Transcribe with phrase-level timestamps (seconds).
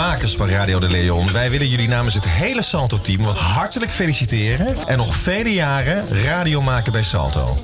[0.00, 1.32] makers van Radio de Leon.
[1.32, 4.86] Wij willen jullie namens het hele Salto-team hartelijk feliciteren.
[4.86, 7.56] En nog vele jaren radio maken bij Salto.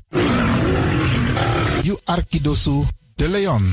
[1.83, 2.83] You Arkidosu
[3.15, 3.73] de Leon.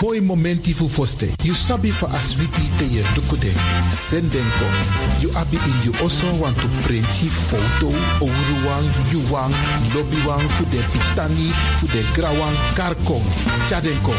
[0.00, 1.34] Mooi momenti fu foste.
[1.42, 3.52] You sabi for aswiti te ye dukude.
[3.92, 4.74] Senden kom.
[5.20, 7.92] You abi in you also want to print je foto.
[8.24, 9.52] Oruwang, yuwang,
[9.92, 13.22] lobbywang, fu de pitani, fu de grawang, karkom.
[13.68, 14.16] Chaden kom.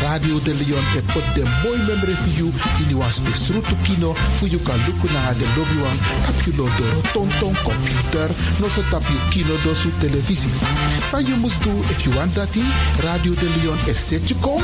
[0.00, 2.48] Radio de Leon e pot de mooi memory for you.
[2.80, 4.14] In you spesrutu kino.
[4.38, 5.98] Fu you kan luku na de lobbywang.
[6.24, 8.28] Tap you lo do tonton computer.
[8.60, 10.50] No so tap you kino do su televisie.
[11.10, 12.48] Sa you must do if you want that
[13.04, 14.62] Radio de Leon is set you kom.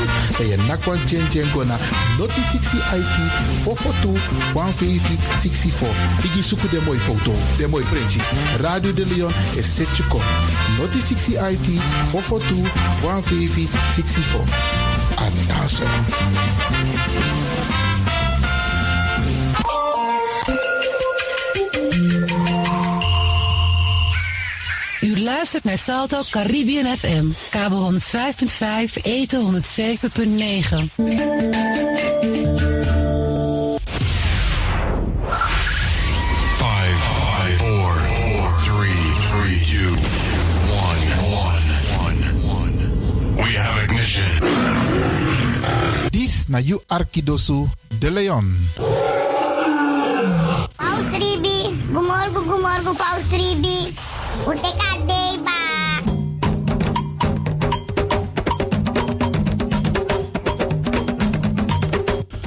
[0.55, 1.77] En je nakwan chen chen gona.
[2.17, 3.31] Noti 60 IT.
[3.61, 4.17] Fofotu.
[4.53, 6.23] 150 64.
[6.23, 7.33] Igi suku de mooi foto.
[7.57, 8.19] De mooi printje.
[8.61, 10.21] Radio de Leon is set you kom.
[10.77, 11.81] Noti 60 IT.
[12.09, 12.63] Fofotu.
[13.01, 14.43] 150 64.
[25.25, 30.91] Luistert naar Salto Caribbean FM, kabel 105.5, eten 107.9.
[36.57, 39.91] Five, five, four, four, three, three, two,
[40.69, 41.01] one,
[41.45, 42.75] one, one.
[43.35, 44.29] We have ignition.
[46.09, 47.67] Dis na you Arkidosu
[47.99, 48.69] de Leon.
[50.75, 53.93] Paus Ribi, gumorgo gumorgo Paus Ribi.
[54.43, 55.57] Uteka deba.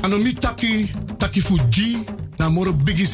[0.03, 2.04] Anomi taki, taki fuji,
[2.38, 2.50] na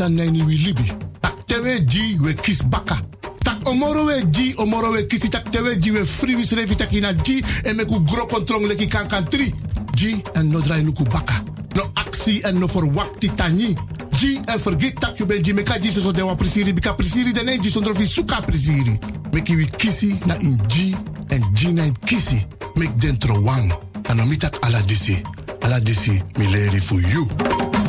[0.09, 0.93] neni wi libi.
[1.21, 1.81] Tak tewe
[2.21, 2.99] we kis baka.
[3.45, 7.13] Tak omoro we ji, omoro we kisi tak tewe we free wis revi taki na
[7.13, 9.55] ji en meku gro kontrong leki kan kan tri.
[9.95, 11.43] Ji en no drai luku baka.
[11.77, 13.75] No aksi en no verwakti tani.
[14.19, 17.33] Ji en vergeet tak je ben ji meka ji so de wan prisiri bika prisiri
[17.33, 18.99] de ne ji sondro fi suka prisiri.
[19.33, 20.95] Meki wi kisi na in ji
[21.29, 22.47] en ji na in kisi.
[22.75, 23.73] Mek dentro wang.
[24.09, 25.23] Anomi tak ala disi.
[25.63, 27.84] Ala disi mi leri for you.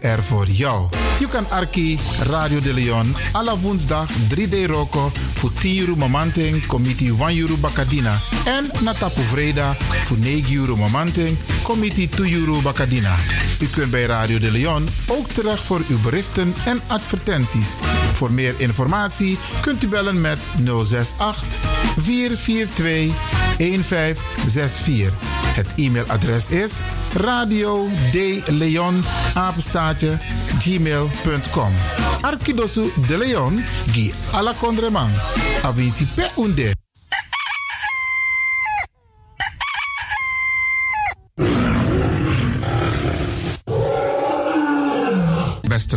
[0.00, 0.88] Er voor jou.
[1.18, 7.14] Je kan Arki Radio de Leon alle woensdag 3D Roko voor 10 euro mamanting, committee
[7.26, 8.20] 1 euro bakadina.
[8.44, 13.14] En Natapu Vreda voor 9 euro mamanting, committee 2 euro bakadina.
[13.60, 17.68] U kunt bij Radio de Leon ook terecht voor uw berichten en advertenties.
[18.14, 21.44] Voor meer informatie kunt u bellen met 068
[21.96, 23.14] 442
[23.56, 25.39] 1564.
[25.60, 26.72] Het e-mailadres is
[27.12, 29.02] radio de leon
[30.58, 31.72] gmail.com
[32.20, 35.10] Arkidosu de Leon gi ala kondreman
[36.14, 36.74] pe unde
[45.68, 45.96] Beste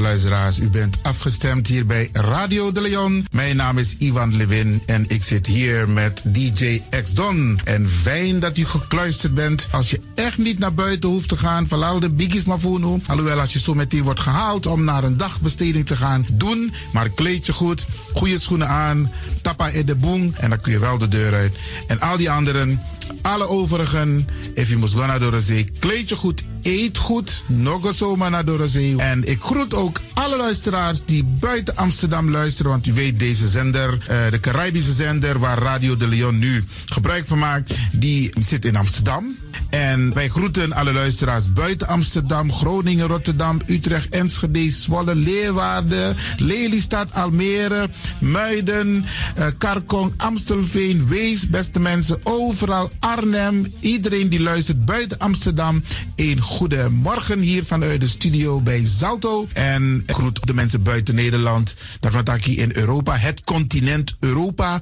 [0.61, 3.25] u bent afgestemd hier bij Radio de Leon.
[3.31, 7.59] Mijn naam is Ivan Levin en ik zit hier met DJ X Don.
[7.63, 9.67] En fijn dat u gekluisterd bent.
[9.71, 13.01] Als je echt niet naar buiten hoeft te gaan, verlaal de biggies maar voor nu.
[13.07, 16.73] Alhoewel, als je zo meteen wordt gehaald om naar een dagbesteding te gaan, doen.
[16.91, 19.11] Maar kleed je goed, goede schoenen aan,
[19.41, 21.53] tappa in de boom en dan kun je wel de deur uit.
[21.87, 22.81] En al die anderen,
[23.21, 28.29] alle overigen, if je moest gaan naar zee, kleed je goed, eet goed, nog zomaar
[28.29, 28.97] naar de zee.
[28.97, 33.97] En ik groet ook alle luisteraars die buiten Amsterdam luisteren, want u weet deze zender,
[34.07, 38.75] eh, de Caribische zender waar Radio de Leon nu gebruik van maakt, die zit in
[38.75, 39.35] Amsterdam.
[39.73, 47.89] En wij groeten alle luisteraars buiten Amsterdam, Groningen, Rotterdam, Utrecht, Enschede, Zwolle, Leeuwarden, Lelystad, Almere,
[48.19, 49.05] Muiden,
[49.35, 55.83] eh, Karkong, Amstelveen, Wees, beste mensen, overal, Arnhem, iedereen die luistert buiten Amsterdam.
[56.15, 59.47] Een goede morgen hier vanuit de studio bij Zalto.
[59.53, 64.81] En groet de mensen buiten Nederland, daarvan hier in Europa, het continent Europa.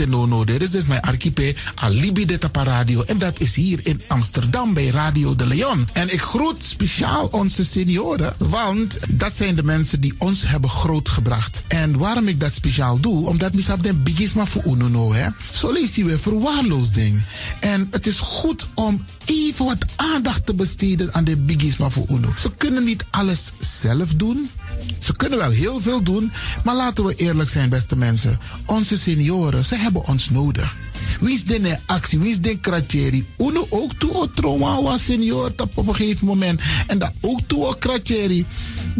[0.00, 0.44] et Nono.
[0.44, 3.02] Dit is mijn archipel Alibi de Tapa Radio.
[3.02, 5.88] En dat is hier in Amsterdam bij Radio de Leon.
[5.92, 11.62] En ik groet speciaal onze senioren, want dat zijn de mensen die ons hebben grootgebracht.
[11.68, 15.28] En waarom ik dat speciaal doe, omdat misap den bigisma voor ununo, hè.
[15.52, 17.22] Zo lezen we verwaarloosding.
[17.60, 22.32] En het is goed om even wat aandacht te besteden aan de bigisma voor uno.
[22.38, 24.50] Ze kunnen niet alles zelf doen.
[24.98, 26.32] Ze kunnen wel heel veel doen,
[26.64, 28.38] maar laten we eerlijk zijn, beste mensen.
[28.66, 30.76] Onze senioren, ze hebben ons nodig.
[31.20, 33.26] Wie is de actie, wie is de kratjeri?
[33.38, 36.60] Uno ook toe o trauma was senior op een gegeven moment.
[36.86, 38.46] En dat ook toe kratjeri.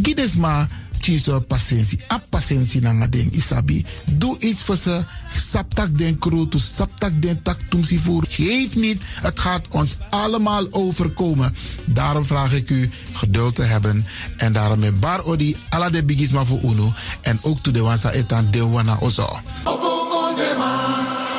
[0.02, 0.68] Gides maar
[1.00, 2.00] kies patiëntie.
[2.12, 3.84] A patiëntie na ding isabi.
[4.04, 5.04] Doe iets voor ze.
[5.32, 8.24] Saptak den kroto, saptak den tak tumsi voer.
[8.28, 11.56] Geef niet, het gaat ons allemaal overkomen.
[11.84, 14.06] Daarom vraag ik u geduld te hebben.
[14.36, 16.92] En daarom met bar odi ala de bigisma voor uno.
[17.20, 19.40] En ook to de wansa etan de wana ozo.
[19.64, 21.29] Eri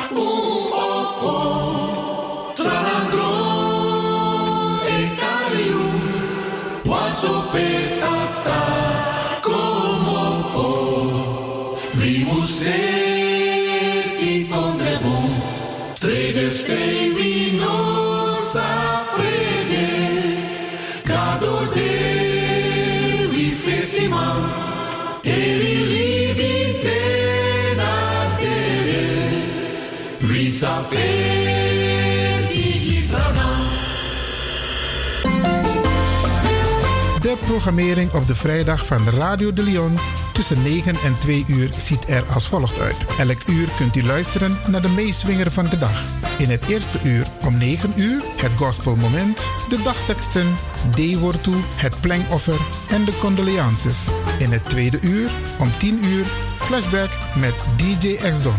[37.52, 39.98] programmering op de vrijdag van Radio de Leon
[40.32, 42.96] tussen 9 en 2 uur ziet er als volgt uit.
[43.18, 46.02] Elk uur kunt u luisteren naar de meeswinger van de dag.
[46.38, 50.46] In het eerste uur om 9 uur het gospelmoment, de dagteksten,
[50.90, 54.08] D-woord toe, het plengoffer en de condolences.
[54.38, 58.58] In het tweede uur om 10 uur flashback met DJ X-Don.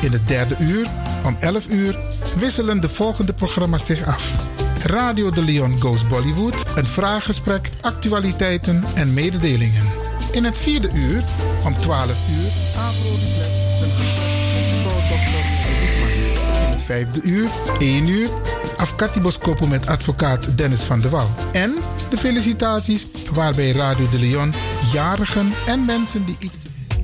[0.00, 0.86] In het derde uur
[1.24, 1.98] om 11 uur
[2.38, 4.52] wisselen de volgende programma's zich af.
[4.84, 9.84] Radio de Leon Goes Bollywood, een vraaggesprek, actualiteiten en mededelingen.
[10.32, 11.24] In het vierde uur,
[11.64, 12.50] om 12 uur.
[16.64, 17.48] In het vijfde uur,
[17.78, 18.28] 1 uur,
[18.76, 21.28] Afkatiboskopo met advocaat Dennis van der Wal.
[21.52, 21.74] En
[22.10, 24.52] de felicitaties waarbij Radio de Leon
[24.92, 26.56] jarigen en mensen die iets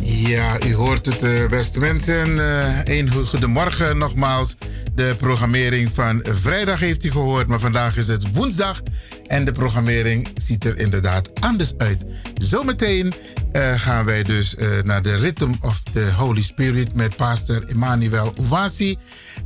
[0.09, 2.39] ja, u hoort het, eh, beste mensen.
[2.39, 4.57] Eh, een goedemorgen nogmaals.
[4.99, 8.83] De programmering van vrijdag heeft u gehoord, maar vandaag is het woensdag.
[9.27, 12.05] En de programmering ziet er inderdaad anders uit.
[12.35, 13.15] Zometeen
[13.53, 18.97] eh, gaan wij dus naar de Rhythm of the Holy Spirit met pastor Emmanuel Ouvasi.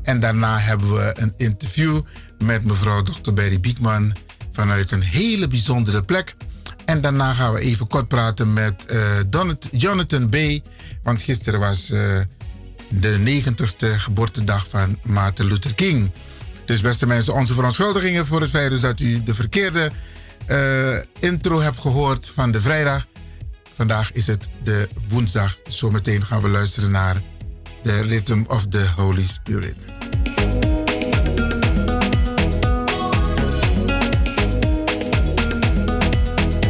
[0.02, 2.00] En daarna hebben we een interview
[2.38, 3.32] met mevrouw Dr.
[3.32, 4.16] Berry Biekman
[4.52, 6.34] vanuit een hele bijzondere plek.
[6.84, 10.36] En daarna gaan we even kort praten met uh, Jonathan B.
[11.02, 11.92] Want gisteren was
[13.00, 16.10] de 90ste geboortedag van Martin Luther King.
[16.64, 19.90] Dus beste mensen, onze verontschuldigingen voor het feit dus dat u de verkeerde
[20.46, 23.06] uh, intro hebt gehoord van de vrijdag.
[23.74, 25.58] Vandaag is het de woensdag.
[25.66, 27.22] Zometeen gaan we luisteren naar
[27.82, 29.76] de Rhythm of the Holy Spirit.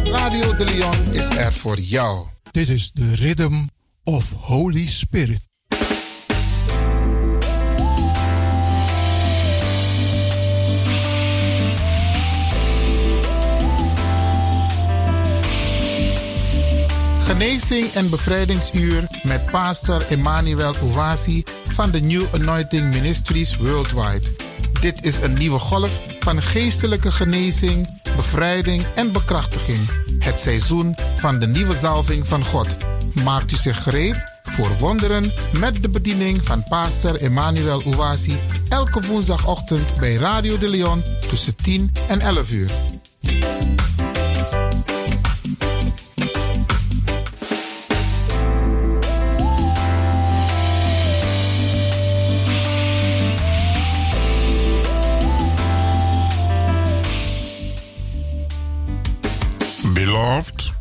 [0.05, 2.27] Radio de Leon is er voor jou.
[2.51, 3.67] This is the rhythm
[4.05, 5.52] of Holy Spirit.
[17.33, 24.27] Genezing en bevrijdingsuur met pastor Emmanuel Ouvasi van de New Anointing Ministries Worldwide.
[24.81, 29.79] Dit is een nieuwe golf van geestelijke genezing, bevrijding en bekrachtiging.
[30.19, 32.77] Het seizoen van de nieuwe zalving van God.
[33.25, 38.37] Maakt u zich gereed voor wonderen met de bediening van pastor Emmanuel Ouasi
[38.69, 42.71] elke woensdagochtend bij Radio de Leon tussen 10 en 11 uur.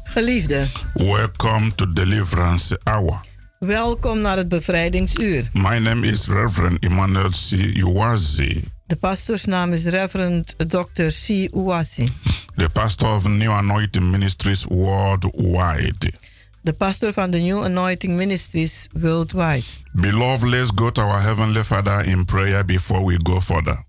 [0.03, 3.19] Geliefde, welcome to Deliverance Hour.
[3.59, 5.49] welkom naar het bevrijdingsuur.
[5.53, 7.51] My name is Reverend Emmanuel C.
[7.77, 11.07] Uwazi, De pastoorsnaam is Reverend Dr.
[11.07, 11.27] C.
[11.55, 12.07] Uwasi.
[12.55, 16.13] the pastor of New Anointing Ministries worldwide.
[16.61, 19.63] De pastor van de New Anointing Ministries Worldwide.
[19.93, 23.83] Beloved, let's go to our Heavenly Father in prayer before we go further.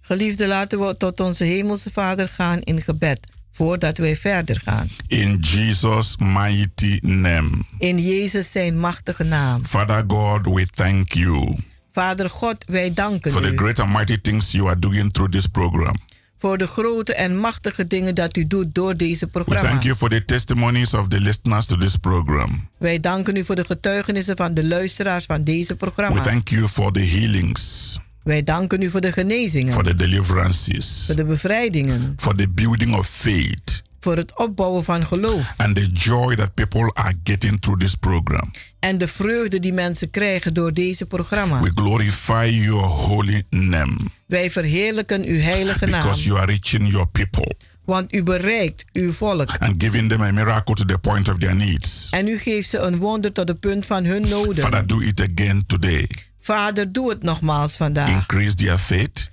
[0.00, 4.88] Geliefde, laten we tot onze hemelse Vader gaan in gebed voordat wij verder gaan.
[5.08, 7.50] In Jesus' mighty name.
[7.78, 9.64] In Jezus zijn machtige naam.
[9.64, 11.56] Father God, we thank you
[11.92, 15.32] Vader God, wij danken for the u great and mighty things you are doing through
[15.32, 15.94] this program.
[16.38, 19.68] voor de grote en machtige dingen dat u doet door deze We programma.
[19.70, 22.68] thank you for the testimonies of the listeners to this program.
[22.78, 26.22] Wij danken u voor de getuigenissen van de luisteraars van deze We programma.
[26.22, 31.16] thank you for the healings, Wij danken u voor de genezingen, for the deliverances, voor
[31.16, 36.36] de bevrijdingen, for the building of faith, voor het opbouwen van geloof and the joy
[36.36, 38.50] that people are getting through this program.
[38.78, 41.62] en de vreugde die mensen krijgen door deze programma.
[41.62, 47.06] We glorify your holy name Wij verheerlijken uw heilige naam, because you are reaching your
[47.08, 51.38] people want u bereikt uw volk and giving them a miracle to the point of
[51.38, 52.08] their needs.
[52.10, 54.62] en u geeft ze een wonder tot de punt van hun noden.
[54.62, 56.08] Father, do it again today.
[56.46, 58.08] Vader, doe het nogmaals vandaag.
[58.08, 59.30] Increase their faith,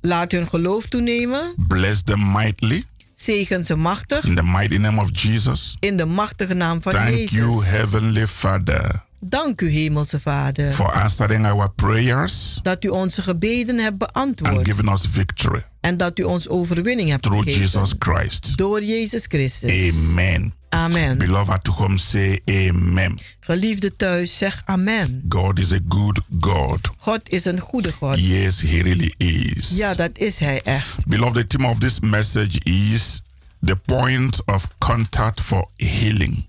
[0.00, 2.84] Laat hun geloof toenemen, bless them mightily
[3.14, 5.76] zegen ze machtig in the mighty name of Jesus.
[5.80, 7.30] in de machtige naam van Thank Jezus.
[7.30, 13.78] you, Heavenly Father, Dank u, Hemelse Vader, for answering our prayers dat u onze gebeden
[13.78, 17.62] hebt and beantwoord giving us victory en dat u ons overwinning hebt through gegeven.
[17.62, 18.56] Jesus Christ.
[18.56, 19.92] Door Jezus Christus.
[19.94, 20.54] Amen.
[20.74, 21.18] Amen.
[21.18, 23.18] Beloved to home, say amen.
[23.40, 25.24] Geliefde thuis, zeg amen.
[25.28, 26.90] God is a good God.
[26.98, 28.18] God is een goede God.
[28.18, 29.70] Yes, He really is.
[29.76, 31.06] Ja, dat is Hij echt.
[31.06, 33.22] Beloved, the theme of this message is
[33.60, 36.46] the point of contact for healing.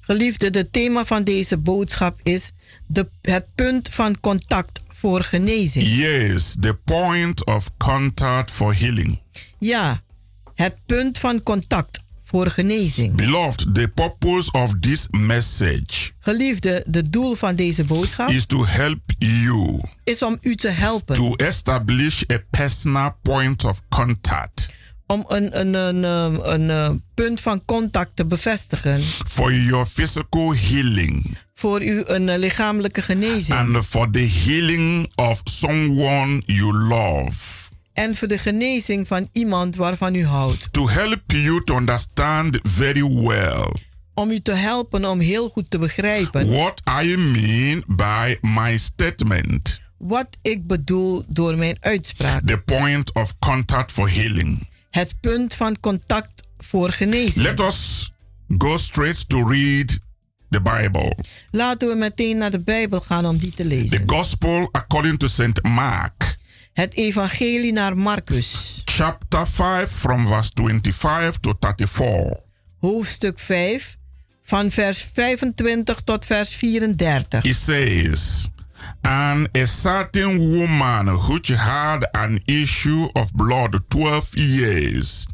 [0.00, 2.50] Geliefde, het thema van deze boodschap is
[2.86, 5.86] de, het punt van contact voor genezing.
[5.86, 9.20] Yes, the point of contact for healing.
[9.58, 10.02] Ja,
[10.54, 13.14] het punt van contact voor genezing.
[13.16, 19.00] Beloved, the purpose of this message Geliefde, het doel van deze boodschap is to help
[19.18, 21.14] you is om u te helpen.
[21.14, 24.70] to establish a personal point of contact
[25.06, 29.02] om een, een, een, een, een, eh, punt van contact te bevestigen.
[29.28, 33.58] for your physical healing Voor u een eh, lichamelijke genezing.
[33.58, 37.66] and for the healing of someone you love.
[37.98, 40.68] En voor de genezing van iemand waarvan u houdt.
[40.72, 43.72] To help you to understand very well
[44.14, 49.80] Om u te helpen om heel goed te begrijpen what I mean by my statement.
[49.96, 52.46] wat ik bedoel door mijn uitspraak.
[52.46, 54.68] The point of contact for healing.
[54.90, 57.46] Het punt van contact voor genezing.
[57.46, 58.10] Let us
[58.58, 59.98] go straight to read
[60.50, 61.16] the Bible.
[61.50, 64.06] Laten we meteen naar de Bijbel gaan om die te lezen.
[64.06, 65.62] The Gospel according to St.
[65.62, 66.36] Mark,
[66.78, 72.40] Het evangelie naar Marcus, chapter 5, from verse 25 to 34.
[72.80, 73.96] hoofdstuk 5,
[74.42, 77.44] van vers 25 tot vers 34.
[77.44, 78.48] It says,
[79.00, 85.26] And a certain woman which had an issue of blood 12 years,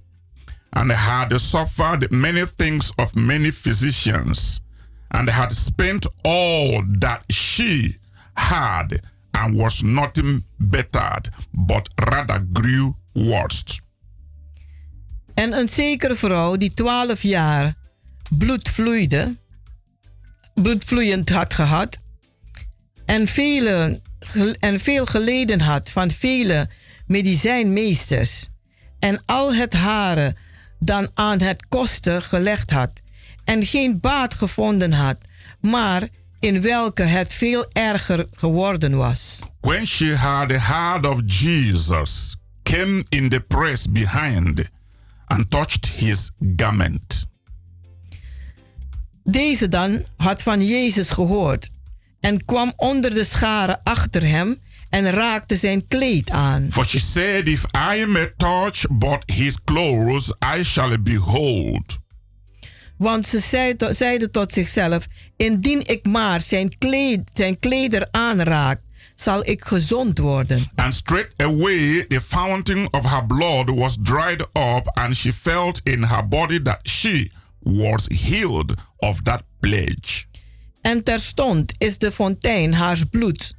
[0.71, 4.61] and had suffered many things of many physicians,
[5.09, 7.99] and had spent all that she
[8.33, 9.01] had,
[9.35, 13.81] and was nothing bettered, but rather grew worse.
[15.35, 17.75] En een zekere vrouw die 12 jaar
[18.39, 19.37] bloed vloeide,
[20.55, 21.99] bloedvloeiend had gehad,
[23.07, 24.01] en, vele,
[24.59, 26.69] en veel geleden had van vele
[27.07, 28.49] medicijnmeesters,
[28.99, 30.37] en al het haren
[30.79, 32.91] dan aan het kosten gelegd had,
[33.45, 35.19] en geen baat gevonden had,
[35.61, 36.09] maar
[36.45, 39.39] in welke het veel erger geworden was.
[39.61, 44.69] When she had heard of Jesus, came in the press behind
[45.27, 47.27] and touched his garment.
[49.23, 51.71] Deze dan had van Jezus gehoord
[52.21, 54.61] en kwam onder de scharen achter hem
[54.91, 56.67] en raakte zijn kleed aan.
[56.71, 61.83] For she said, If I may touch but his clothes, I shall be whole.
[62.97, 63.41] Want ze
[63.91, 68.81] zeide tot zichzelf: Indien ik maar zijn, kleed, zijn kleder aanraak,
[69.15, 70.71] zal ik gezond worden.
[70.75, 76.29] And straightway the fountain of her blood was dried up, and she felt in her
[76.29, 80.25] body that she was healed of that plague.
[80.81, 83.55] En terstond is de fontein haars bloeds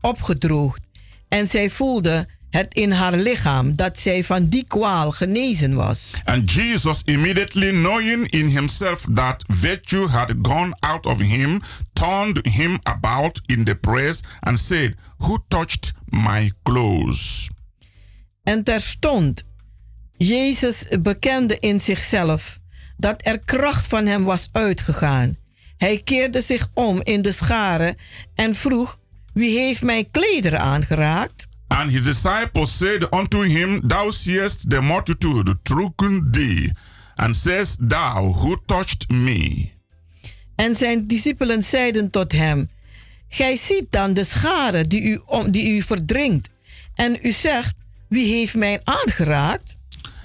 [0.00, 0.80] opgedroogd.
[1.28, 6.12] En zij voelde het in haar lichaam dat zij van die kwaal genezen was.
[6.24, 12.78] And Jesus, immediately knowing in himself that virtue had gone out of him, turned him
[12.82, 17.48] about in the press and said, Who touched my clothes?
[18.42, 19.44] En terstond,
[20.16, 22.58] Jezus bekende in zichzelf
[22.96, 25.36] dat er kracht van hem was uitgegaan.
[25.76, 27.96] Hij keerde zich om in de scharen
[28.34, 28.98] en vroeg:
[29.32, 31.48] Wie heeft mijn klederen aangeraakt?
[31.70, 36.70] And his disciples said unto him, Thou seest the multitude troken thee,
[37.16, 39.72] and sayest thou, Who touched me?
[40.56, 42.70] En zijn discipelen zeiden tot hem:
[43.28, 46.48] Gij ziet dan de scharen die u, die u verdringt.
[46.94, 47.74] En u zegt:
[48.08, 49.76] Wie heeft mij aangeraakt?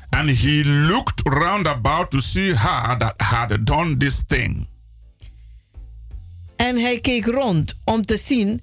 [0.09, 4.67] And he looked round about to see her that had done this thing.
[6.55, 8.61] En hij keek rond om te zien,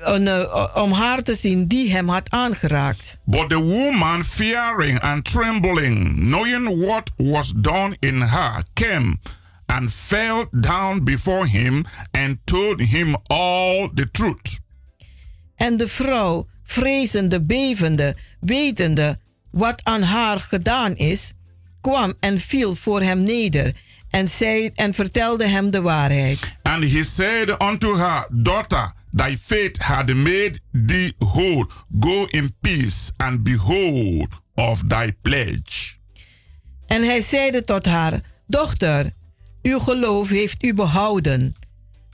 [0.00, 3.18] eh, eh, om haar te zien die hem had aangeraakt.
[3.24, 9.18] But the woman, fearing and trembling, knowing what was done in her, came
[9.66, 14.60] and fell down before him and told him all the truth.
[15.56, 19.18] En de vrouw, vrezende, bevende, wetende
[19.50, 21.32] wat aan haar gedaan is,
[21.80, 23.74] kwam en viel voor hem neder
[24.10, 26.52] en, zei, en vertelde hem de waarheid.
[26.62, 31.66] And he said unto her, Daughter, thy faith had made thee whole.
[32.00, 35.96] Go in peace and be whole of thy pledge.
[36.86, 39.12] En hij zeide tot haar: Dochter,
[39.62, 41.54] uw geloof heeft u behouden.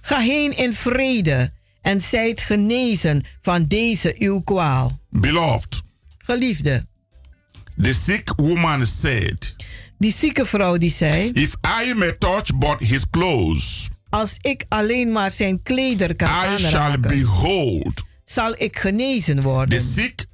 [0.01, 1.53] Ga heen in vrede
[1.83, 4.99] en zijt genezen van deze uw kwaal.
[5.11, 5.83] Beloved,
[6.19, 6.87] Geliefde,
[7.83, 9.57] the sick woman said,
[9.99, 11.55] die zieke vrouw die zei: If
[11.87, 16.75] I may touch but his clothes, Als ik alleen maar zijn kleder kan I shall
[16.81, 17.93] aanraken, be whole.
[18.25, 19.81] zal ik genezen The worden.
[19.83, 20.25] sick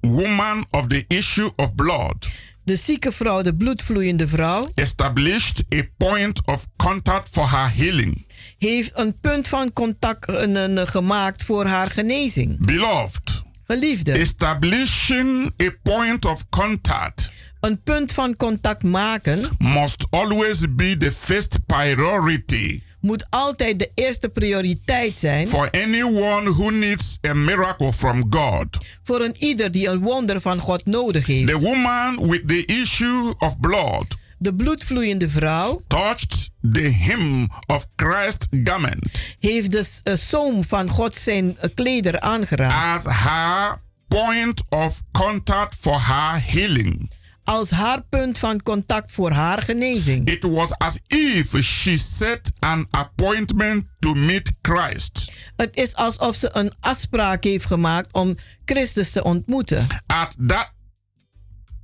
[0.00, 2.28] woman of the issue of blood
[2.64, 8.26] De zieke vrouw, de bloedvloeiende vrouw, established a point of contact for her healing.
[8.58, 12.64] heeft een punt van contact een, een, gemaakt voor haar genezing.
[12.64, 20.96] Beloved, Geliefde, establishing a point of contact Een punt van contact maken must always be
[20.96, 27.92] the first priority moet altijd de eerste prioriteit zijn for anyone who needs a miracle
[27.92, 28.66] from God.
[29.02, 31.62] voor een ieder die een wonder van God nodig The heeft.
[31.62, 39.24] woman with the issue of blood De bloedvloeiende vrouw touched the hem of Christ's garment
[39.38, 45.02] heeft de s- eh, zoom van God zijn eh, kleder aangeraakt as her point of
[45.12, 47.10] contact for her healing.
[47.48, 50.28] Als haar punt van contact voor haar genezing.
[50.30, 56.50] It was as if she set an appointment to meet Christ Het is alsof ze
[56.52, 59.86] een afspraak heeft gemaakt om Christus te ontmoeten.
[60.06, 60.72] at that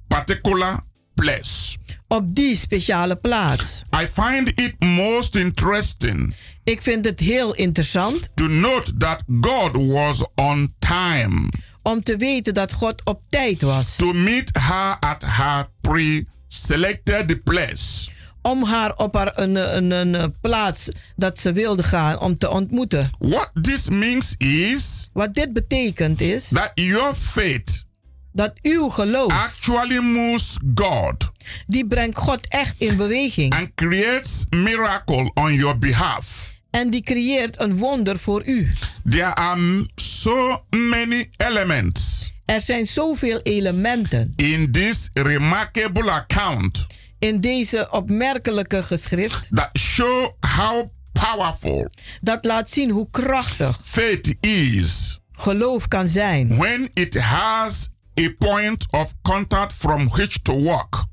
[0.08, 0.78] particular
[1.14, 1.76] place.
[2.08, 3.82] Op die speciale plaats.
[4.02, 10.24] I find it most interesting Ik vind het heel interessant to note that God was
[10.34, 11.48] on time
[11.84, 13.96] om te weten dat God op tijd was.
[13.96, 18.10] to meet her at her pre-selected place.
[18.42, 23.10] Om haar op haar een, een, een, plaats dat ze wilde gaan om te ontmoeten.
[23.18, 27.84] What this means is Wat dit betekent is that your faith
[28.32, 31.30] dat uw geloof, actually moves God
[31.66, 33.54] die brengt God echt in beweging.
[33.54, 36.52] and creates miracle on your behalf.
[36.74, 38.72] En die creëert een wonder voor u.
[39.08, 46.86] There are so many elements Er zijn zoveel elementen in this remarkable account
[47.18, 55.20] in deze opmerkelijke geschrift that show how powerful dat laat zien hoe krachtig faith is
[55.32, 56.56] geloof kan zijn.
[56.56, 57.88] when it has
[58.20, 61.04] a point of contact from which to walk.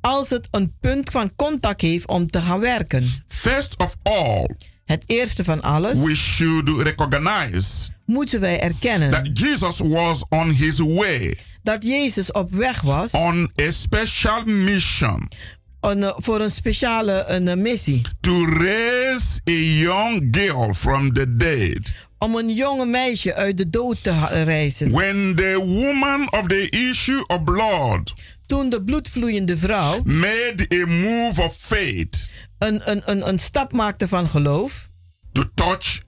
[0.00, 3.24] Als het een punt van contact heeft om te gaan werken.
[3.28, 7.66] First of all, Het eerste van alles we should recognize
[8.04, 13.50] moeten wij erkennen that Jesus was on his way dat Jezus op weg was on
[13.60, 15.28] a special mission
[15.80, 18.00] een, voor een speciale een, eh, missie.
[18.20, 21.92] to raise a young girl from the dead.
[22.18, 24.90] Om een jonge meisje uit de dood te reizen.
[24.90, 28.12] When the woman of the issue of blood
[28.46, 34.08] Toen de bloedvloeiende vrouw made a move of faith een, een, een, een stap maakte
[34.08, 34.90] van geloof
[35.32, 36.00] to touch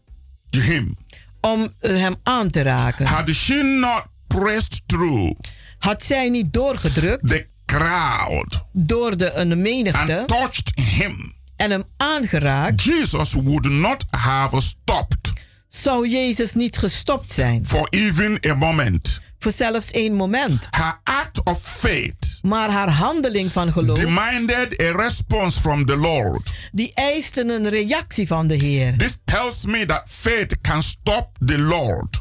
[0.51, 0.97] him,
[1.41, 3.07] om eh, hem aan te raken.
[3.07, 5.39] had she not pressed through
[5.79, 11.85] Had zij niet doorgedrukt the crowd door de een menigte and touched him, en hem
[11.97, 15.33] aangeraakt, Jesus would not have stopped
[15.69, 17.67] zou Jezus niet gestopt zijn.
[17.67, 19.21] for even a moment.
[19.39, 20.67] Voor zelfs één moment.
[20.71, 26.51] Her act of faith Maar haar handeling van geloof, demanded a response from the Lord.
[26.73, 28.97] die eiste een reactie van de Heer.
[28.97, 32.21] This tells me that faith can stop the Lord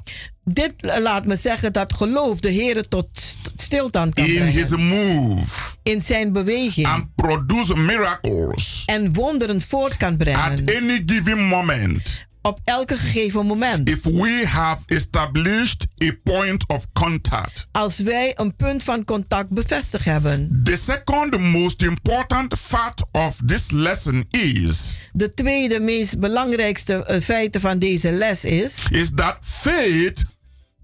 [0.49, 4.85] Dit laat me zeggen dat geloof de Heer tot st- stilstand kan in his brengen.
[4.87, 6.87] move In zijn beweging.
[6.87, 10.59] and produce miracles En wonderen voort kan at brengen.
[10.77, 13.89] any given moment Op elke gegeven moment.
[13.89, 17.67] if we have established a point of contact.
[17.71, 20.61] Als wij een punt van contact bevestigd hebben.
[20.63, 27.61] The second most important fact of this lesson is De tweede meest belangrijkste eh, feiten
[27.61, 28.83] van deze les is.
[28.89, 30.25] is that faith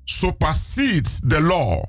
[0.04, 1.84] supersedes the law.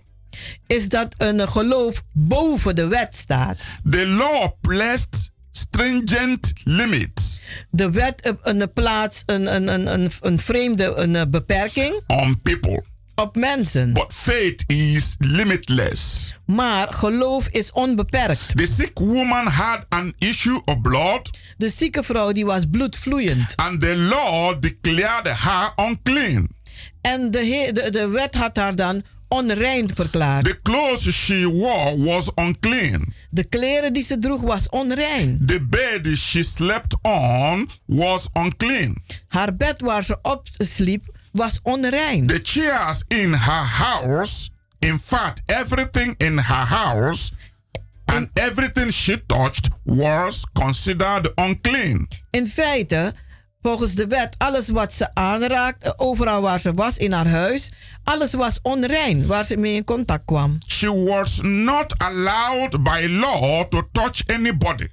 [0.66, 3.62] Is dat een geloof boven de wet staat.
[3.90, 7.40] The law placed stringent limits
[7.70, 12.82] De wet een plaats een, een, een, een, een vreemde een eh, beperking on people,
[13.14, 13.92] op mensen.
[13.92, 16.34] but faith is limitless.
[16.46, 18.56] Maar geloof is onbeperkt.
[18.56, 23.56] The sick woman had an issue of blood, De zieke vrouw die was bloedvloeiend.
[23.56, 26.48] and the law declared her unclean.
[27.00, 29.02] En de, de, de wet had haar dan
[29.34, 30.44] onrein verklaard.
[30.44, 33.14] The clothes she wore was unclean.
[33.30, 35.42] De kleren die ze droeg was onrein.
[35.46, 38.96] The bed she slept on was unclean.
[39.28, 42.26] Haar bed waar ze op sliep was onrein.
[42.26, 47.32] The chairs in her house, in fact, everything in her house
[48.04, 52.08] and everything she touched was considered unclean.
[52.30, 53.14] In feite,
[53.66, 57.72] volgens de wet, alles wat ze aanraakte, overal waar ze was in haar huis,
[58.04, 60.58] alles was onrein waar ze mee in contact kwam.
[60.66, 64.86] She was not allowed by law to touch anybody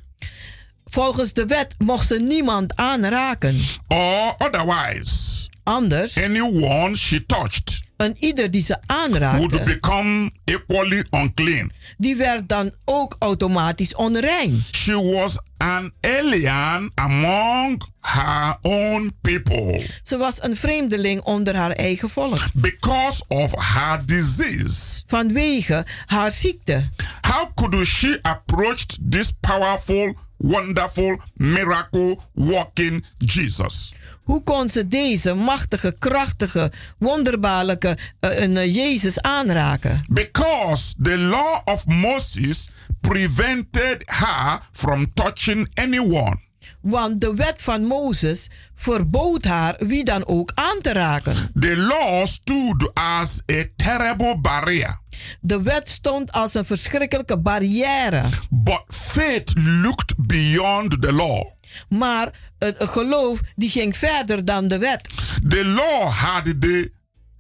[0.86, 3.62] Volgens de wet mocht ze niemand aanraken.
[3.88, 5.30] or otherwise
[5.64, 11.72] Anders, anyone she touched een ieder die ze would aanraakte, become equally unclean.
[11.98, 14.64] die werd dan ook automatisch onrein.
[14.76, 22.10] She was an alien among her own people Ze was een vreemdeling onder haar eigen
[22.10, 22.48] volk.
[22.54, 25.02] because of her disease.
[25.08, 26.90] Vanwege haar ziekte.
[27.22, 33.94] How could she approach this powerful, wonderful, miracle working Jesus?
[34.24, 40.06] Hoe kon ze deze machtige, krachtige, wonderbaarlijke een, eh, Jezus aanraken?
[40.10, 42.70] Because the law of Moses
[43.02, 46.38] prevented her from touching anyone.
[46.82, 51.52] Want de wet van Mozes verbood haar wie dan ook aan te raken.
[51.60, 55.00] The law stood as a terrible barrier.
[55.42, 58.24] De wet stond als een verschrikkelijke barrière.
[58.50, 61.46] But faith looked beyond the law.
[61.90, 65.10] Maar het geloof die ging verder dan de wet.
[65.50, 66.92] The law had the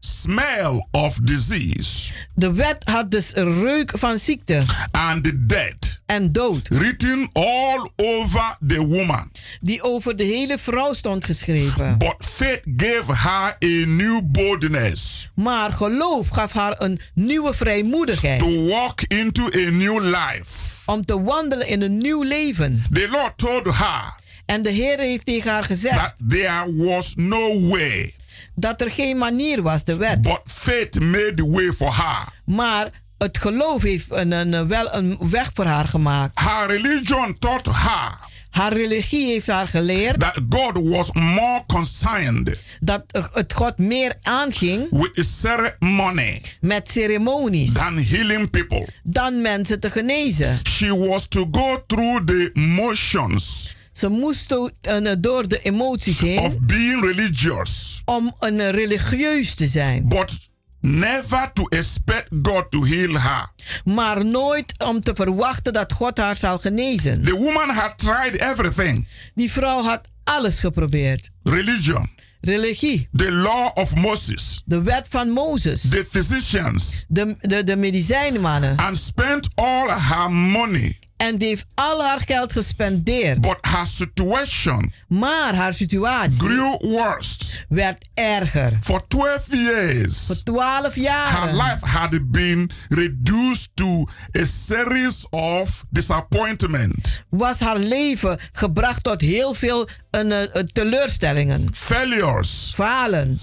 [0.06, 6.32] smell of disease De wet had dus een reuk van ziekte and the death en
[6.32, 6.68] dood.
[6.68, 9.32] written all over the woman.
[9.62, 11.98] Die over de hele vrouw stond geschreven.
[11.98, 18.40] But faith gave her a new boldness Maar geloof gaf haar een nieuwe vrijmoedigheid.
[18.40, 20.70] to walk into a new life.
[20.86, 22.84] Om te wandelen in een nieuw leven.
[22.94, 27.68] The Lord told her En de Heer heeft tegen haar gezegd that there was no
[27.68, 28.16] way,
[28.56, 30.21] dat er geen manier was, de wet.
[30.21, 32.27] but faith made the way for her.
[32.45, 36.39] Maar het geloof heeft een, een, wel een weg voor haar gemaakt.
[36.39, 43.04] Her religion taught her Haar religie heeft haar geleerd that God was more concerned dat
[43.34, 48.88] het God meer aanging with the ceremony met ceremonies than healing people.
[49.04, 50.60] dan mensen te genezen.
[50.69, 56.60] She was to go through the motions Ze moesten eh, door de emoties heen of
[56.60, 60.08] being religious, om een religieus te zijn.
[60.08, 60.49] but
[60.80, 63.51] never to expect God to heal her.
[63.84, 67.21] Maar nooit om te verwachten dat God haar zal genezen.
[67.21, 71.30] The woman had tried everything Die vrouw had alles geprobeerd.
[71.43, 72.10] religion,
[72.41, 78.77] Religie, the law of Moses, de wet van Mozes, the physicians, de, de, de medicijnmannen.
[78.77, 80.99] and spent all her money.
[81.21, 83.41] En die heeft al haar geld gespendeerd.
[83.41, 87.65] But her situation Maar haar situatie grew worse.
[87.69, 88.71] werd erger.
[88.81, 94.03] For 12 years, Voor twaalf her jaar life had been reduced to
[94.39, 101.67] a series of disappointment, was haar leven gebracht tot heel veel een, eh, eh, teleurstellingen,
[101.73, 103.39] failures falen.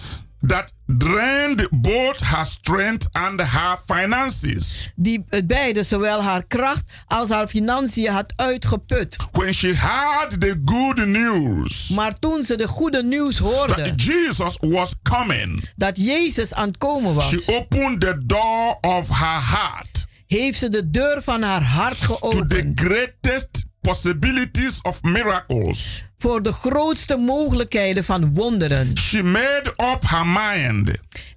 [0.47, 4.91] That drained both her strength and her finances.
[4.95, 9.17] Die eh, beide zowel haar kracht als haar financiën had uitgeput.
[9.33, 14.57] When she heard the good news Maar toen ze de goede nieuws that hoorde Jesus
[14.61, 20.07] was coming, dat Jezus aan het komen was, she opened the door of her heart
[20.27, 26.05] heeft ze de deur van haar hart to the geopend greatest possibilities of miracles.
[26.19, 28.97] Voor de grootste mogelijkheden van wonderen.
[28.99, 30.91] She made up her mind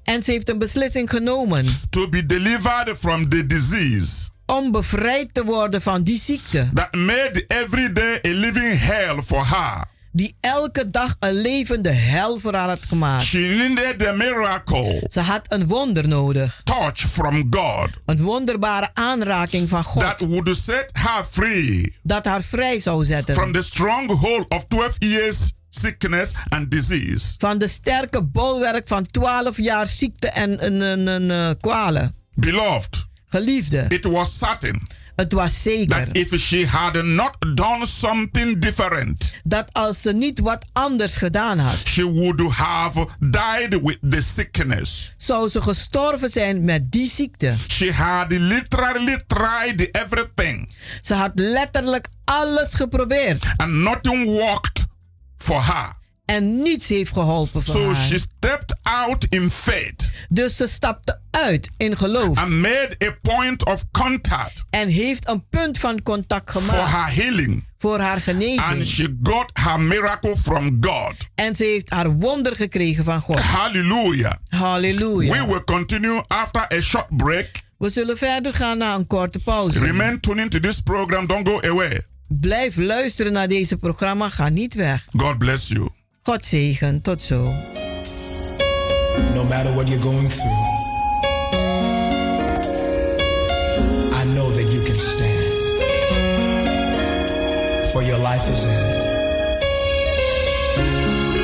[0.04, 5.44] En ze heeft een beslissing genomen to be delivered from the disease om bevrijd te
[5.44, 9.88] worden van die ziekte, that made every day a living hell for her.
[10.12, 13.24] Die elke dag een levende hel voor haar had gemaakt.
[13.24, 15.08] She needed a miracle.
[15.10, 17.90] Ze had een wonder nodig, touch from God.
[18.06, 21.96] Een wonderbare aanraking van that God, would set her free.
[22.04, 23.36] Dat haar vrij zou zetten.
[23.36, 27.36] From the stronghold of 12 years sickness and disease.
[27.38, 32.16] van de sterke bolwerk van 12 jaar ziekte en, en, en, en, eh, kwalen.
[32.34, 38.62] Beloved, Geliefde, it was certain het was zeker that if she had not done something
[38.62, 44.22] different, dat als ze niet wat anders gedaan had, she would have died with the
[44.22, 45.14] sickness.
[45.18, 47.56] zou ze gestorven zijn met die ziekte.
[47.68, 50.70] She had literally tried everything
[51.02, 54.86] Ze had letterlijk alles geprobeerd and nothing worked
[55.38, 56.00] for her.
[56.36, 58.08] En niets heeft geholpen voor So haar.
[58.08, 63.66] she stepped out in faith Dus ze stapte uit in geloof and made a point
[63.66, 67.68] of contact en heeft een punt van contact for gemaakt her healing.
[67.78, 68.84] voor haar And genezing.
[68.84, 71.14] she got her miracle from God.
[71.36, 73.40] En ze heeft haar wonder gekregen van God.
[73.40, 74.34] Hallelujah.
[74.50, 75.32] Halleluja.
[75.42, 77.50] We will continue after a short break.
[77.78, 79.80] We zullen verder gaan na een korte pauze.
[79.80, 81.28] Remain tuned to this program.
[81.28, 82.02] Don't go away.
[82.28, 84.30] Blijf luisteren naar deze programma.
[84.30, 85.06] Ga niet weg.
[85.18, 85.90] God bless you.
[86.24, 87.02] God zegen.
[87.02, 87.54] Tot zo.
[89.34, 90.52] No matter what you're going through,
[94.14, 95.40] I know that you can stand.
[97.92, 98.72] For your life is in,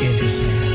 [0.05, 0.66] in His hands.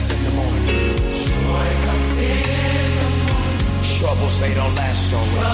[0.00, 1.04] Joy cometh in the morning.
[3.98, 5.44] Troubles they don't last always.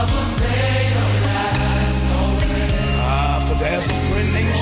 [2.99, 4.55] Ah, for there's a friend named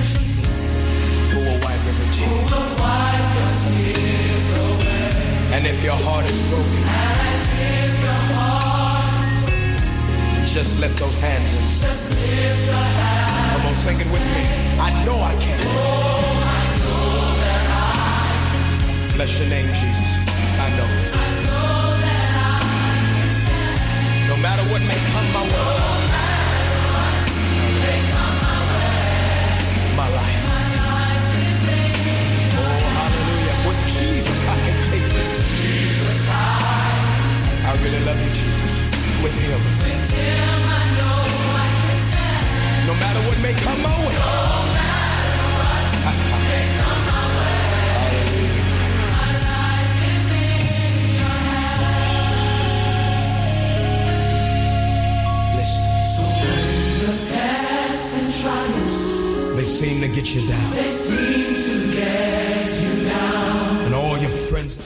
[0.00, 0.58] Jesus.
[1.32, 2.44] Who will wipe every tear.
[5.54, 6.84] And if your heart is broken,
[10.46, 12.16] just lift those hands and sing.
[13.52, 14.42] Come on, sing it with me.
[14.80, 16.11] I know I can.
[19.22, 20.12] Bless your name, Jesus.
[20.58, 20.90] I know.
[24.26, 25.62] No matter what may come my way.
[29.94, 30.44] My life.
[32.58, 33.56] Oh, hallelujah.
[33.68, 35.34] With Jesus, I can take this.
[37.62, 38.72] I really love you, Jesus.
[39.22, 39.60] With him.
[42.88, 44.71] No matter what may come my way.
[59.56, 60.70] They seem to get you down.
[60.70, 63.84] They seem to get you down.
[63.84, 64.76] And all your friends.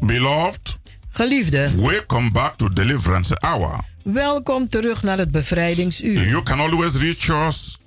[0.00, 0.78] Beloved,
[1.10, 3.80] Geliefde, welcome back to Deliverance Hour.
[4.02, 6.28] welkom terug naar het bevrijdingsuur.
[6.28, 7.78] You can always reach us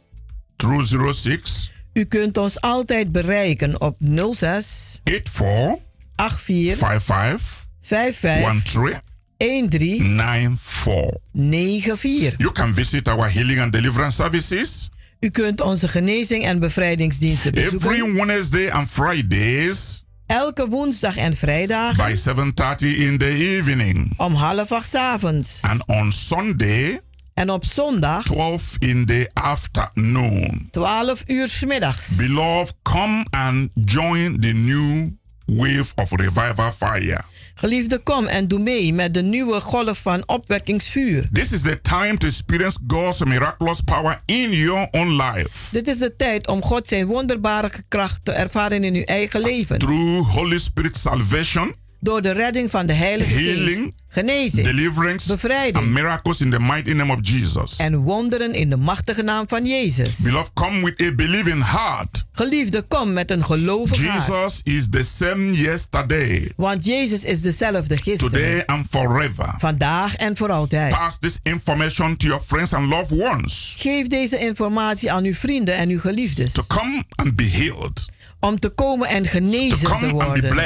[0.55, 3.95] through 06 U kunt ons altijd bereiken op
[4.31, 5.77] 06 84
[6.15, 8.99] 84 55 55
[9.38, 11.17] 13 13 94.
[11.33, 12.33] 94.
[12.38, 17.91] You can visit our healing and deliverance services U kunt onze genezing en bevrijdingsdiensten bezoeken.
[17.91, 24.71] every Wednesday and Fridays Elke woensdag en vrijdag by 7:30 in the evening om half
[24.71, 25.62] acht 's avonds.
[25.62, 26.99] and on Sunday
[27.39, 30.67] En op zondag 12 in the afternoon.
[30.71, 32.15] 12 uur 's middags.
[32.15, 35.08] Beloved, come and join the new
[35.45, 37.21] wave of revival fire.
[37.56, 41.28] Geliefde, kom en doe mee met de nieuwe golf van opwekkingsvuur.
[41.32, 45.97] This is the time to experience God's miraculous power in your own life Dit is
[45.97, 49.78] de tijd om God zijn wonderbare kracht te ervaren in uw eigen leven.
[49.78, 53.93] through Holy Spirit salvation, Door de redding van de Heilige Healing, Geest.
[54.12, 54.63] Genezing.
[54.65, 55.75] deliverance, Bevrijding.
[55.75, 57.75] and miracles in the mighty name of Jesus.
[57.77, 60.15] En wonderen in de machtige naam van Jezus.
[60.17, 62.25] Beloved, come with a believing heart.
[62.31, 64.25] Geliefde, kom met een gelovig hart.
[64.27, 68.31] Jesus is the same yesterday, Want Jezus is dezelfde gisteren.
[68.33, 69.53] today, and forever.
[69.57, 70.91] Vandaag en voor altijd.
[70.93, 75.75] Pass this information to your friends and loved ones Geef deze informatie aan uw vrienden
[75.75, 76.51] en uw geliefdes.
[76.51, 78.09] to come and be healed,
[78.39, 80.58] Om te komen en genezen te worden.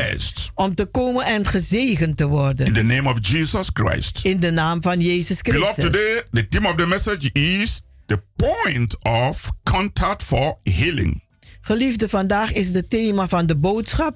[0.56, 2.74] Om te komen en gezegend te In worden.
[2.74, 4.20] the name of Jesus Christ.
[4.24, 5.84] In de naam van Jezus Beloved, Christus.
[5.92, 11.24] today the theme of the message is the point of contact for healing.
[11.62, 14.16] Geliefde, vandaag is het thema van de boodschap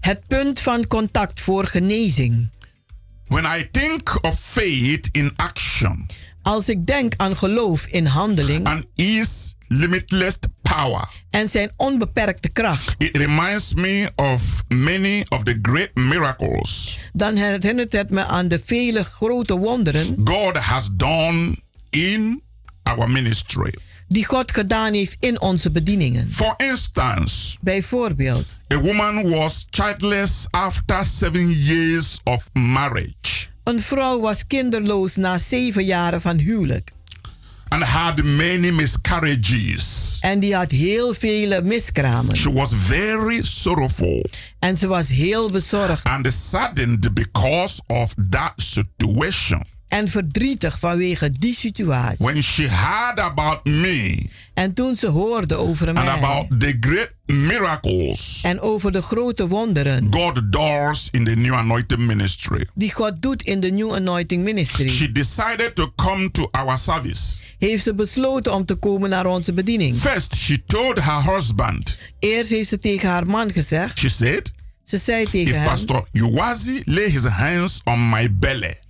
[0.00, 2.50] het punt van contact voor genezing.
[3.28, 6.06] When I think of faith in action
[6.44, 12.94] Als ik denk aan geloof in handeling and its limitless power, en zijn onbeperkte kracht,
[12.98, 18.60] it reminds me of many of the great miracles dan herinnert het me aan de
[18.64, 21.56] vele grote wonderen God has done
[21.90, 22.42] in
[22.82, 23.74] our ministry.
[24.08, 26.28] die God gedaan heeft in onze bedieningen.
[26.28, 34.46] For instance, Bijvoorbeeld, a woman was childless after seven years of marriage een vrouw was
[34.46, 36.92] kinderloos na zeven jaren van huwelijk.
[37.74, 40.18] and had many miscarriages.
[40.20, 42.36] En die had heel vele miskramen.
[42.36, 44.26] She was very sorrowful
[44.58, 49.73] En ze was heel bezorgd and saddened because of that situation.
[49.94, 52.26] En verdrietig vanwege die situatie.
[52.26, 57.12] When she heard about me En toen ze hoorde over and mij about the great
[57.26, 63.22] miracles en over de grote wonderen God does in the New Anointed Ministry, die God
[63.22, 67.22] doet in de New Anointing Ministry, she decided to come to our service.
[67.58, 69.96] heeft ze besloten om te komen naar onze bediening.
[69.96, 74.52] First, she told her husband, Eerst heeft ze tegen haar man gezegd, she said,
[74.84, 78.82] ze zei tegen If hem, Pastor Uwazi lay his hands on my belly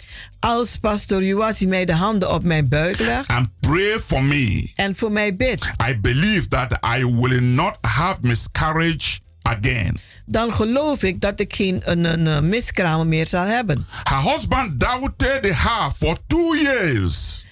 [0.44, 4.96] als pastor Juwasi mij de handen op mijn buik legt and pray for me, en
[4.96, 9.98] voor mij bidt, I believe that I will not have miscarriage again.
[10.26, 13.86] dan geloof ik dat ik geen een, een, een miskramen meer zal hebben.
[14.02, 17.44] Her husband doubted her for two years.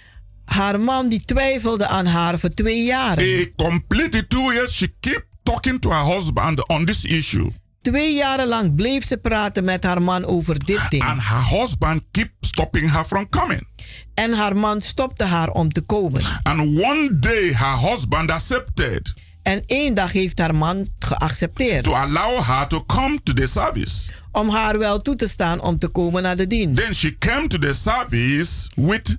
[0.44, 3.18] Haar man die twijfelde aan haar voor twee jaar.
[3.18, 7.52] A complete two years, she keep talking to her husband on this issue.
[7.82, 11.02] Twee jaren lang bleef ze praten met haar man over dit ding.
[11.02, 13.66] And her husband keep stopping her from coming.
[14.14, 16.22] En haar man stopte haar om te komen.
[16.42, 21.84] And one day her husband accepted En één dag heeft haar man geaccepteerd.
[21.84, 24.12] to allow her to come to the service.
[24.32, 26.80] Om haar wel toe te staan om te komen naar de dienst.
[26.84, 29.16] Then she came to the service with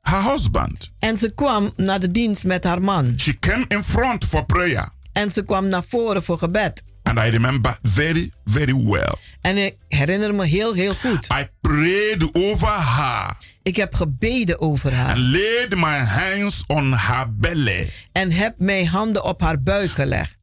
[0.00, 0.90] her husband.
[0.98, 3.14] En ze kwam naar de dienst met haar man.
[3.16, 4.88] She came in front for prayer.
[5.12, 6.82] En ze kwam naar voren voor gebed.
[7.08, 9.14] And I remember very, very well.
[9.40, 11.26] En ik herinner me heel, heel goed.
[11.32, 15.08] I prayed over her Ik heb gebeden over haar.
[15.16, 17.90] and laid my hands on her belly.
[18.12, 20.36] En heb mijn handen op haar buik gelegd.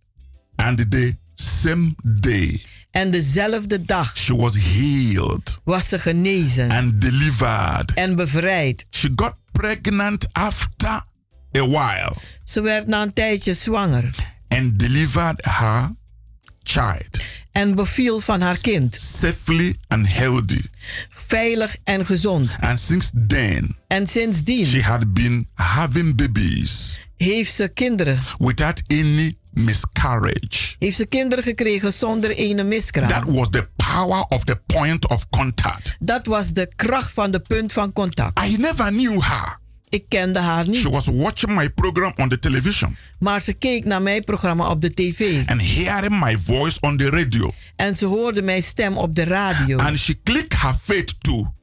[0.55, 2.61] And the same day,
[2.91, 6.71] En dezelfde dag she was healed was ze genezen.
[6.71, 7.93] and delivered.
[7.93, 8.85] En bevrijd.
[8.89, 10.89] She got pregnant after
[11.57, 14.09] a while Ze werd na een tijdje zwanger.
[14.47, 15.91] and delivered her
[16.69, 17.19] child
[17.51, 18.95] En beviel van haar kind.
[18.95, 20.61] safely and healthy.
[21.09, 22.55] Veilig en gezond.
[22.59, 28.19] And since then, En sindsdien she had been having babies heeft ze kinderen.
[28.37, 30.75] without any miscarriage.
[30.79, 33.33] Heeft ze kinderen gekregen zonder ene That miskraam.
[33.33, 35.95] was the power of the point of contact.
[35.99, 38.39] Dat was de kracht van de punt van contact.
[38.43, 39.59] I never knew her.
[39.95, 40.83] Ik kende haar She niet.
[40.83, 44.93] was watching my program on the television Maar ze keek naar mijn programma op de
[44.93, 45.47] tv.
[45.47, 47.53] and hearing my voice on the radio.
[47.75, 49.77] En ze hoorde mijn stem op de radio.
[49.77, 51.53] And she clicked her faith to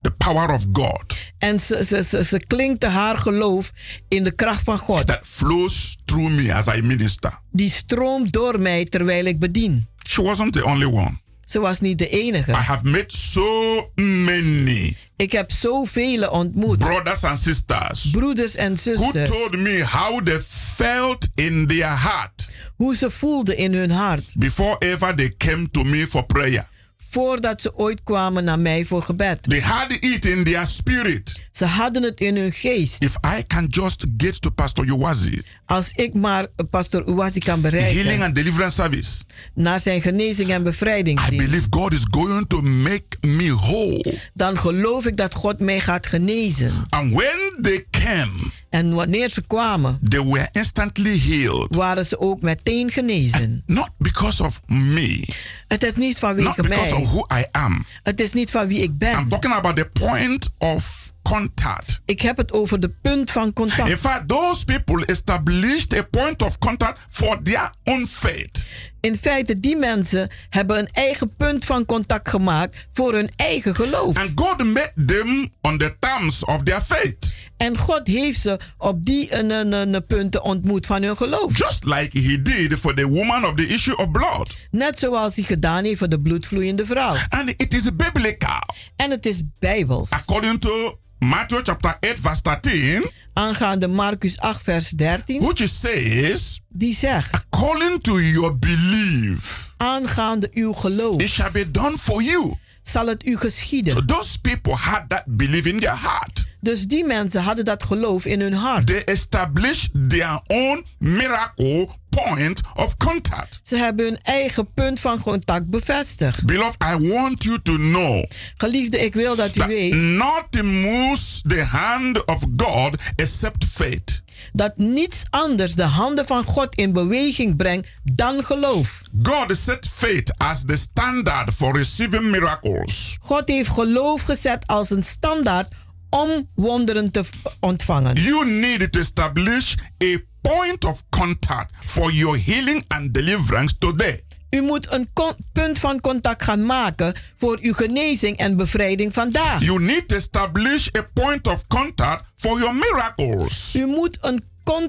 [0.00, 3.72] the power of God En ze, ze, ze, ze klinkte haar geloof
[4.08, 5.06] in de kracht van God.
[5.06, 7.38] that flows through me as I minister.
[7.50, 9.86] Die stroomt door mij terwijl ik bedien.
[10.08, 11.20] She wasn't the only one.
[11.44, 12.52] Ze was niet de I enige.
[12.52, 16.78] have met so many Ik heb zoveel ontmoet.
[16.78, 19.28] brothers and sisters Broeders en who zusters.
[19.28, 20.40] told me how they
[20.76, 24.34] felt in their heart Hoe ze voelden in hun hart.
[24.38, 26.68] before ever they came to me for prayer.
[27.16, 29.42] Voordat ze ooit kwamen naar mij voor gebed.
[29.42, 31.40] They had it in their spirit.
[31.50, 33.02] Ze hadden het in hun geest.
[33.02, 37.92] If I can just get to Pastor Uwazi, Als ik maar pastor Uwazi kan healing
[37.92, 38.22] bereiken.
[38.22, 39.22] and deliverance service,
[39.54, 41.46] Naar zijn genezing en I bevrijdingsdienst.
[41.46, 44.14] believe God is going to make me whole.
[44.34, 46.72] Dan geloof ik dat God mij gaat genezen.
[46.88, 48.30] And when they came,
[48.72, 51.74] En wanneer ze kwamen, they were instantly healed.
[51.76, 53.62] waren ze ook meteen genezen.
[53.66, 55.28] Not because of me,
[55.68, 57.08] Het is niet not vanwege because of mij.
[57.08, 57.86] who I am.
[58.02, 59.28] Het is niet van wie ik I'm ben.
[59.28, 62.00] talking about the point of contact.
[62.04, 64.00] Ik heb het over de punt van In contact.
[64.00, 68.66] fact, those people established a point of contact for their own faith.
[69.02, 74.16] In feite, die mensen hebben een eigen punt van contact gemaakt voor hun eigen geloof.
[74.16, 77.36] And God met them on the terms of their faith.
[77.56, 81.58] En God heeft ze op die eh, eh, eh, eh, punten ontmoet van hun geloof.
[81.58, 84.56] Just like he did for the woman of the issue of blood.
[84.70, 87.14] Net zoals hij gedaan heeft voor de bloedvloeiende vrouw.
[87.28, 88.62] And it is biblical.
[88.96, 90.10] En het is bijbels.
[90.10, 95.40] According to Matthew chapter 8, verse 13, Aangaande Marcus 8, vers 13.
[95.40, 101.98] which says, Die zegt, according to your belief, aangaande uw geloof it shall be done
[101.98, 102.54] for you.
[102.82, 104.06] zal het u So geschieden.
[104.06, 106.46] those people had that belief in their heart.
[106.60, 108.86] Dus die mensen hadden dat geloof in hun hart.
[108.86, 111.88] They established their own miracle
[112.24, 113.60] point of contact.
[113.62, 116.44] Ze hebben hun eigen punt van contact bevestigd.
[116.44, 118.24] Beloved, I want you to know
[118.56, 124.22] Geliefde, ik wil dat u weet nothing moves the hand of God except faith.
[124.52, 129.02] dat niets anders de handen van God in beweging brengt dan geloof.
[129.22, 133.16] God set faith as the standard for receiving miracles.
[133.20, 135.74] God heeft geloof gezet als een standaard
[136.10, 137.24] om wonderen te
[137.60, 138.14] ontvangen.
[138.14, 144.24] You need to establish a point of contact for your healing and deliverance today.
[144.50, 145.08] U moet een
[145.52, 149.64] punt van contact gaan maken voor uw genezing en bevrijding vandaag.
[149.64, 153.74] You need to establish a point of contact for your miracles.
[153.74, 154.44] U moet een,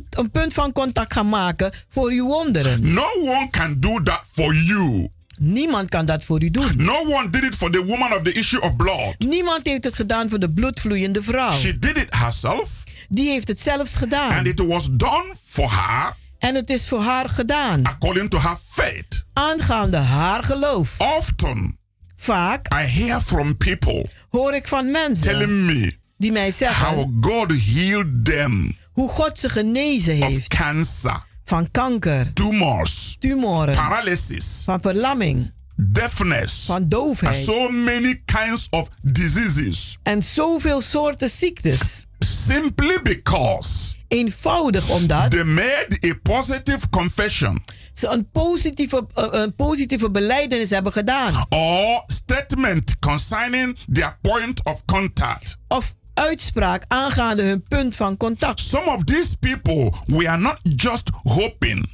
[0.10, 2.93] een punt van contact gaan maken voor uw wonderen.
[2.93, 5.10] No one can do that for you.
[5.39, 6.72] Niemand kan dat voor u doen.
[6.76, 9.16] No one did it for the woman of the issue of blood.
[9.18, 11.51] Niemand heeft het gedaan voor de bloedvloeiende vrouw.
[11.51, 12.70] She did it herself,
[13.14, 14.45] Die heeft het zelfs and gedaan.
[14.45, 17.84] it was done for her En het is voor haar gedaan.
[17.86, 19.26] according to her faith.
[19.34, 20.95] Aangaande haar geloof.
[20.99, 21.78] Often,
[22.16, 27.07] Vaak I hear from people hoor ik van mensen telling me die mij zeggen how
[27.22, 34.61] God healed them hoe God ze genezen of heeft cancer, van kanker, tumors, tumoren, paralysis,
[34.64, 39.97] van verlamming, deafness, van and doofheid so many kinds of diseases.
[40.03, 42.05] en zoveel soorten ziektes.
[42.26, 47.63] Simply because Eenvoudig omdat they made a positive confession
[47.93, 51.45] ze een positieve, eh, een positieve beleidenis hebben gedaan.
[51.49, 55.57] or statement concerning their point of contact.
[55.67, 58.59] Of uitspraak aangaande hun punt van contact.
[58.59, 61.89] Some of these people were not just hoping,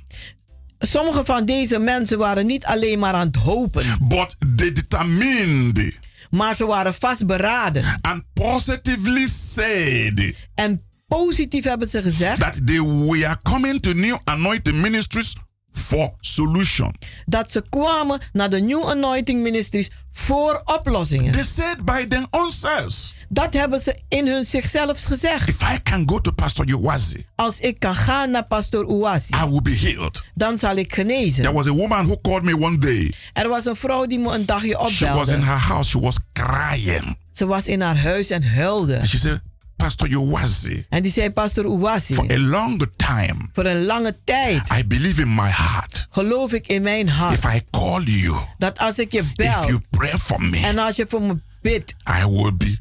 [0.82, 5.99] Sommige van deze mensen waren niet alleen maar aan het hopen, but they determined
[6.30, 7.84] maar ze waren vastberaden.
[8.01, 14.82] and positively said En positief hebben ze gezegd that they were coming to new anointing
[14.82, 15.36] ministries
[15.72, 16.95] for solution.
[17.26, 21.32] dat ze kwamen naar de New Anointing Ministries voor oplossingen.
[21.32, 25.49] They said by their own selves, Dat hebben ze in hun zichzelf gezegd.
[25.49, 29.49] if I can go to Pastor Uwazi, Als ik kan gaan naar Pastor Uwasi, I
[29.49, 30.24] will be healed.
[30.36, 31.53] dan zal ik There genezen.
[31.53, 33.13] was a woman who called me one day.
[33.34, 35.32] Er was een vrouw die me een dagje She was in opbelde.
[35.45, 35.89] her house.
[35.89, 37.17] She was crying.
[37.32, 38.99] Ze was in haar huis en huilde.
[38.99, 39.41] And she said,
[39.80, 44.71] Pastor Uwazi, En die zei, Pastor Uwasi, for a long time, voor een lange tijd
[44.80, 46.07] I believe in my heart.
[46.09, 49.67] geloof ik in mijn hart If I call you, dat als ik je if bel
[49.67, 52.77] you pray for me, en als je voor me bidt, I will be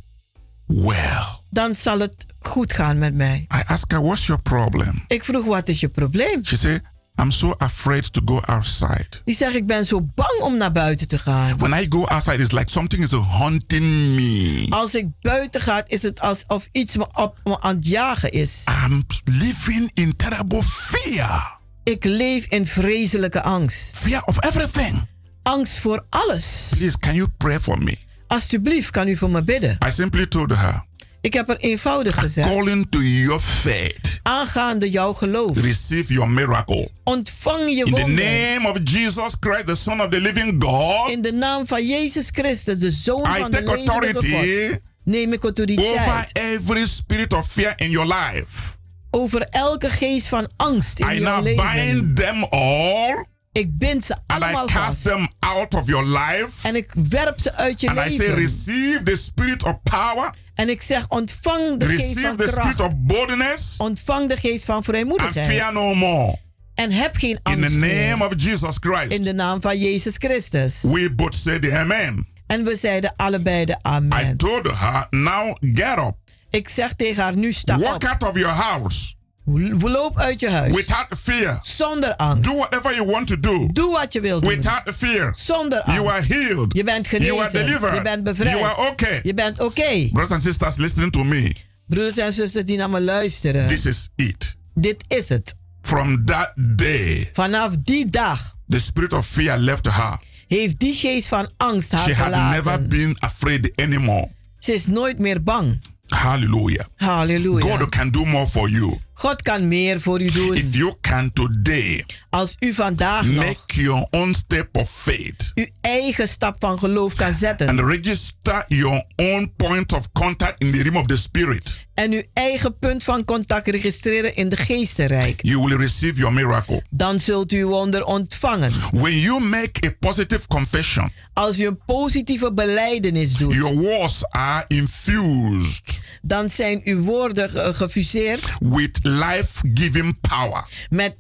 [0.67, 1.25] well.
[1.51, 3.47] dan zal het goed gaan met mij.
[3.55, 5.05] I asked her, What's your problem?
[5.09, 6.45] Ik vroeg, wat is je probleem?
[6.45, 6.83] She said,
[7.21, 9.09] I'm so afraid to go outside.
[9.25, 11.59] Die zegt, ik ben zo bang om naar buiten te gaan.
[11.59, 14.67] When I go outside, it's like something is haunting me.
[14.69, 18.65] Als ik buiten ga, is het alsof iets me op me aan het jagen is.
[18.85, 21.59] I'm living in terrible fear.
[21.83, 23.97] Ik leef in vreselijke angst.
[23.97, 25.07] Fear of everything.
[25.43, 26.73] Angst voor alles.
[26.77, 27.99] Please, can you pray for me?
[28.27, 29.77] Alsjeblieft, kan u voor me bidden?
[29.87, 30.85] I simply told her,
[31.21, 32.49] Ik heb er eenvoudig gezegd.
[32.49, 35.61] according to your faith, Aangaande jouw geloof.
[35.61, 36.91] receive your miracle.
[37.05, 38.25] Ontvang je In the wonder.
[38.25, 42.29] name of Jesus Christ, the Son of the living God, In de naam van Jezus
[42.33, 44.81] Christus, de Zoon I van de take levende authority God.
[45.05, 48.77] Neem ik over autoriteit every spirit of fear in your life.
[49.11, 51.75] over elke geest van angst in I jouw leven.
[51.75, 53.25] bind them all
[53.59, 55.03] Ik bind ze and I allemaal cast vast.
[55.03, 56.49] them out of your life.
[56.69, 58.35] En ik werp ze uit je And I say, leven.
[58.35, 62.75] receive the spirit of power, En ik zeg, ontvang de geest receive van the spirit
[62.75, 62.81] kracht.
[62.81, 65.51] of boldness, Ontvang de geest van and vrijmoedigheid.
[65.57, 66.39] fear no more.
[66.75, 68.27] En heb geen In the angst name meer.
[68.27, 70.81] of Jesus In Christ, de naam van Jezus Christus.
[70.83, 72.27] we both the amen.
[72.47, 74.37] En we zeiden allebei de I amen.
[74.37, 76.15] told her, now get up,
[76.51, 78.05] Ik zeg tegen haar, nu sta walk op.
[78.05, 79.15] out of your house
[79.53, 80.75] Loop uit je huis.
[80.75, 81.59] without fear.
[81.63, 82.45] Zonder angst.
[82.45, 84.51] Do whatever you want to do Doe wat je wilt doen.
[84.51, 85.33] without fear.
[85.37, 85.95] Zonder angst.
[86.03, 86.77] You are healed.
[86.77, 87.67] Je bent You are genezen.
[87.67, 87.95] delivered.
[87.95, 88.51] Je bent bevrijd.
[88.59, 89.21] You are okay.
[89.23, 90.09] Je bent oké.
[90.13, 91.55] Brothers and sisters, listening to me,
[91.87, 93.67] Broeders en zusters die naar me luisteren.
[93.67, 94.57] this is it.
[94.75, 95.55] Dit is het.
[95.83, 100.19] From that day, Vanaf die dag the spirit of fear left her.
[100.49, 104.29] heeft die geest van angst haar She had never been afraid anymore.
[104.59, 105.81] Ze is nooit meer bang.
[106.09, 106.85] Hallelujah.
[106.97, 107.77] Halleluja.
[107.77, 108.99] God can do more for you.
[109.19, 110.55] God kan meer voor u doen.
[110.55, 115.67] If you can today Als u vandaag nog make your own step of faith uw
[115.81, 117.87] eigen stap van geloof kan and zetten.
[117.87, 122.79] register your own point of contact in the realm of the spirit, En uw eigen
[122.79, 125.39] punt van contact registreren in de geestenrijk.
[125.43, 126.83] you will receive your miracle.
[126.91, 128.73] Dan zult u wonder ontvangen.
[128.91, 133.53] When you make a positive confession, Als u een positieve beleidenis doet.
[133.55, 141.15] your words are infused dan zijn uw woorden ge- gefuseerd with life giving power, met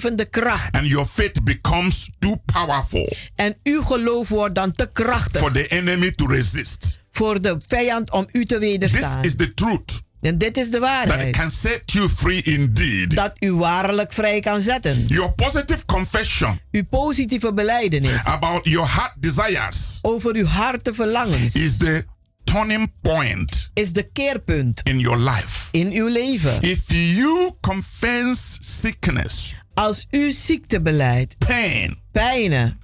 [0.00, 0.76] levendgevende kracht.
[0.76, 5.66] and your faith becomes too powerful En uw geloof wordt dan te krachtig for the
[5.68, 7.00] enemy to resist.
[7.10, 9.24] voor de vijand om u te This wederstaan.
[9.24, 11.36] is the truth En dit is de that waarheid.
[11.36, 13.14] can set you free indeed.
[13.16, 15.06] Dat u waarlijk vrij kan zetten.
[15.06, 21.76] Your positive confession Uw positieve beleidenis about your heart desires over uw harte verlangens is
[21.76, 22.04] the
[22.44, 25.68] turning point is de keerpunt in your life.
[25.70, 26.62] in uw leven.
[26.62, 32.80] If you confess sickness, Als u ziekte beleidt, pain, pijnen,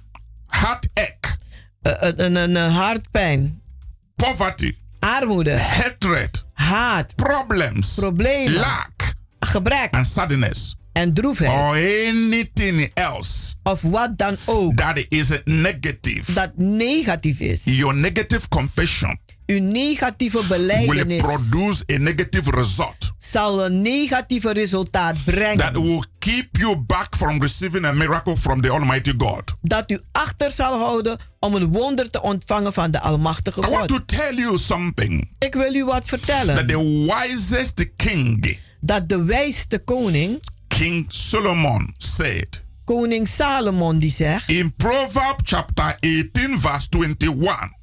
[0.47, 1.37] heartache,
[1.81, 3.61] eh, eh, een, een, een hartpijn,
[4.15, 8.53] poverty, armoede, hatred, haat, problems, Problemen.
[8.59, 9.93] lack, gebrek.
[9.93, 11.49] And sadness, en droefheid.
[11.51, 11.75] or
[12.07, 14.77] anything else Of wat dan ook.
[14.77, 17.63] that is negative, dat negatief is.
[17.63, 25.15] your negative confession Uw negatieve will beleidenis produce a negative result zal een negatieve resultaat
[25.15, 25.73] that brengen.
[25.73, 29.55] will keep you back from receiving a miracle from the Almighty God.
[29.61, 33.87] Dat u achter zal houden om een wonder te ontvangen van de Almachtige I want
[33.87, 34.07] to God.
[34.07, 36.67] tell you something Ik wil u wat that vertellen.
[36.67, 44.73] the wisest king, Dat de wijste koning, King Solomon, said koning Salomon, die zegt in
[44.75, 47.75] Proverbs chapter 18, verse 21.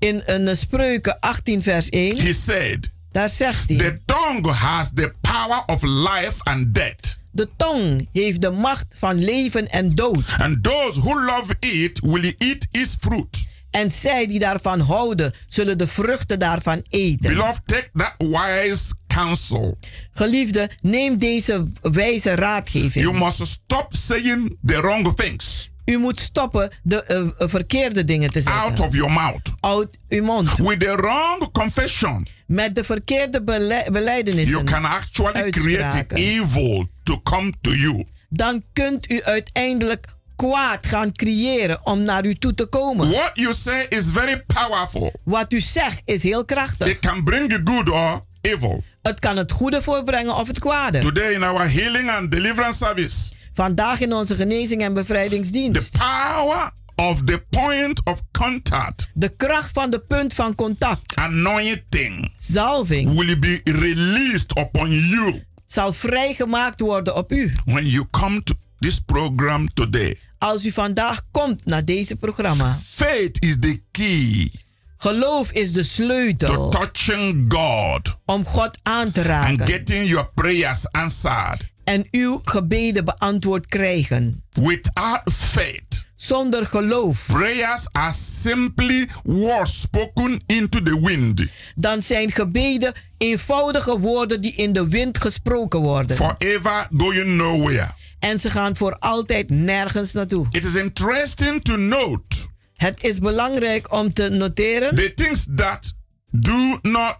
[0.00, 2.18] In een spreuken 18 vers 1.
[2.18, 3.78] He said, Daar zegt hij.
[3.78, 7.18] The tongue has the power of life and death.
[7.32, 10.34] De tong heeft de macht van leven en dood.
[10.38, 13.48] And those who love it will eat its fruit.
[13.70, 17.30] En zij die daarvan houden, zullen de vruchten daarvan eten.
[17.30, 19.78] Beloved, take that wise counsel.
[20.12, 23.04] Geliefde, neem deze wijze raadgeving.
[23.04, 28.40] You must stop saying the wrong things U moet stoppen de eh, verkeerde dingen te
[28.40, 28.62] zeggen.
[28.62, 29.52] out of your mouth.
[29.60, 30.56] Uit uw mond.
[30.58, 34.52] With the wrong confession, Met de verkeerde bele beleidenissen.
[34.54, 36.16] you can actually create uitspraken.
[36.16, 38.04] evil to come to you.
[38.28, 40.06] Dan kunt u uiteindelijk
[40.36, 43.10] kwaad gaan creëren om naar u toe te komen.
[43.10, 45.12] What you say is very powerful.
[45.24, 46.88] Wat u zegt is heel krachtig.
[46.88, 48.82] It can bring you good or evil.
[49.02, 50.98] Het kan het goede voorbrengen of het kwade.
[50.98, 55.92] Today in our healing and deliverance service, Vandaag in onze genezing en bevrijdingsdienst.
[55.92, 61.16] the power of the point of contact, De kracht van de punt van contact.
[61.16, 67.54] anointing, Zalving will be released upon you zal vrijgemaakt worden op u.
[67.64, 70.18] when you come to this program today.
[70.38, 72.78] Als u vandaag komt naar deze programma.
[72.84, 74.50] Faith is the key
[74.96, 79.66] Geloof is de to sleutel touching God om God aan te and raken.
[79.66, 81.69] getting your prayers answered.
[81.84, 84.42] En uw gebeden beantwoord krijgen.
[84.52, 87.26] Without faith, Zonder geloof.
[87.26, 94.72] prayers are simply words spoken into the wind, Dan zijn gebeden eenvoudige woorden die in
[94.72, 96.16] de wind gesproken worden.
[96.16, 97.90] forever going nowhere.
[98.18, 100.46] En ze gaan voor altijd nergens naartoe.
[100.50, 102.36] It is interesting to note
[102.76, 105.94] Het is belangrijk om te noteren the things that
[106.30, 107.18] do not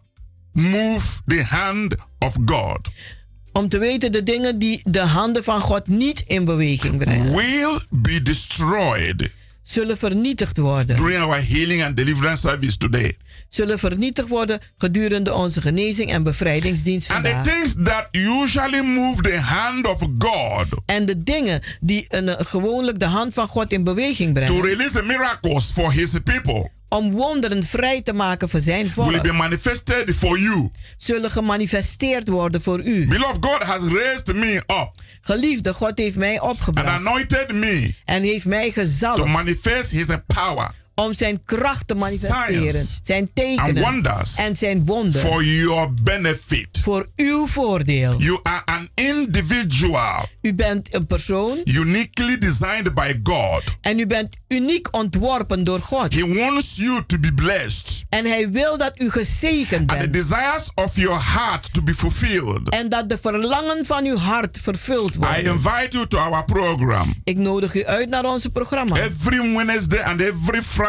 [0.53, 2.89] move the hand of God
[3.53, 7.81] om te weten de dingen die de handen van God niet in beweging brengen, will
[7.91, 9.31] be destroyed
[9.63, 10.97] zullen vernietigd worden.
[10.97, 13.17] during our healing and deliverance service today.
[13.49, 17.55] Zullen vernietigd worden gedurende onze genezing en bevrijdingsdienst And the vandaag.
[17.55, 23.05] things that usually move the hand of God En de dingen die een, gewoonlijk de
[23.07, 24.63] hand van God in beweging to brengen.
[24.63, 29.23] release miracles for his people Om wonderen vrij te maken voor zijn will volk.
[29.23, 30.69] be manifested for you.
[30.97, 33.07] Zullen gemanifesteerd worden voor u.
[33.07, 36.89] Beloved, God has raised me up Geliefde, God heeft mij and opgebracht.
[36.89, 39.25] anointed me En heeft mij to gezalfd.
[39.25, 40.71] manifest his power
[41.01, 42.71] Om zijn kracht te manifesteren.
[42.71, 44.03] Science Zijn tekenen.
[44.37, 45.29] En zijn wonderen.
[45.31, 46.81] for your benefit.
[46.83, 48.19] Voor uw voordeel.
[48.19, 51.59] You are an individual U bent een persoon.
[51.65, 53.63] uniquely designed by God.
[53.81, 56.15] En u bent uniek ontworpen door God.
[56.15, 60.13] He wants you to be blessed En hij wil dat u gezegend and the bent.
[60.13, 62.69] desires of your heart to be fulfilled.
[62.69, 65.45] En dat de verlangen van uw hart vervuld I worden.
[65.45, 68.97] invite you to our program Ik nodig u uit naar onze programma.
[68.97, 70.89] every Wednesday and every Friday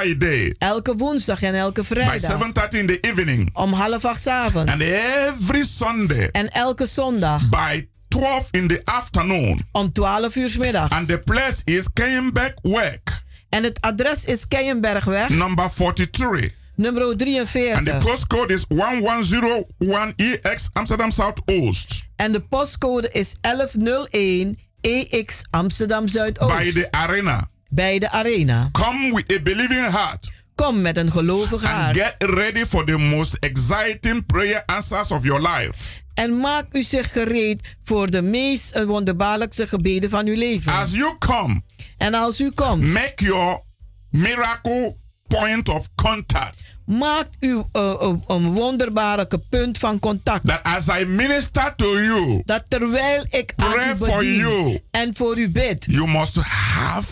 [0.58, 2.22] Elke woensdag en elke by vrijdag.
[2.22, 4.72] 7:30 in the evening Om half acht avonds.
[4.72, 7.49] and every Sunday En elke zondag.
[7.49, 9.62] by 12 in the afternoon.
[9.72, 10.91] Om 12 uur middags.
[10.91, 16.52] And the place is Keienbeck Work, En het adres is Keienbergweg, number 43.
[16.76, 17.97] nummer And the 43.
[18.04, 26.58] postcode is 1101EX Amsterdam Southoost En de postcode is 1101 EX Amsterdam Zuidoost.
[26.58, 27.49] by the arena.
[27.74, 28.69] Bij de arena.
[28.72, 31.97] Come with a believing heart Kom met een gelovige and hart.
[31.97, 35.99] get ready for the most exciting prayer answers of your life.
[36.13, 40.72] En maak u zich gereed voor de meest eh, wonderbaarlijkste gebeden van uw leven.
[40.74, 41.61] As you come,
[41.97, 43.61] En als u komt, make your
[44.09, 44.95] miracle
[45.28, 46.59] point of contact.
[46.86, 50.45] maak uw eh, eh, een wonderbaarlijke punt van contact.
[50.47, 54.80] That as I minister to you, Dat terwijl ik aan Pray u for bedien you.
[54.91, 57.05] en voor u bid, you must have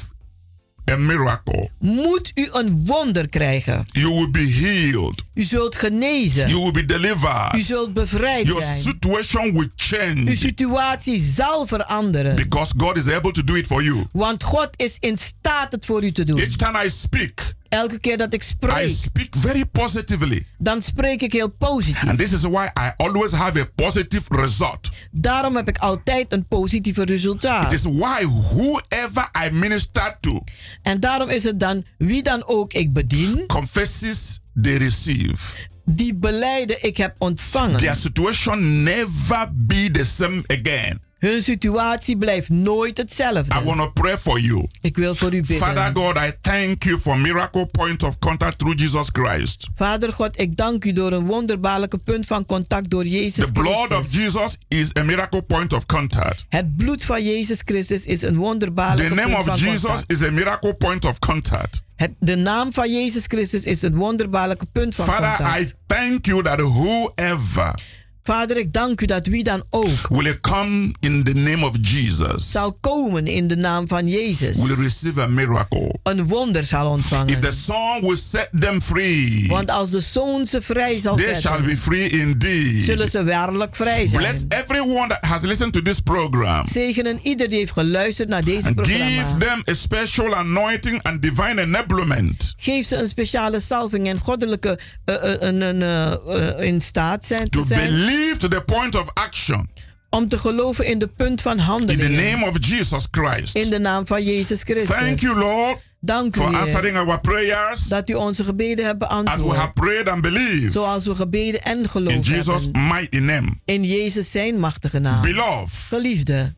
[0.91, 1.69] a miracle.
[1.79, 3.83] moet u een wonder krijgen.
[3.91, 5.23] You will be healed.
[5.33, 6.49] U zult genezen.
[6.49, 7.65] You will be U delivered.
[7.65, 8.81] zult bevrijd Your zijn.
[8.81, 12.35] situation will Uw change situatie zal veranderen.
[12.35, 14.05] because God is able to do it for you.
[14.11, 16.39] Want God is in staat het voor u te doen.
[16.39, 20.45] Each time I speak, Elke keer dat ik I spreek, speak very positively.
[20.57, 22.07] dan spreek ik heel positief.
[22.07, 24.89] And this is why I always have a positive result.
[25.11, 27.71] Daarom heb ik altijd een positieve It resultaat.
[27.71, 30.43] is why whoever I minister to
[30.81, 35.37] En daarom is het dan, wie dan ook ik bedien, confesses they receive.
[35.85, 37.79] die beleiden ik heb ontvangen.
[37.79, 40.99] Their situation never be the same again.
[41.19, 43.63] Hun situatie blijft nooit I hetzelfde.
[43.63, 44.67] want to pray for you.
[44.81, 46.03] Ik wil voor u Father bidden.
[46.05, 49.67] God, I thank you for miracle point of contact through Jesus Christ.
[49.75, 53.91] Vader God, ik dank u door een wonderbaarlijke punt van contact door Jezus The blood
[53.91, 54.13] of Christus.
[54.13, 56.45] Jesus is a miracle point of contact.
[56.49, 60.11] Het bloed van Jezus Christus is een The wonderbaarlijke name punt of van Jesus contact.
[60.11, 61.81] is a miracle point of contact.
[61.95, 65.75] Het, de naam van Jezus Christus is een wonderbaarlijke punt van Father, I contact.
[65.87, 67.79] thank you that whoever
[68.23, 72.51] Vader, ik dank u dat wie dan ook will come in the name of Jesus
[72.51, 75.95] zal komen in de naam van Jezus, will receive a miracle.
[76.03, 77.33] een wonder zal ontvangen.
[77.33, 81.25] If the Son will set them free, Want als de Zoon ze vrij zal they
[81.25, 82.83] shall zetten, be free indeed.
[82.83, 84.61] zullen ze werkelijk vrij Bless zijn.
[84.63, 86.67] everyone that has listened to this program.
[86.67, 89.37] Zegenen ieder die heeft geluisterd naar deze And give programma.
[89.45, 95.61] them a special anointing and divine enablement Geef ze een speciale salving en goddelijke een,
[95.61, 99.69] eh, eh, in staat zijn te zijn believe to the point of action
[100.09, 103.55] om te geloven in de punt van in the name of Jesus Christ.
[103.55, 104.95] In de naam van Jezus Christus.
[104.95, 109.09] Thank you, Lord, Dank u, for answering our prayers dat u onze gebeden hebt as
[109.09, 109.73] we have beantwoord.
[109.73, 110.71] prayed and believed.
[110.71, 112.87] Zoals we gebeden en In geloofd Jesus' hebben.
[112.87, 113.47] mighty name.
[113.65, 115.21] In Jezus zijn machtige naam.
[115.21, 116.53] Beloved, Geliefde,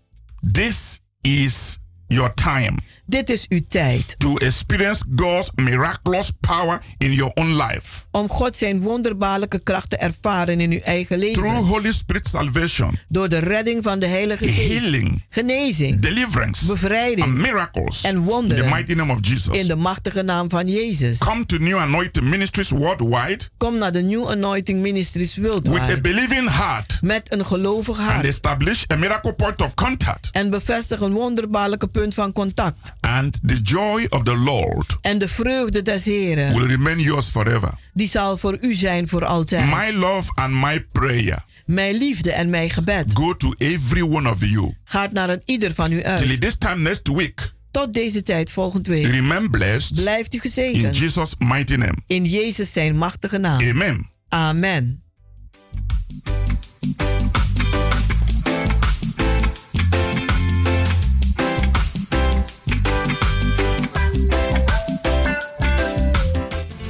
[0.52, 1.78] this is
[2.08, 2.78] your time
[3.12, 8.04] dit is uw tijd to experience God's miraculous power in your own life.
[8.12, 11.66] om God zijn wonderbaarlijke kracht te ervaren in uw eigen Through leven.
[11.68, 14.68] Holy Spirit salvation, Door de redding van de Heilige Geest.
[14.82, 19.58] healing, Genezing, deliverance, bevrijding and miracles en in the wonderen mighty name of Jesus.
[19.60, 21.18] in de machtige naam van Jezus.
[21.18, 26.02] Come to New Anointing Ministries worldwide Kom naar de New Anointing Ministries with a Worldwide
[26.02, 30.30] believing heart met een gelovig and hart establish a miracle point of contact.
[30.32, 32.94] en bevestig een wonderbaarlijke punt van contact.
[33.02, 37.74] And the joy of the Lord En de vreugde des Heren, will remain yours forever.
[37.94, 39.66] die zal voor u zijn voor altijd.
[39.66, 44.40] My love and my prayer Mijn liefde en mijn gebed go to every one of
[44.40, 44.76] you.
[44.84, 46.42] gaat naar een ieder van u Till uit.
[46.42, 49.06] this time next week, Tot deze tijd volgend week.
[49.06, 50.98] remain blessed Blijft u in gezegend.
[50.98, 51.96] Jesus' mighty name.
[52.08, 53.62] In Jezus zijn machtige naam.
[53.70, 54.10] Amen.
[54.30, 55.04] Amen.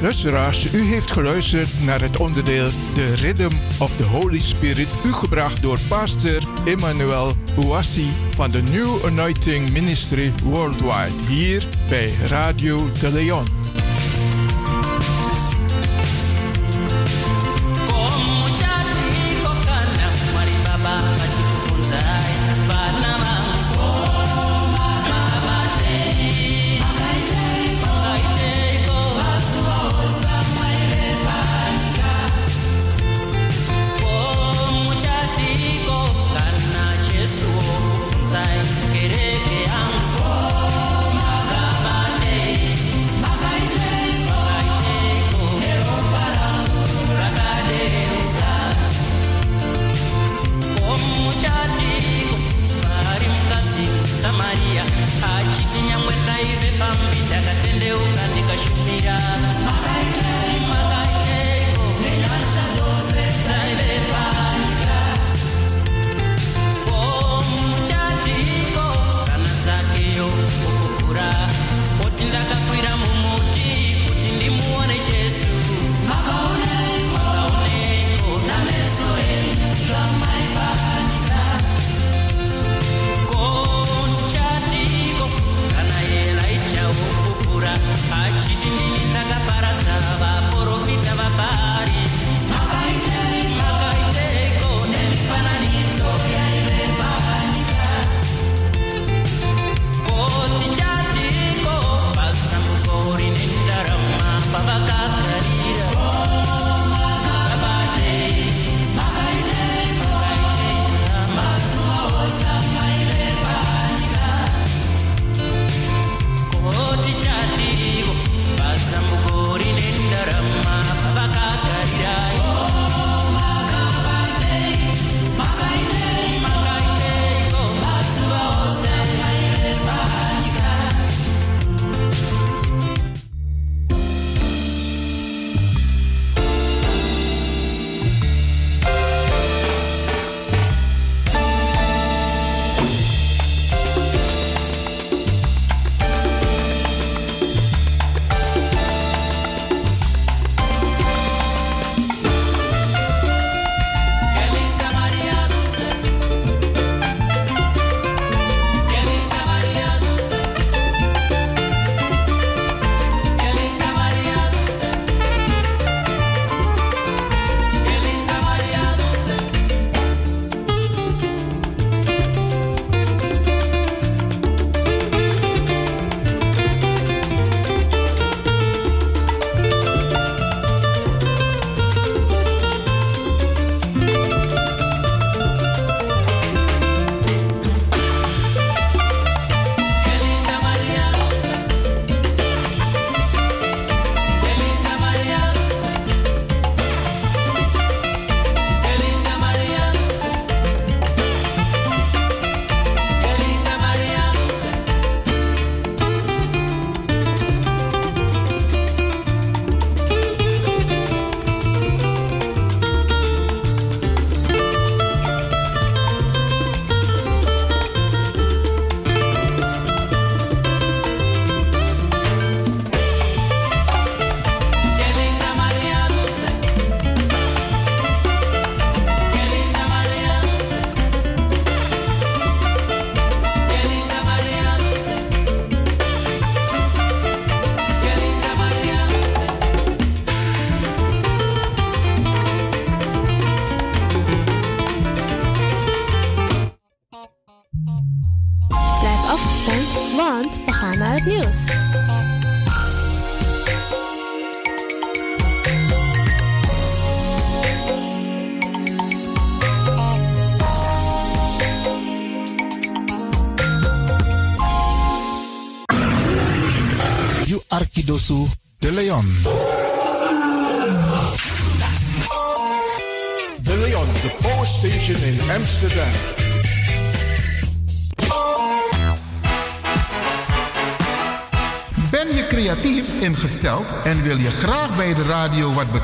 [0.02, 5.62] Luisteraars, u heeft geluisterd naar het onderdeel The Rhythm of the Holy Spirit, u gebracht
[5.62, 13.46] door pastor Emmanuel Ouassi van de New Anointing Ministry Worldwide, hier bij Radio de Leon.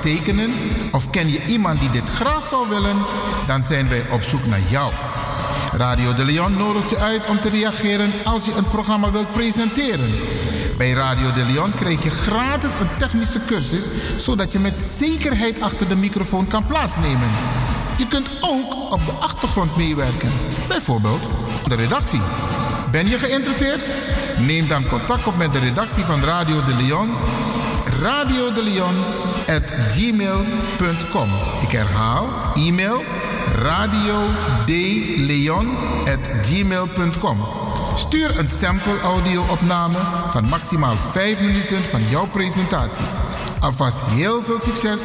[0.07, 0.53] Betekenen?
[0.91, 2.95] Of ken je iemand die dit graag zou willen?
[3.47, 4.91] Dan zijn wij op zoek naar jou.
[5.71, 10.09] Radio de Leon nodigt je uit om te reageren als je een programma wilt presenteren.
[10.77, 13.87] Bij Radio de Leon krijg je gratis een technische cursus,
[14.17, 17.29] zodat je met zekerheid achter de microfoon kan plaatsnemen.
[17.97, 20.31] Je kunt ook op de achtergrond meewerken,
[20.67, 21.29] bijvoorbeeld
[21.67, 22.21] de redactie.
[22.91, 23.81] Ben je geïnteresseerd?
[24.37, 27.09] Neem dan contact op met de redactie van Radio de Leon.
[28.01, 28.95] Radio de Leon
[29.47, 31.29] at gmail.com.
[31.61, 33.03] Ik herhaal, e-mail.
[37.95, 39.97] Stuur een sample audio-opname
[40.31, 43.05] van maximaal 5 minuten van jouw presentatie.
[43.59, 44.99] Alvast heel veel succes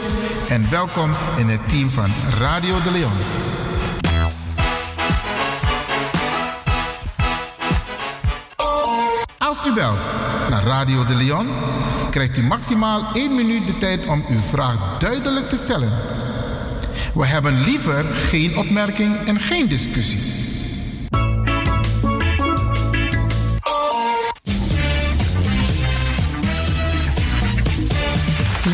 [0.48, 3.12] en welkom in het team van Radio de Leon.
[9.38, 10.10] Als u belt
[10.50, 11.46] naar Radio de Leon,
[12.12, 15.90] krijgt u maximaal 1 minuut de tijd om uw vraag duidelijk te stellen.
[17.14, 20.20] We hebben liever geen opmerking en geen discussie.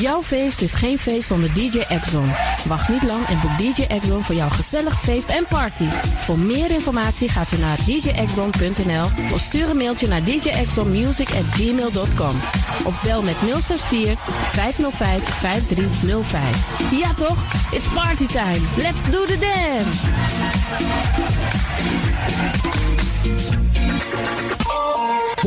[0.00, 2.30] Jouw feest is geen feest zonder DJ Exxon.
[2.66, 5.86] Wacht niet lang en boek DJ Exxon voor jouw gezellig feest en party.
[6.24, 12.36] Voor meer informatie gaat u naar djexxon.nl of stuur een mailtje naar djexxonmusic@gmail.com
[12.84, 14.16] of bel met 064
[14.52, 16.90] 505 5305.
[16.90, 17.38] Ja toch?
[17.70, 18.60] It's party time.
[18.76, 20.06] Let's do the dance.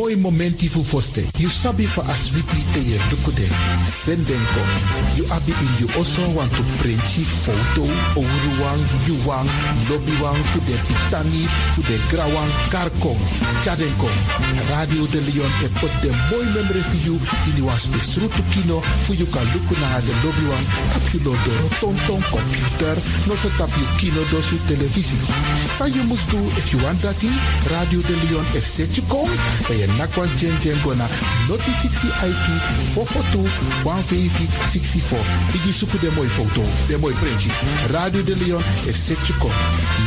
[0.01, 1.29] Boy momenti fu foste.
[1.37, 3.45] You sabi for aswiti te ye dukude.
[3.85, 4.61] Sendenko.
[5.15, 7.85] You abi in you also want to printji foto.
[8.17, 9.45] Ouruwang, yuwang,
[9.85, 11.45] lobbywang, fu de pitani,
[11.77, 13.21] fu de grawang, karkong.
[13.61, 14.09] Chadenko.
[14.73, 17.15] Radio de Leon e put de boy memory for you.
[17.53, 17.85] In you was
[18.49, 18.81] kino.
[19.05, 20.65] Fu you kan luku na de lobbywang.
[20.97, 22.97] Tap you lo doro tonton computer.
[23.29, 25.21] No so tap you kino do su televisie.
[25.77, 27.21] Sa you must do if you want that.
[27.69, 29.29] Radio de Leon e set you kom.
[29.97, 31.07] Nakwa jen jen gona.
[31.49, 32.45] Noti 60 IP.
[32.93, 33.39] Fofoto.
[33.83, 35.25] 150 64.
[35.55, 36.61] Igi suku de mooi foto.
[36.87, 37.49] De mooi printje.
[37.91, 39.51] Radio de Leon e set kom.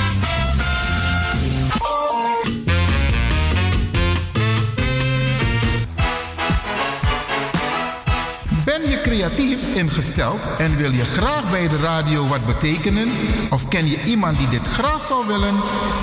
[9.08, 13.12] creatief ingesteld en wil je graag bij de radio wat betekenen?
[13.50, 15.56] Of ken je iemand die dit graag zou willen?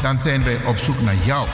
[0.02, 1.46] Dan zijn wij op zoek naar jou.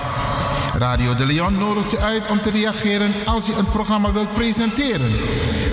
[0.75, 5.11] Radio de Leon nodigt je uit om te reageren als je een programma wilt presenteren.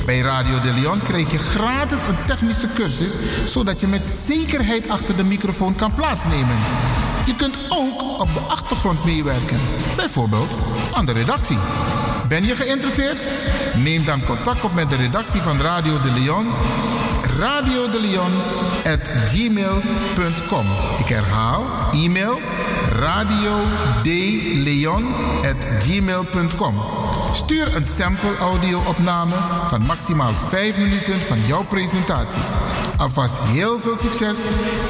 [0.05, 3.15] Bij Radio de Leon krijg je gratis een technische cursus,
[3.45, 6.57] zodat je met zekerheid achter de microfoon kan plaatsnemen.
[7.25, 9.59] Je kunt ook op de achtergrond meewerken,
[9.95, 10.57] bijvoorbeeld
[10.93, 11.57] aan de redactie.
[12.28, 13.17] Ben je geïnteresseerd?
[13.75, 16.47] Neem dan contact op met de redactie van Radio de Leon.
[17.39, 18.32] Radio de Leon.
[20.99, 22.39] Ik herhaal, e-mail
[22.99, 23.61] radio
[25.41, 26.75] at gmail.com.
[27.34, 29.34] Stuur een sample audio-opname
[29.67, 32.41] van maximaal 5 minuten van jouw presentatie.
[32.97, 34.38] Alvast heel veel succes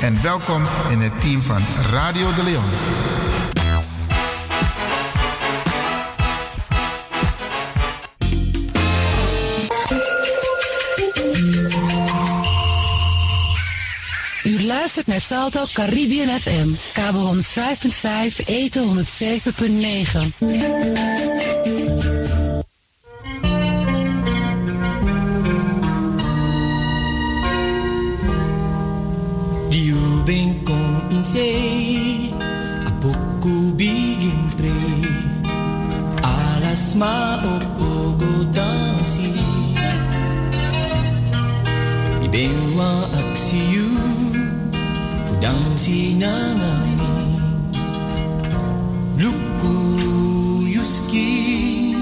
[0.02, 1.62] en welkom in het team van
[1.92, 3.17] Radio de Leon.
[14.68, 20.34] Luistert naar Salto Caribbean FM, kabel 105.5, eten 107.9.
[29.70, 32.34] Diu bem com insei
[32.86, 34.72] A pouco bigin pre
[36.22, 37.38] Alas ma
[45.88, 47.12] dansi na ngami
[49.18, 49.76] Luku
[50.76, 51.96] yuski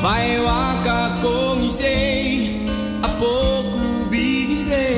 [0.00, 2.64] Fai waka kong insei
[3.04, 4.88] A pouco bigin pre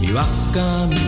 [0.00, 1.07] Mi waka miti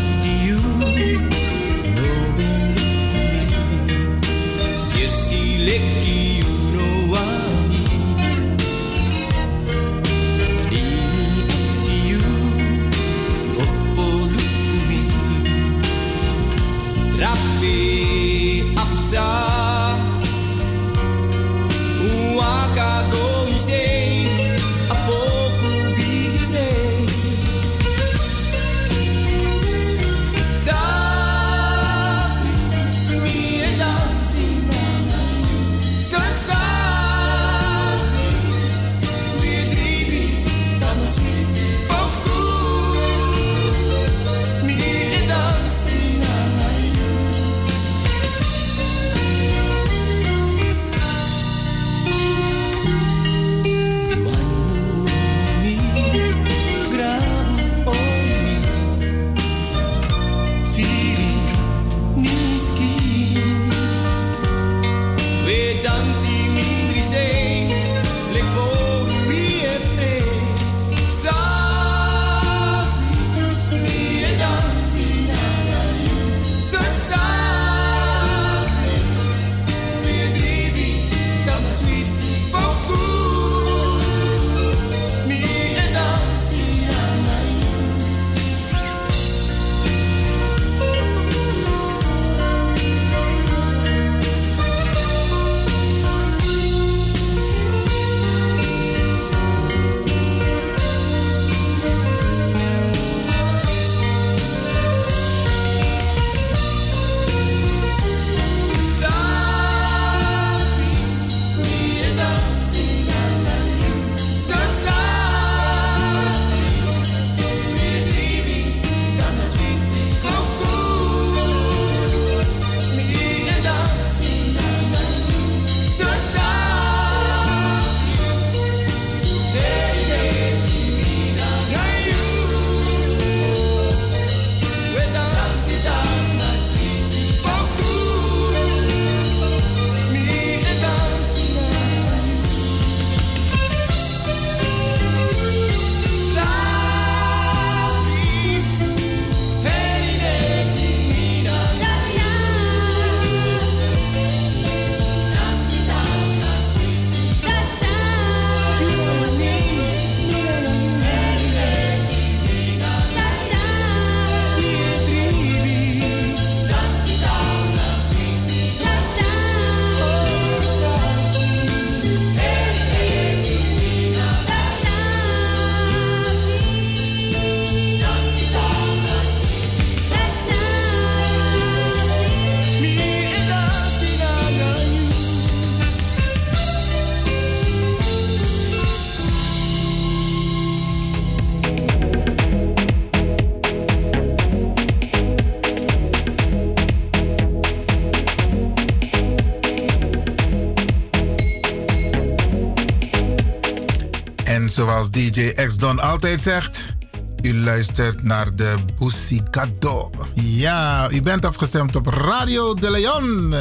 [205.11, 206.95] DJ X Don altijd zegt,
[207.43, 210.11] u luistert naar de Busicado.
[210.35, 213.55] Ja, u bent afgestemd op Radio de Leon.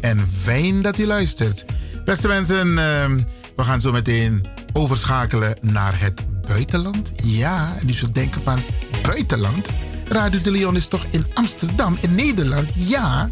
[0.00, 1.64] En fijn dat u luistert.
[2.04, 3.20] Beste mensen, ehm,
[3.56, 7.12] we gaan zo meteen overschakelen naar het buitenland.
[7.22, 8.62] Ja, en u zult denken van
[9.02, 9.70] buitenland?
[10.08, 12.72] Radio de Leon is toch in Amsterdam, in Nederland?
[12.74, 13.28] Ja.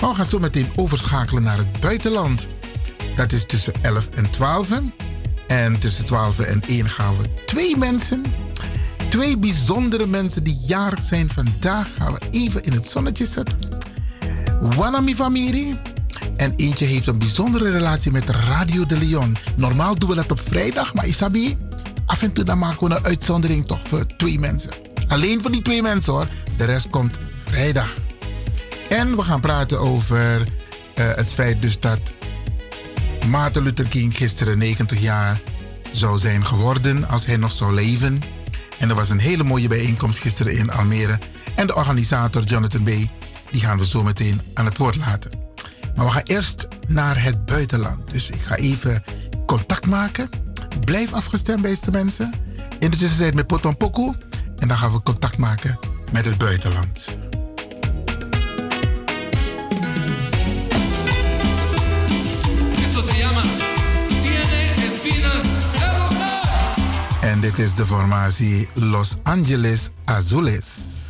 [0.00, 2.46] Maar we gaan zo meteen overschakelen naar het buitenland.
[3.16, 4.68] Dat is tussen 11 en 12.
[5.46, 8.24] En tussen 12 en 1 gaan we twee mensen,
[9.08, 13.58] twee bijzondere mensen die jarig zijn vandaag, gaan we even in het zonnetje zetten.
[14.60, 15.76] Wanami familie.
[16.36, 19.36] En eentje heeft een bijzondere relatie met Radio de Leon.
[19.56, 21.56] Normaal doen we dat op vrijdag, maar Isabi,
[22.06, 24.70] af en toe dan maken we een uitzondering toch voor twee mensen.
[25.08, 26.26] Alleen voor die twee mensen hoor.
[26.56, 27.94] De rest komt vrijdag.
[28.88, 30.44] En we gaan praten over uh,
[30.94, 31.98] het feit dus dat
[33.28, 35.40] Martin Luther King gisteren 90 jaar
[35.90, 38.22] zou zijn geworden als hij nog zou leven.
[38.78, 41.18] En er was een hele mooie bijeenkomst gisteren in Almere.
[41.54, 42.86] En de organisator Jonathan B.
[43.50, 45.30] die gaan we zo meteen aan het woord laten.
[45.96, 48.10] Maar we gaan eerst naar het buitenland.
[48.10, 49.04] Dus ik ga even
[49.46, 50.28] contact maken.
[50.84, 52.32] Blijf afgestemd, beste mensen.
[52.78, 54.12] In de tussentijd met Potom Poku.
[54.58, 55.78] En dan gaan we contact maken
[56.12, 57.18] met het buitenland.
[67.36, 71.06] En dit is de formatie Los Angeles Azules.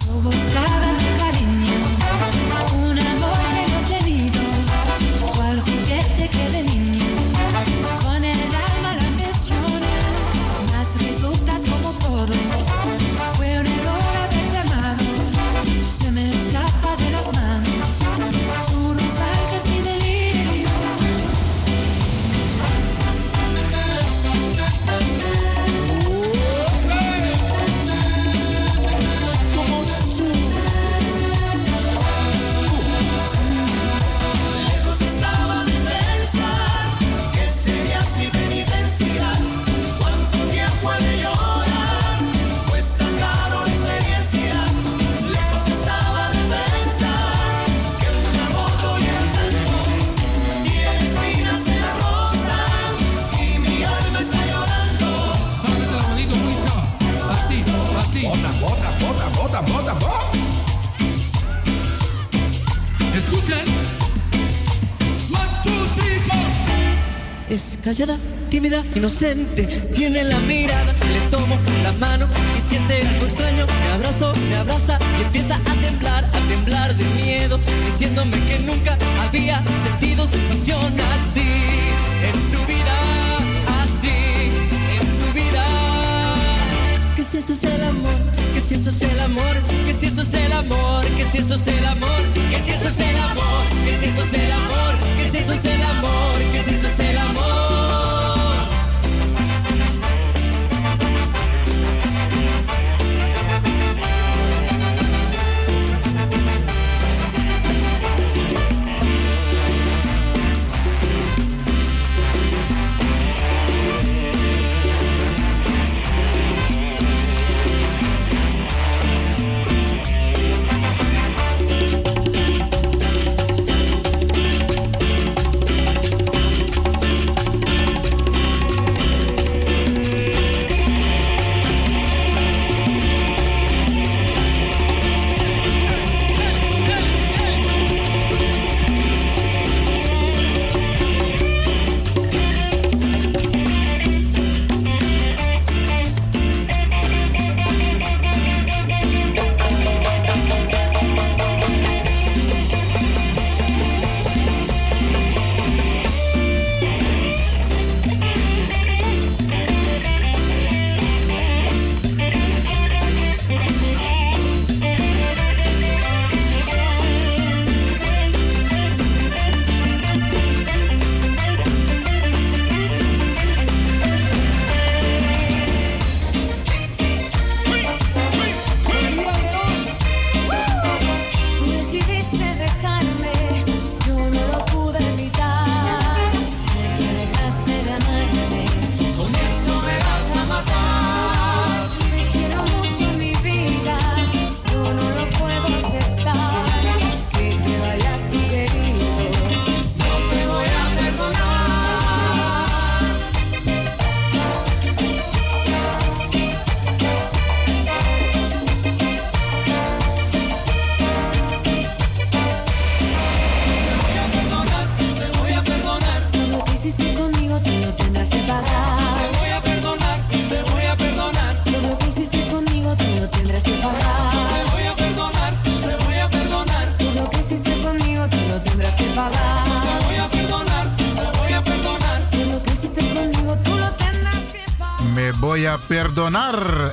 [67.87, 68.18] Callada,
[68.51, 69.62] tímida, inocente.
[69.95, 72.26] Tiene la mirada, le tomo la mano
[72.59, 73.64] y siente algo extraño.
[73.64, 78.99] Me abrazo, me abraza y empieza a temblar, a temblar de miedo, diciéndome que nunca
[79.24, 81.49] había sentido sensación así
[82.28, 82.97] en su vida,
[83.80, 84.18] así
[84.99, 85.64] en su vida.
[87.14, 88.18] Que si eso es el amor,
[88.53, 89.62] que si eso es el amor,
[90.07, 93.00] si eso es el amor, que si eso es el amor, que si eso es
[93.00, 96.62] el amor, que si eso es el amor, que si eso es el amor, que
[96.62, 98.15] si eso es el amor.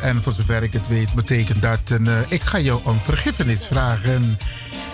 [0.03, 3.65] En voor zover ik het weet, betekent dat een, eh, ik ga jou om vergiffenis
[3.65, 4.37] vragen.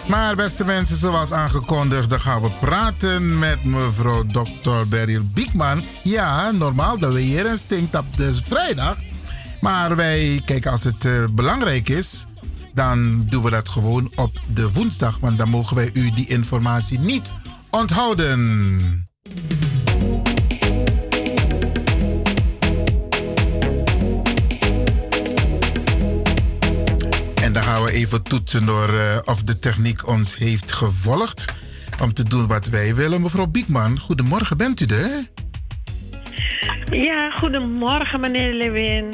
[0.07, 4.87] Maar beste mensen, zoals aangekondigd, dan gaan we praten met mevrouw Dr.
[4.89, 5.81] Beryl Biekman.
[6.03, 8.95] Ja, normaal dat we hier een stinkt op de vrijdag.
[9.61, 12.25] Maar wij, kijk, als het eh, belangrijk is,
[12.73, 15.17] dan doen we dat gewoon op de woensdag.
[15.19, 17.31] Want dan mogen wij u die informatie niet
[17.69, 19.08] onthouden.
[27.99, 31.55] Even toetsen door eh, of de techniek ons heeft gevolgd.
[32.01, 33.21] Om te doen wat wij willen.
[33.21, 35.27] Mevrouw Biekman, goedemorgen, bent u er?
[36.91, 39.13] Ja, goedemorgen meneer Lewin.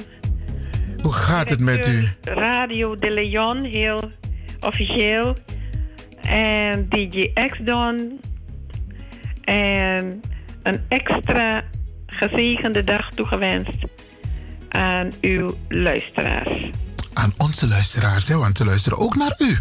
[1.02, 2.08] Hoe gaat het met u?
[2.22, 4.12] Radio de Leon, heel
[4.60, 5.38] officieel.
[6.22, 8.20] En DJ X-Don.
[9.42, 10.22] En
[10.64, 11.64] een extra
[12.06, 13.78] gezegende dag toegewenst
[14.70, 16.70] aan uw luisteraars.
[17.16, 19.58] Aan onze luisteraars, hè, want ze luisteren ook naar u.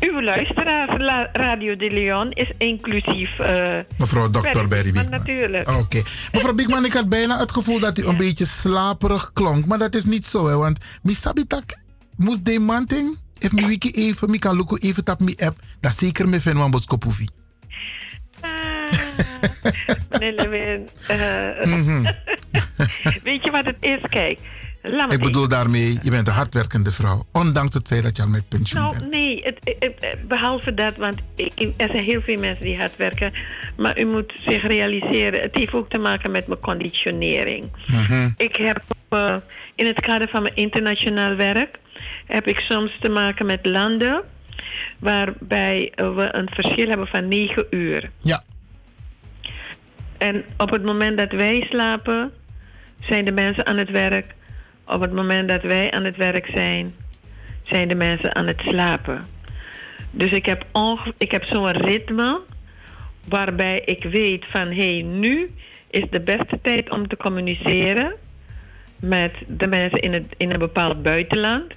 [0.00, 0.90] Uw luisteraars,
[1.32, 3.38] Radio de Leon, is inclusief.
[3.38, 4.66] eh, Mevrouw Dr.
[4.68, 5.10] Berry Biekman.
[5.10, 5.68] Natuurlijk.
[5.70, 6.02] Oké.
[6.32, 9.66] Mevrouw Biekman, ik had bijna het gevoel dat u een beetje slaperig klonk.
[9.66, 10.56] Maar dat is niet zo, hè.
[10.56, 11.64] Want misabitak
[12.16, 13.18] moest de manting.
[13.38, 15.58] If mi wiki even, mi kan luku even tap mi app.
[15.80, 17.28] Dat zeker me van wambos kopufi.
[20.10, 20.88] Meneer Lewin.
[21.08, 22.02] eh, Mhm.
[23.24, 23.98] Weet je wat het is?
[24.10, 24.38] Kijk.
[24.82, 27.26] Ik bedoel daarmee, je bent een hardwerkende vrouw.
[27.32, 29.00] Ondanks het feit dat je al met pensioen bent.
[29.00, 29.42] Nou, nee,
[29.78, 31.18] het, behalve dat, want
[31.76, 33.32] er zijn heel veel mensen die hard werken.
[33.76, 37.70] Maar u moet zich realiseren, het heeft ook te maken met mijn conditionering.
[37.86, 38.28] Mhm.
[38.36, 39.36] Ik heb eh,
[39.74, 41.78] in het kader van mijn internationaal werk,
[42.26, 44.22] heb ik soms te maken met landen
[44.98, 48.10] waarbij we een verschil hebben van negen uur.
[48.22, 48.42] Ja.
[50.18, 52.32] En op het moment dat wij slapen,
[53.00, 54.34] zijn de mensen aan het werk.
[54.86, 56.94] Op het moment dat wij aan het werk zijn,
[57.62, 59.24] zijn de mensen aan het slapen.
[60.10, 60.64] Dus ik heb,
[61.18, 62.40] ik heb zo'n ritme
[63.28, 65.50] waarbij ik weet van hé, hey, nu
[65.90, 68.12] is de beste tijd om te communiceren
[68.96, 71.72] met de mensen in, het, in een bepaald buitenland.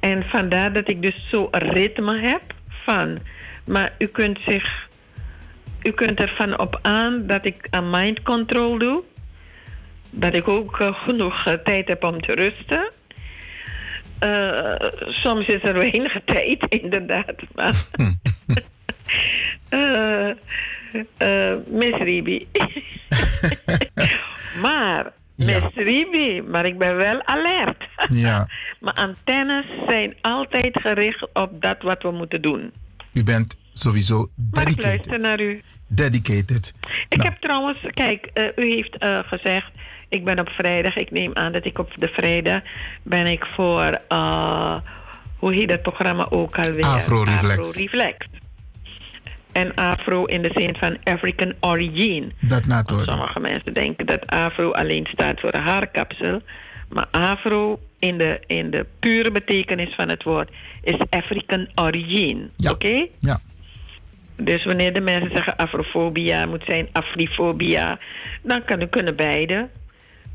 [0.00, 3.18] En vandaar dat ik dus zo'n ritme heb van.
[3.64, 4.88] Maar u kunt zich.
[5.82, 9.02] U kunt ervan op aan dat ik aan mind control doe.
[10.10, 12.90] Dat ik ook eh, genoeg eh, tijd heb om te rusten.
[14.18, 17.34] Eh, soms is er weinig tijd, inderdaad.
[17.54, 17.74] Maar
[21.18, 22.48] eh, Miss Ribi.
[24.62, 27.88] maar, Miss Ribi, maar ik ben wel alert.
[28.08, 28.48] Ja.
[28.80, 32.72] Mijn antennes zijn altijd gericht op dat wat we moeten doen.
[33.12, 34.84] U bent sowieso Maar ik dedicated.
[34.84, 35.60] luister naar u.
[35.86, 36.72] Dedicated.
[37.08, 38.96] Ik heb trouwens, kijk, u heeft
[39.26, 39.70] gezegd,
[40.10, 42.60] ik ben op vrijdag, ik neem aan dat ik op de vrijdag
[43.02, 44.76] ben ik voor, eh,
[45.36, 46.84] hoe heet dat programma ook alweer?
[46.84, 47.58] Afro Reflex.
[47.58, 48.26] Afro Reflex.
[49.52, 52.32] En afro in de zin van African origin.
[52.40, 53.14] Dat na het Want horen.
[53.14, 56.42] Sommige mensen denken dat afro alleen staat voor een haarkapsel.
[56.88, 60.50] Maar afro in de, in de pure betekenis van het woord
[60.82, 62.50] is African origin.
[62.70, 63.06] Oké?
[63.18, 63.40] Ja.
[64.36, 67.98] Dus wanneer de mensen zeggen afrofobia moet zijn afrifobia,
[68.42, 69.68] dan kan, kunnen beide.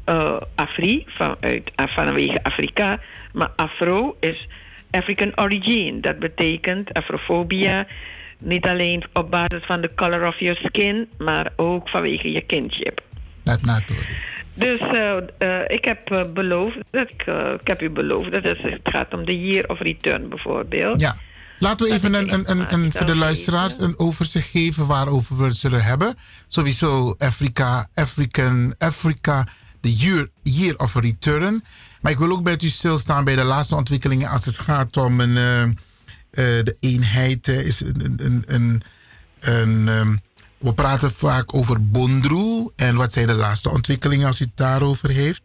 [0.06, 3.00] Eh Afri, vanuit, ah, vanwege Afrika,
[3.34, 4.48] maar afro is
[4.92, 6.02] African origin.
[6.02, 7.88] Dat betekent afrofobia
[8.38, 13.02] niet alleen op basis van de color of your skin, maar ook vanwege je kinship.
[13.44, 14.34] Dat na het horen.
[14.54, 18.44] Dus eh, eh, ik heb eh, beloofd, dat ik, eh, ik heb u beloofd dat
[18.44, 21.02] het, het gaat om de year of return bijvoorbeeld.
[21.02, 21.16] Ja.
[21.60, 25.44] Laten we even een, een, een, een, voor de luisteraars een overzicht geven waarover we
[25.44, 26.16] het zullen hebben.
[26.48, 29.48] Sowieso Afrika, African, Afrika,
[29.86, 31.64] de year, year of Return.
[32.02, 35.20] Maar ik wil ook bij u stilstaan bij de laatste ontwikkelingen als het gaat om
[35.20, 35.76] een, eh, eh,
[36.66, 37.48] de eenheid.
[37.48, 38.44] is een, een,
[39.40, 40.16] een, ehm,
[40.58, 45.10] we praten vaak over Bondru en wat zijn de laatste ontwikkelingen als u het daarover
[45.10, 45.42] heeft.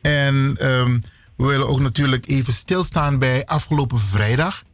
[0.00, 0.98] En ehm,
[1.36, 4.64] we willen ook natuurlijk even stilstaan bij afgelopen vrijdag.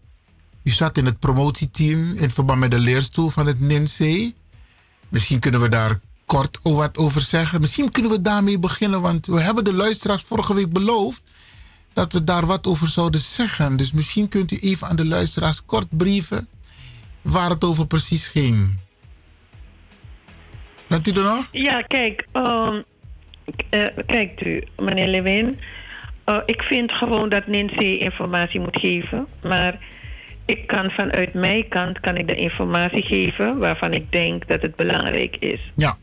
[0.63, 4.35] U zat in het promotieteam in verband met de leerstoel van het NINSE.
[5.09, 6.01] Misschien kunnen we daar
[6.31, 7.61] kort wat over zeggen.
[7.61, 11.23] Misschien kunnen we daarmee beginnen, want we hebben de luisteraars vorige week beloofd
[11.93, 13.77] dat we daar wat over zouden zeggen.
[13.77, 16.49] Dus misschien kunt u even aan de luisteraars kort brieven
[17.23, 18.77] waar het over precies ging.
[20.89, 21.49] Bent u er nog?
[21.53, 22.81] Ja, kijk, ehm,
[23.57, 25.59] k- eh, kijkt u, meneer Lewin.
[26.25, 29.27] eh, ik vind gewoon dat Nancy informatie moet geven.
[29.43, 29.79] Maar
[30.45, 34.77] ik kan vanuit mijn kant kan ik de informatie geven waarvan ik denk dat het
[34.77, 35.61] belangrijk is.
[35.77, 35.97] Ja.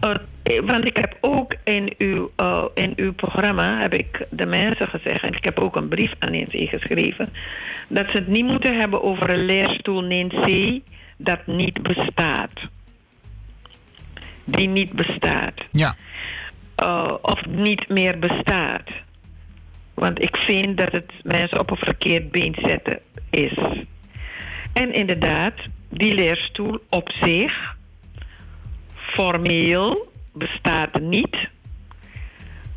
[0.00, 4.46] Eh, eh, want ik heb ook in uw, eh, in uw programma heb ik de
[4.46, 7.32] mensen gezegd, en ik heb ook een brief aan NC geschreven,
[7.88, 10.80] dat ze het niet moeten hebben over een leerstoel NC
[11.16, 12.60] dat niet bestaat.
[14.44, 15.54] Die niet bestaat.
[15.72, 15.96] Ja.
[16.82, 18.90] Uh, of niet meer bestaat.
[19.94, 23.00] Want ik vind dat het mensen op een verkeerd been zetten
[23.30, 23.58] is.
[24.72, 25.54] En inderdaad,
[25.88, 27.76] die leerstoel op zich,
[29.06, 31.48] formeel, bestaat niet.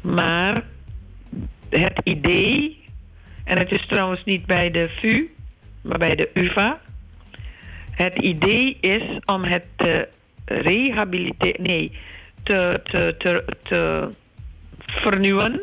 [0.01, 0.63] Maar
[1.69, 2.83] het idee,
[3.43, 5.27] en het is trouwens niet bij de VU,
[5.81, 6.79] maar bij de UVA.
[7.91, 10.07] Het idee is om het te
[10.45, 11.91] rehabiliteren, nee,
[12.43, 14.09] te, te, te, te
[14.85, 15.61] vernieuwen.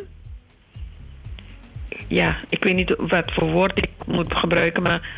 [2.08, 5.08] Ja, ik weet niet wat voor woord ik moet gebruiken, maar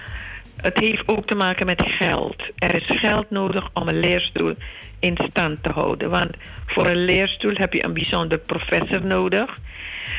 [0.60, 2.42] het heeft ook te maken met geld.
[2.56, 4.54] Er is geld nodig om een leerstoel
[5.00, 6.10] in stand te houden.
[6.10, 6.36] Want
[6.66, 9.58] voor een leerstoel heb je een bijzonder professor nodig.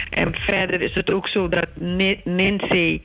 [0.10, 1.68] En verder is het ook zo dat
[2.24, 3.02] NINSE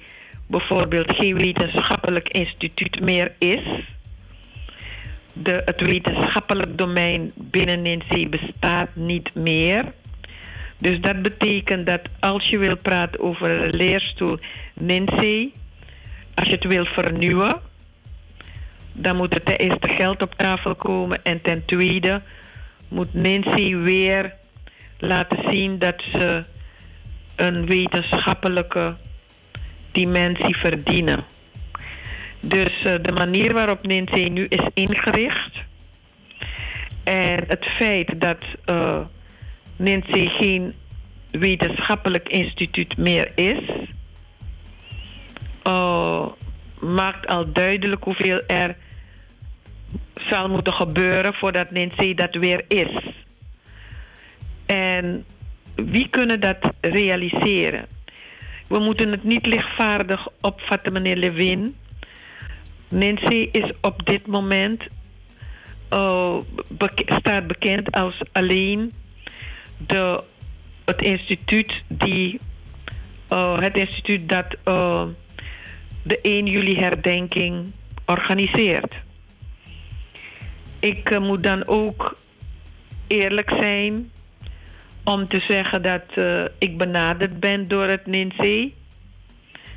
[0.46, 3.62] bijvoorbeeld geen wetenschappelijk instituut meer is.
[5.32, 9.92] De, het wetenschappelijk domein binnen NINSE bestaat niet meer.
[10.78, 14.38] Dus dat betekent dat als je wil praten over een leerstoel
[14.74, 15.50] NINSE,
[16.34, 17.60] als je het wil vernieuwen,
[18.92, 21.24] dan moet er ten eerste geld op tafel komen.
[21.24, 22.22] En ten tweede
[22.88, 24.34] moet Nancy weer
[24.98, 26.44] laten zien dat ze
[27.36, 28.96] een wetenschappelijke
[29.92, 31.24] dimensie verdienen.
[32.40, 35.62] Dus uh, de manier waarop Nancy nu is ingericht
[37.04, 39.00] en het feit dat uh,
[39.76, 40.74] Nancy geen
[41.30, 43.58] wetenschappelijk instituut meer is,
[45.64, 46.26] uh,
[46.80, 48.76] maakt al duidelijk hoeveel er
[50.14, 53.22] zal moeten gebeuren voordat Nancy dat weer is.
[54.66, 55.24] En
[55.74, 57.86] wie kunnen dat realiseren?
[58.66, 61.76] We moeten het niet lichtvaardig opvatten, meneer Levin.
[62.88, 64.88] Nancy is op dit moment
[66.68, 68.92] bek staat bekend als alleen
[69.86, 70.22] de,
[70.84, 72.40] het instituut die
[73.32, 74.56] uh, het instituut dat
[76.04, 77.72] de 1 juli herdenking
[78.06, 78.94] organiseert.
[80.78, 82.16] Ik uh, moet dan ook
[83.06, 84.10] eerlijk zijn
[85.04, 88.72] om te zeggen dat uh, ik benaderd ben door het NINSE,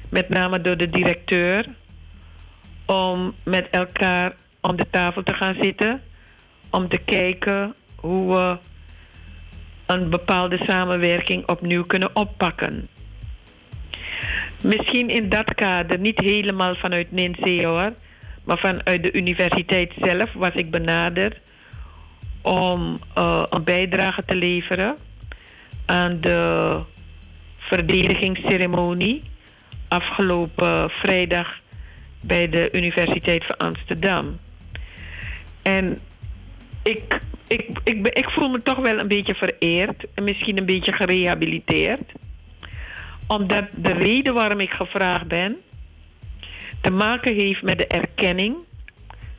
[0.09, 1.65] met name door de directeur,
[2.85, 6.01] om met elkaar om de tafel te gaan zitten,
[6.69, 8.57] om te kijken hoe we
[9.85, 12.87] een bepaalde samenwerking opnieuw kunnen oppakken.
[14.61, 17.93] Misschien in dat kader, niet helemaal vanuit NINSE hoor,
[18.43, 21.39] maar vanuit de universiteit zelf was ik benaderd
[22.41, 24.95] om uh, een bijdrage te leveren
[25.85, 26.79] aan de
[27.57, 29.23] verdedigingsceremonie
[29.87, 31.59] afgelopen vrijdag
[32.21, 34.39] bij de Universiteit van Amsterdam.
[35.61, 35.99] En
[36.83, 40.91] ik, ik, ik, ik voel me toch wel een beetje vereerd en misschien een beetje
[40.91, 42.11] gerehabiliteerd
[43.27, 45.57] omdat de reden waarom ik gevraagd ben
[46.81, 48.55] te maken heeft met de erkenning.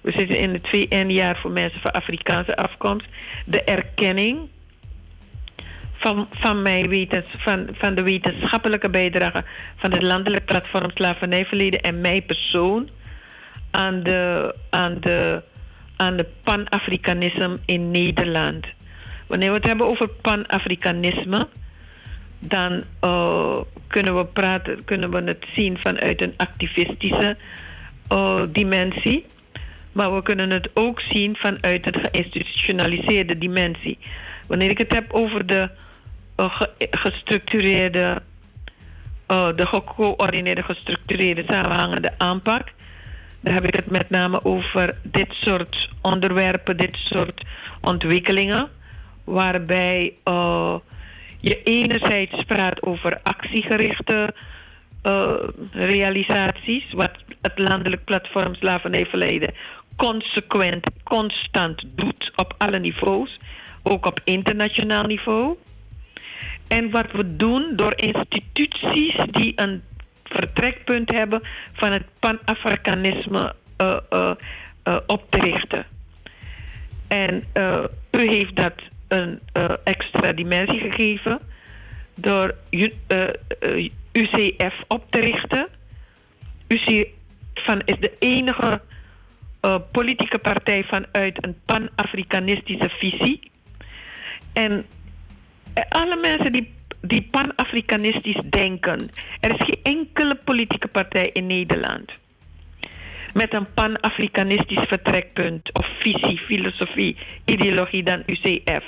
[0.01, 3.07] We zitten in het VN-jaar voor mensen van Afrikaanse afkomst.
[3.45, 4.49] De erkenning
[5.93, 9.45] van, van, mijn wetens, van, van de wetenschappelijke bijdrage
[9.77, 12.89] van het landelijk platform Slavernijverleden en mijn persoon
[13.71, 15.43] aan de, aan de,
[15.97, 18.67] aan de pan-Afrikanisme in Nederland.
[19.27, 21.49] Wanneer we het hebben over pan-Afrikanisme,
[22.39, 27.37] dan uh, kunnen we praten, kunnen we het zien vanuit een activistische
[28.13, 29.27] uh, dimensie.
[29.93, 33.99] Maar we kunnen het ook zien vanuit een geïnstitutionaliseerde dimensie.
[34.47, 35.71] Wanneer ik het heb over de
[36.37, 38.23] ge gestructureerde,
[39.27, 42.73] de gecoördineerde, gestructureerde, samenhangende aanpak,
[43.41, 47.45] dan heb ik het met name over dit soort onderwerpen, dit soort
[47.81, 48.69] ontwikkelingen,
[49.25, 50.13] waarbij
[51.41, 54.35] je enerzijds praat over actiegerichte
[55.03, 55.35] uh,
[55.71, 57.11] realisaties, wat
[57.41, 59.55] het landelijk platform Slavernijverleden
[59.97, 63.39] consequent, constant doet op alle niveaus,
[63.83, 65.57] ook op internationaal niveau.
[66.69, 69.83] En wat we doen door instituties die een
[70.25, 71.43] vertrekpunt hebben
[71.73, 74.35] van het pan-Afrikanisme uh, uh,
[75.07, 75.87] op te richten.
[77.09, 77.45] En
[78.11, 78.75] u heeft dat
[79.09, 81.41] een uh, extra dimensie gegeven
[82.15, 85.69] door uh, uh, UCF op te richten.
[86.67, 87.09] UCF
[87.55, 88.81] van, is de enige
[89.93, 93.51] politieke partij vanuit een pan-Afrikanistische visie.
[94.53, 94.87] En
[95.73, 99.11] eh, alle mensen die, die pan-Afrikanistisch denken.
[99.41, 102.13] Er is geen enkele politieke partij in Nederland
[103.35, 108.85] met een pan-Afrikanistisch vertrekpunt of visie, filosofie, ideologie dan UCF.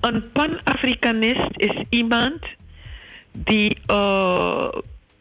[0.00, 2.42] Een pan-Afrikanist is iemand
[3.32, 4.68] die uh,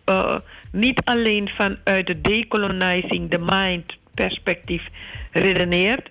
[0.09, 0.35] uh,
[0.71, 4.87] niet alleen vanuit de decolonizing, de mind perspectief
[5.31, 6.09] redeneert,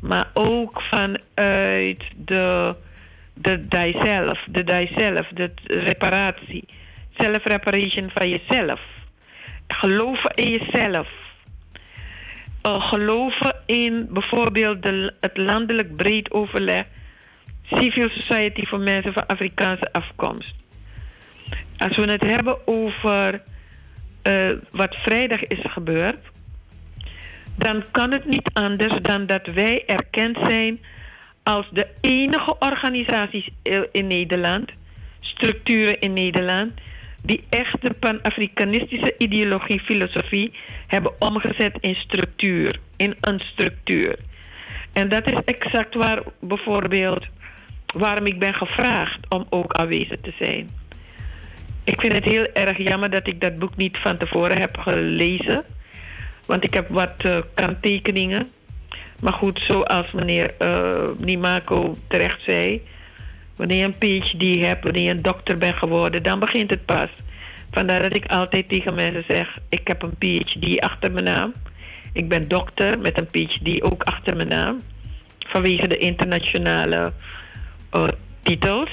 [0.00, 2.74] maar ook vanuit de,
[3.34, 6.64] de dijzelf, de dijzelf, de reparatie,
[7.18, 8.80] self-reparation van jezelf.
[9.68, 11.08] Geloven in jezelf.
[12.62, 16.84] Uh, geloven in bijvoorbeeld de, het landelijk breed overleg,
[17.62, 20.54] civil society voor mensen van Afrikaanse afkomst.
[21.78, 23.42] Als we het hebben over
[24.22, 26.18] uh, wat vrijdag is gebeurd,
[27.56, 30.80] dan kan het niet anders dan dat wij erkend zijn
[31.42, 33.48] als de enige organisaties
[33.92, 34.70] in Nederland,
[35.20, 36.72] structuren in Nederland,
[37.26, 40.52] die echt de pan-Afrikanistische ideologie, filosofie
[40.86, 44.18] hebben omgezet in structuur, in een structuur.
[44.92, 47.26] En dat is exact waar bijvoorbeeld
[47.94, 50.70] waarom ik ben gevraagd om ook aanwezig te zijn.
[51.84, 55.64] Ik vind het heel erg jammer dat ik dat boek niet van tevoren heb gelezen.
[56.46, 58.50] Want ik heb wat uh, kanttekeningen.
[59.20, 62.82] Maar goed, zoals meneer uh, Nimaco terecht zei.
[63.56, 67.10] Wanneer je een PhD hebt, wanneer je een dokter bent geworden, dan begint het pas.
[67.70, 71.52] Vandaar dat ik altijd tegen mensen zeg: ik heb een PhD achter mijn naam.
[72.12, 74.82] Ik ben dokter met een PhD ook achter mijn naam.
[75.38, 77.12] Vanwege de internationale
[77.94, 78.08] uh,
[78.42, 78.90] titels.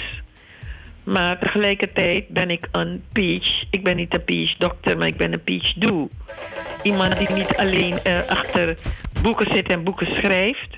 [1.04, 3.64] Maar tegelijkertijd ben ik een peach.
[3.70, 6.10] Ik ben niet een peach dokter, maar ik ben een doe.
[6.82, 8.78] Iemand die niet alleen uh, achter
[9.22, 10.78] boeken zit en boeken schrijft,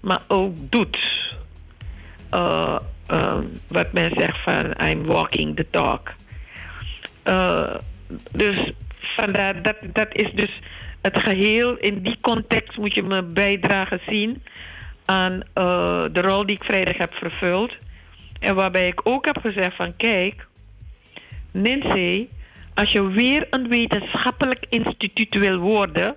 [0.00, 0.98] maar ook doet.
[2.34, 2.78] Uh,
[3.12, 6.12] uh, wat men zegt van I'm walking the talk.
[8.30, 10.60] dus vandaar, dat, dat is dus
[11.00, 11.76] het geheel.
[11.76, 14.42] In die context moet je me bijdrage zien
[15.04, 15.42] aan
[16.12, 17.76] de rol die ik vrijdag heb vervuld.
[18.40, 20.46] En waarbij ik ook heb gezegd van kijk,
[21.50, 22.26] Nancy,
[22.74, 26.16] als je weer een wetenschappelijk instituut wil worden,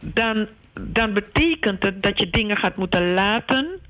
[0.00, 0.48] dan,
[0.80, 3.80] dan betekent het dat je dingen gaat moeten laten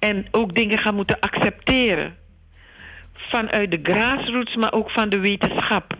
[0.00, 2.16] en ook dingen gaat moeten accepteren.
[3.12, 5.96] Vanuit de grassroots, maar ook van de wetenschap,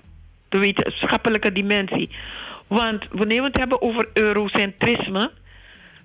[0.49, 2.11] de wetenschappelijke dimensie.
[2.69, 5.31] Want wanneer we het hebben over eurocentrisme,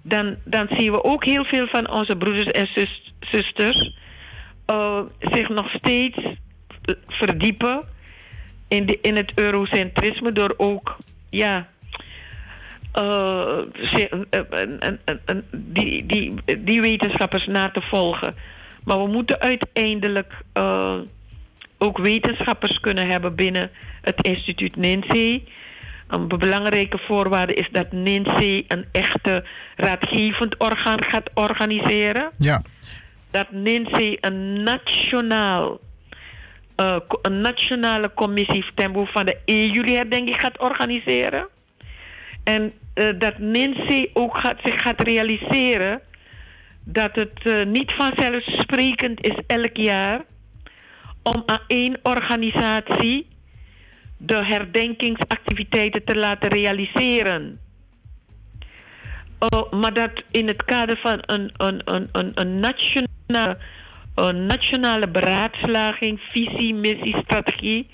[0.01, 3.95] dan, dan zien we ook heel veel van onze broeders en zus, zusters
[4.67, 6.17] uh, zich nog steeds
[7.07, 7.83] verdiepen
[8.67, 10.97] in, de, in het eurocentrisme door ook
[11.29, 11.67] ja,
[15.51, 18.35] die, die, die wetenschappers na te volgen.
[18.83, 20.95] Maar we moeten uiteindelijk uh,
[21.77, 25.43] ook wetenschappers kunnen hebben binnen het instituut NINSEE.
[26.07, 29.43] Een belangrijke voorwaarde is dat NINSEE een echte
[29.75, 32.31] raadgevend orgaan gaat organiseren.
[32.37, 32.61] Ja.
[33.31, 35.79] Dat NINSEE een nationaal
[36.77, 41.47] uh, een nationale commissie ten behoeve van de EU-herdenking gaat organiseren.
[42.43, 46.01] En uh, dat NINSEE ook gaat, zich gaat realiseren
[46.83, 50.21] dat het uh, niet vanzelfsprekend is elk jaar
[51.23, 53.27] om aan één organisatie
[54.17, 57.59] de herdenkingsactiviteiten te laten realiseren.
[59.39, 63.57] Uh, maar dat in het kader van een, een, een, een, een, nationale,
[64.15, 67.89] een nationale beraadslaging, visie, missie, strategie,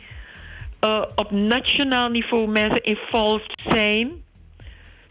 [0.81, 4.11] uh, op nationaal niveau mensen involved zijn.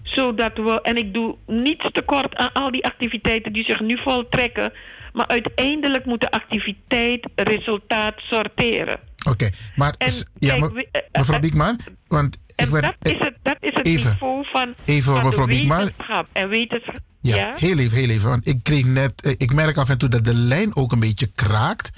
[0.03, 4.73] Zodat we, en ik doe niets tekort aan al die activiteiten die zich nu voltrekken,
[5.13, 8.99] maar uiteindelijk moet de activiteit resultaat sorteren.
[9.19, 11.79] Oké, okay, maar en, ja, kijk, mevrouw Biekman,
[12.09, 15.47] want ik werd, dat is het, dat is het even, niveau van, even, van mevrouw
[15.47, 15.79] de Biekman.
[15.79, 16.99] wetenschap en wetenschap.
[17.21, 18.29] Ja, ja, heel even, heel even.
[18.29, 21.31] Want ik kreeg net, ik merk af en toe dat de lijn ook een beetje
[21.35, 21.91] kraakt.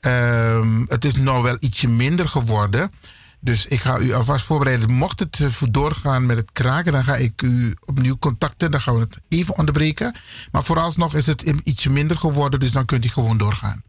[0.00, 2.90] Um, het is nou wel ietsje minder geworden.
[3.40, 4.92] Dus ik ga u alvast voorbereiden.
[4.92, 5.40] Mocht het
[5.70, 8.70] doorgaan met het kraken, dan ga ik u opnieuw contacten.
[8.70, 10.14] Dan gaan we het even onderbreken.
[10.52, 13.82] Maar vooralsnog is het ietsje minder geworden, dus dan kunt u gewoon doorgaan.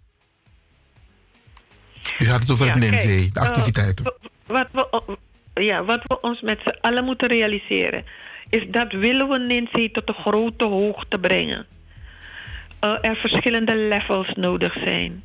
[2.19, 4.06] U had het over ja, het de activiteiten.
[4.06, 5.18] Uh, wat, we,
[5.64, 8.03] ja, wat we ons met z'n allen moeten realiseren,
[8.49, 11.65] is dat willen we NINSEE tot een grote hoogte brengen.
[12.84, 15.23] Uh, er verschillende levels nodig zijn.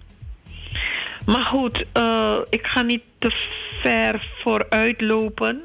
[1.27, 3.31] Maar goed, uh, ik ga niet te
[3.81, 5.63] ver vooruit lopen.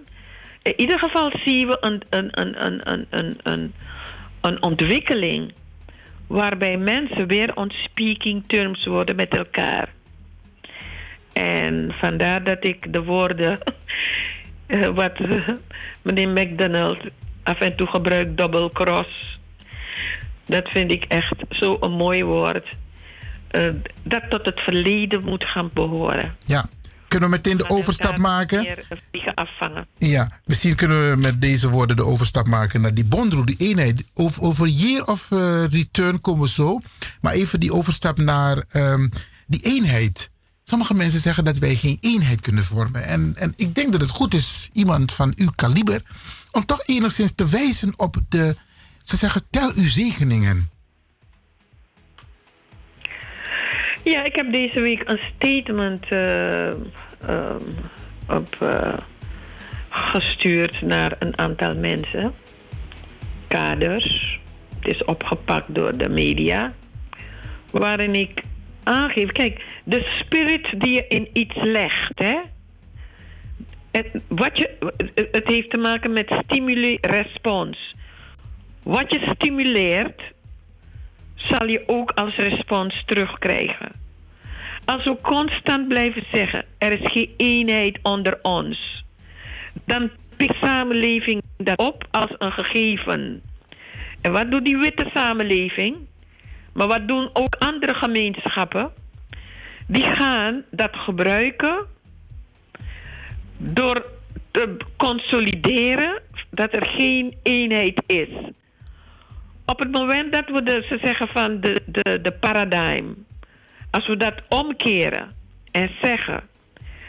[0.62, 2.62] In ieder geval zien we een, een, een,
[2.92, 3.74] een, een, een,
[4.42, 5.54] een ontwikkeling
[6.28, 9.90] waarbij mensen weer on speaking terms worden met elkaar.
[11.34, 13.60] En vandaar dat ik de woorden
[14.66, 15.48] eh, wat eh,
[16.02, 17.00] meneer McDonald
[17.44, 19.40] af en toe gebruikt, double cross.
[20.46, 22.76] Dat vind ik echt zo'n mooi woord.
[23.52, 23.70] Eh,
[24.04, 26.36] dat tot het verleden moet gaan behoren.
[26.46, 26.66] Ja.
[27.08, 28.64] Kunnen we meteen de overstap maken?
[29.12, 29.88] meer afvangen.
[29.98, 34.04] Ja, misschien kunnen we met deze woorden de overstap maken naar die bondroe, die eenheid.
[34.14, 36.80] Over, over year of eh, return komen we zo.
[37.22, 39.08] Maar even die overstap naar ehm,
[39.48, 40.30] die eenheid.
[40.64, 43.04] Sommige mensen zeggen dat wij geen eenheid kunnen vormen.
[43.04, 46.02] En, en ik denk dat het goed is, iemand van uw kaliber,
[46.52, 48.56] om toch enigszins te wijzen op de,
[49.04, 50.70] ze zeggen, tel uw zegeningen.
[54.04, 56.76] Ja, ik heb deze week een statement ehm,
[58.28, 58.98] op, eh,
[59.90, 62.34] gestuurd naar een aantal mensen.
[63.48, 64.40] Kaders.
[64.80, 66.74] Het is opgepakt door de media.
[67.72, 68.44] Waarin ik
[68.84, 72.40] aangeef, kijk, de spirit die je in iets legt, hè.
[73.92, 74.94] Het, wat je,
[75.32, 77.96] het heeft te maken met stimuli-respons.
[78.84, 80.22] Wat je stimuleert,
[81.44, 83.92] zal je ook als respons terugkrijgen.
[84.86, 89.04] Als we constant blijven zeggen, er is geen eenheid onder ons,
[89.86, 93.42] dan pikt samenleving dat op als een gegeven.
[94.22, 95.98] En wat doet die witte samenleving?
[96.74, 98.92] Maar wat doen ook andere gemeenschappen?
[99.88, 101.86] Die gaan dat gebruiken
[103.58, 104.06] door
[104.52, 108.30] te consolideren dat er geen eenheid is.
[109.72, 113.06] Op het moment dat we ze zeggen van de, de, de paradigm,
[113.92, 115.36] als we dat omkeren
[115.72, 116.44] en zeggen: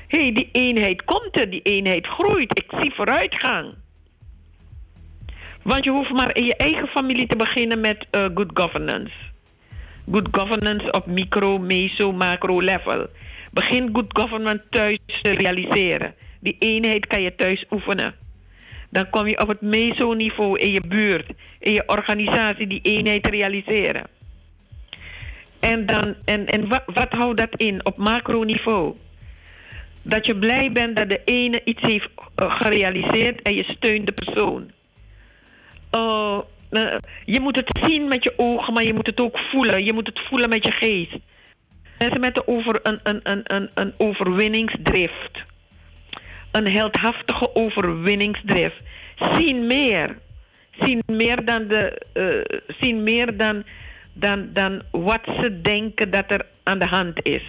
[0.09, 3.74] hé, hey, die eenheid komt er, die eenheid groeit, ik zie vooruitgang.
[5.62, 9.14] Want je hoeft maar in je eigen familie te beginnen met uh, good governance.
[10.10, 13.06] Good governance op micro, meso, macro level.
[13.51, 16.14] Begin good governance thuis te realiseren.
[16.40, 18.14] Die eenheid kan je thuis oefenen.
[18.93, 21.27] Dan kom je op het meso-niveau in je buurt,
[21.59, 24.06] in je organisatie, die eenheid realiseren.
[25.60, 28.97] En, dan, en, en wat, wat houdt dat in op macroniveau?
[30.02, 32.09] Dat je blij bent dat de ene iets heeft
[32.43, 34.70] uh, gerealiseerd en je steunt de persoon.
[35.93, 36.39] Uh,
[37.24, 39.85] je moet het zien met je ogen, maar je moet het ook voelen.
[39.85, 41.16] Je moet het voelen met je geest.
[41.98, 45.51] Mensen met de over, een, een, een, een, een overwinningsdrift.
[46.53, 48.81] Een heldhaftige overwinningsdrift.
[49.16, 50.19] Zien meer.
[50.81, 53.65] Zien meer dan, de, uh, zien meer dan,
[54.12, 57.43] dan, dan wat ze denken dat er aan de hand is.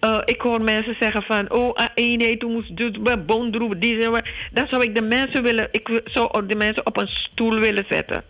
[0.00, 4.10] Uh, ik hoor mensen zeggen van, oh, eenheid, hoe moest dit, boondroep, die
[4.52, 8.22] Dan zou ik de mensen willen, ik zou de mensen op een stoel willen zetten.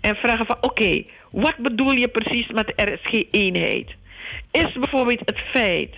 [0.00, 3.94] En vragen van, oké, wat bedoel je precies met er is eenheid?
[4.50, 5.94] Is bijvoorbeeld het feit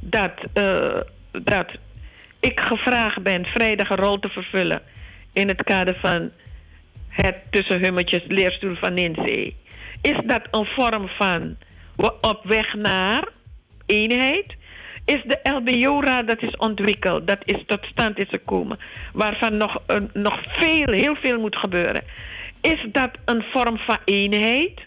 [0.00, 1.00] dat, uh,
[1.42, 1.70] dat
[2.40, 4.82] ik gevraagd ben vrijdag een rol te vervullen
[5.32, 6.30] in het kader van
[7.08, 9.56] het tussen hummetjes leerstoel van Ninzee.
[10.02, 11.56] Is dat een vorm van
[12.20, 13.28] op weg naar
[13.86, 14.56] eenheid?
[15.04, 18.78] Is de LBO-raad dat is ontwikkeld, dat is tot stand is gekomen,
[19.12, 22.02] waarvan nog, uh, nog veel, heel veel moet gebeuren.
[22.60, 24.86] Is dat een vorm van eenheid?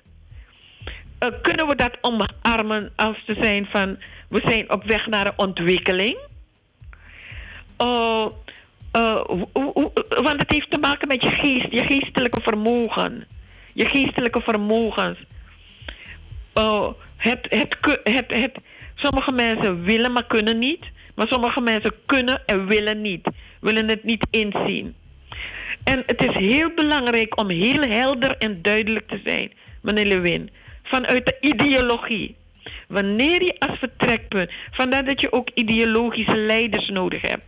[1.24, 3.98] Uh, kunnen we dat omarmen als te zijn van
[4.30, 6.18] we zijn op weg naar een ontwikkeling?
[7.82, 8.26] Uh,
[8.96, 9.22] uh,
[10.08, 13.28] want het heeft te maken met je geest, je geestelijke vermogen.
[13.74, 15.20] Je geestelijke vermogens.
[17.18, 18.58] Het, het, het, het,
[18.96, 20.92] sommige mensen willen maar kunnen niet.
[21.16, 23.28] Maar sommige mensen kunnen en willen niet.
[23.60, 24.96] Willen het niet inzien.
[25.84, 29.52] En het is heel belangrijk om heel helder en duidelijk te zijn,
[29.82, 30.50] meneer Lewin.
[30.84, 32.36] Vanuit de ideologie.
[32.88, 37.44] Wanneer je als vertrekpunt, vandaar dat je ook ideologische leiders nodig hebt.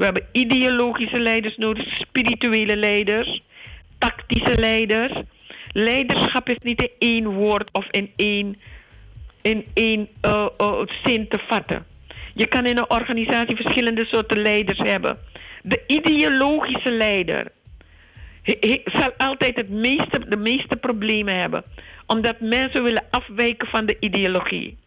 [0.00, 3.42] We hebben ideologische leiders nodig, spirituele leiders,
[3.98, 5.12] tactische leiders.
[5.72, 8.56] Leiderschap is niet in één woord of in één,
[9.42, 11.86] in één uh, uh, zin te vatten.
[12.34, 15.18] Je kan in een organisatie verschillende soorten leiders hebben.
[15.62, 17.52] De ideologische leider
[18.84, 21.64] zal altijd het meeste, de meeste problemen hebben,
[22.06, 24.78] omdat mensen willen afwijken van de ideologie.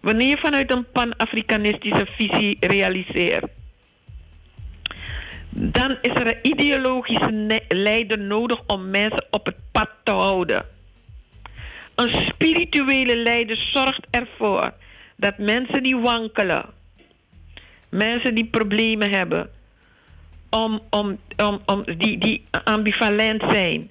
[0.00, 3.44] Wanneer je vanuit een pan-Afrikanistische visie realiseert,
[5.54, 10.66] dan is er een ideologische leider nodig om mensen op het pad te houden.
[11.94, 14.72] Een spirituele leider zorgt ervoor
[15.16, 16.64] dat mensen die wankelen,
[17.88, 19.50] mensen die problemen hebben,
[20.50, 23.90] om, om, om, om, die, die ambivalent zijn,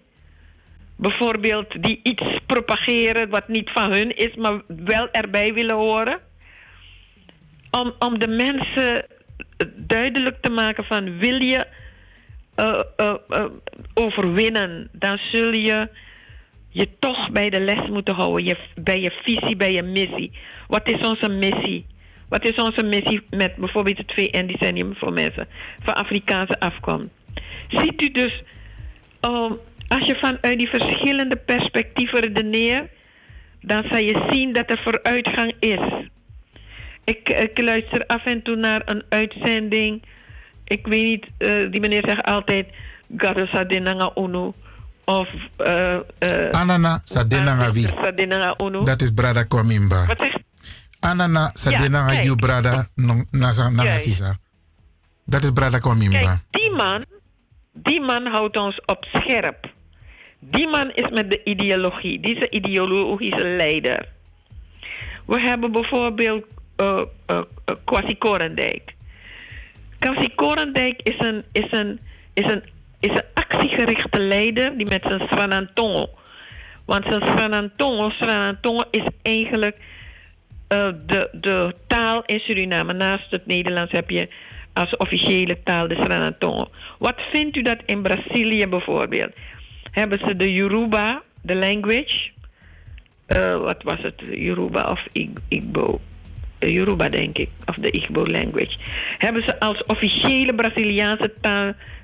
[0.96, 6.20] bijvoorbeeld die iets propageren wat niet van hun is, maar wel erbij willen horen.
[7.72, 9.06] Om, om de mensen
[9.76, 11.68] duidelijk te maken van wil je
[12.56, 13.46] eh, eh, eh,
[13.94, 15.90] overwinnen, dan zul je
[16.70, 18.46] je toch bij de les moeten houden.
[18.46, 20.32] Je, bij je visie, bij je missie.
[20.68, 21.86] Wat is onze missie?
[22.30, 25.48] Wat is onze missie met bijvoorbeeld het VN-decennium voor mensen
[25.84, 27.10] van Afrikaanse afkomst?
[27.68, 28.44] Ziet u dus,
[29.22, 29.58] um,
[29.88, 32.90] als je vanuit die verschillende perspectieven redeneert,
[33.62, 35.80] dan zal je zien dat er vooruitgang is.
[37.03, 40.03] Ik, ik luister af en toe naar een uitzending.
[40.64, 42.68] Ik weet niet, eh, die meneer zegt altijd:
[43.52, 44.53] Sadinanga Uno.
[45.06, 45.30] Of.
[45.57, 47.88] eh eh, Anana Sadenanga wie?
[47.88, 48.84] Sadinanga Uno.
[48.84, 50.06] Dat is Brada Kwamimba.
[50.06, 50.40] Wat zegt
[50.99, 52.23] Anana Sadenanga kijk.
[52.23, 53.98] you Brada Nanga.
[53.98, 54.38] Sisa.
[55.26, 56.18] Dat is Brada Kwamimba.
[56.19, 57.06] Kijk, die man,
[57.73, 59.69] die man houdt ons op scherp.
[60.40, 62.19] Die man is met de ideologie.
[62.19, 64.07] Die is een ideologische leider.
[65.26, 66.45] We hebben bijvoorbeeld
[66.82, 68.94] eh eh, eh, Kwasi Korendijk.
[69.99, 71.99] Kwasi Korendijk is een, is, een,
[72.34, 72.64] is, een,
[72.99, 76.10] is een actiegerichte leider die met zijn Sranantongo.
[76.86, 79.78] Want zijn Sranantongo, Sranantongo is eigenlijk
[80.68, 82.94] de, de taal in Suriname.
[82.94, 84.30] Naast het Nederlands heb je
[84.74, 86.70] als officiële taal de Sranantongo.
[86.99, 89.32] Wat vindt u dat in Brazilië bijvoorbeeld?
[89.91, 92.30] Hebben ze de Yoruba, de language.
[93.62, 94.22] Wat was het?
[94.32, 95.99] Yoruba of Ig- Igbo?
[96.70, 97.50] Yoruba, denk ik.
[97.66, 98.78] Of de Igbo language.
[99.18, 101.34] Hebben ze als officiële Braziliaanse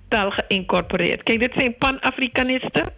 [0.07, 1.23] taal, geïncorporeerd.
[1.23, 2.89] Kijk, dit zijn Pan-Afrikanisten.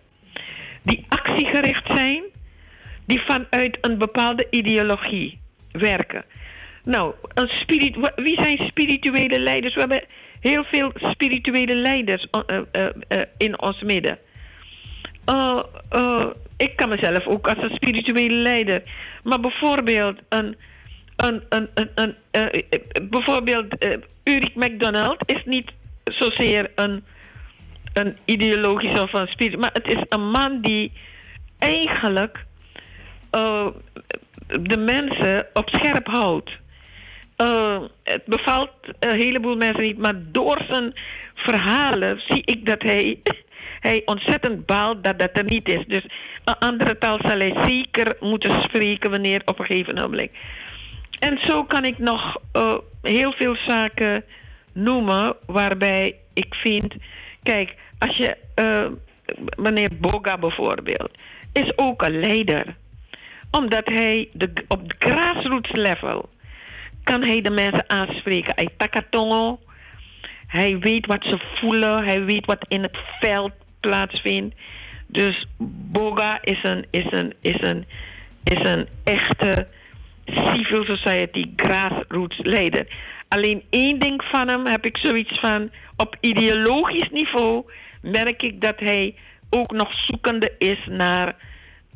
[0.82, 2.24] Die actiegericht zijn.
[3.06, 5.40] Die vanuit een bepaalde ideologie
[5.72, 6.26] werken.
[6.84, 9.74] Nou, een spirit, wie zijn spirituele leiders?
[9.74, 10.04] We hebben
[10.40, 14.18] heel veel spirituele leiders eh, eh, eh, in ons midden.
[15.26, 16.26] Eh, eh,
[16.58, 18.84] ik kan mezelf ook als een spirituele leider.
[19.24, 20.56] Maar bijvoorbeeld een.
[21.26, 22.62] Een, een, een, een eh,
[23.10, 25.72] bijvoorbeeld eh Ulrich McDonald is niet
[26.04, 27.04] zozeer een,
[27.94, 29.60] een ideologische of een spirit.
[29.60, 30.92] Maar het is een man die
[31.60, 32.46] eigenlijk
[33.30, 33.68] eh,
[34.48, 36.58] de mensen op scherp houdt.
[38.04, 40.94] Het bevalt een heleboel mensen niet, maar door zijn
[41.34, 43.20] verhalen zie ik dat hij,
[43.88, 45.86] hij ontzettend baalt dat dat er niet is.
[45.88, 46.04] Dus
[46.44, 50.32] een andere taal zal hij zeker moeten spreken wanneer op een gegeven moment.
[51.20, 54.24] En zo kan ik nog eh, heel veel zaken
[54.74, 56.96] noemen waarbij ik vind,
[57.44, 58.86] kijk, als je eh,
[59.56, 61.12] meneer Boga bijvoorbeeld,
[61.54, 62.76] is ook een leider
[63.52, 66.30] omdat hij de, op de grassroots level
[67.04, 68.54] kan hij de mensen aanspreken.
[68.56, 69.60] Hij takatongo.
[70.48, 72.04] Hij weet wat ze voelen.
[72.04, 74.56] Hij weet wat in het veld plaatsvindt.
[75.08, 75.46] Dus
[75.92, 77.86] Boga is een, is een, is een,
[78.44, 79.68] is een echte
[80.34, 82.88] civil society grassroots leider.
[83.28, 85.72] Alleen één ding van hem heb ik zoiets van...
[85.96, 89.16] op ideologisch niveau merk ik dat hij
[89.50, 91.36] ook nog zoekende is naar...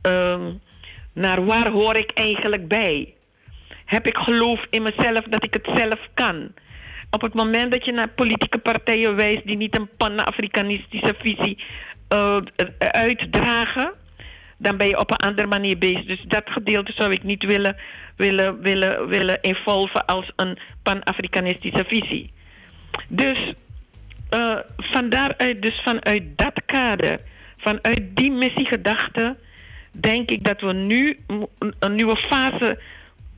[0.01, 0.51] ehm,
[1.13, 3.13] naar waar hoor ik eigenlijk bij?
[3.85, 6.51] Heb ik geloof in mezelf dat ik het zelf kan?
[7.09, 11.57] Op het moment dat je naar politieke partijen wijst die niet een pan-Afrikanistische visie
[12.07, 12.37] eh,
[12.77, 13.93] uitdragen,
[14.57, 16.05] dan ben je op een andere manier bezig.
[16.05, 17.75] Dus dat gedeelte zou ik niet willen,
[18.17, 22.31] willen, willen, willen involven als een pan-Afrikanistische visie.
[23.07, 23.53] Dus
[24.29, 27.19] eh van daaruit, dus vanuit dat kader,
[27.57, 29.35] vanuit die missiegedachte,
[29.91, 31.19] denk ik dat we nu
[31.79, 32.79] een- nieuwe fase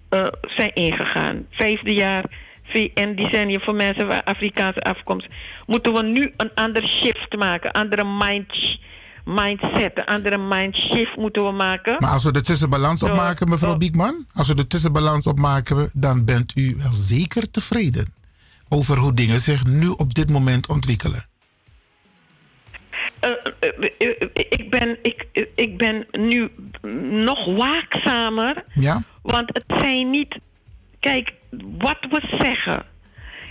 [0.10, 1.46] eh, zijn ingegaan.
[1.50, 2.24] Vijfde jaar
[2.64, 5.28] VN-decennium voor mensen van Afrikaanse afkomst.
[5.66, 8.80] Moeten we nu een ander shift maken, andere mind,
[9.26, 11.96] mindset, een andere mindshift moeten we maken.
[12.00, 13.78] Maar als we de tussenbalans opmaken, mevrouw zo.
[13.78, 18.14] Biekman, als we de tussenbalans opmaken, dan bent u wel zeker tevreden
[18.70, 21.26] over hoe dingen zich nu op dit moment ontwikkelen.
[23.20, 25.26] Eh, eh, eh, ik, ben, ik,
[25.56, 26.50] ik ben nu
[27.24, 28.64] nog waakzamer.
[28.74, 29.02] Ja?
[29.22, 30.40] Want het zijn niet.
[31.00, 31.34] Kijk,
[31.78, 32.86] wat we zeggen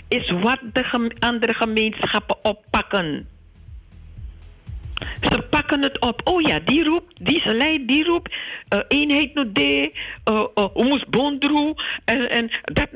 [0.07, 3.27] is wat de andere gemeenschappen oppakken.
[5.21, 6.21] Ze pakken het op.
[6.23, 8.35] Oh ja, die roept, die leidt, die roept.
[8.67, 9.91] eh, eenheid no de,
[10.29, 11.73] uh, uh, moest bondru.
[12.05, 12.89] En, en dat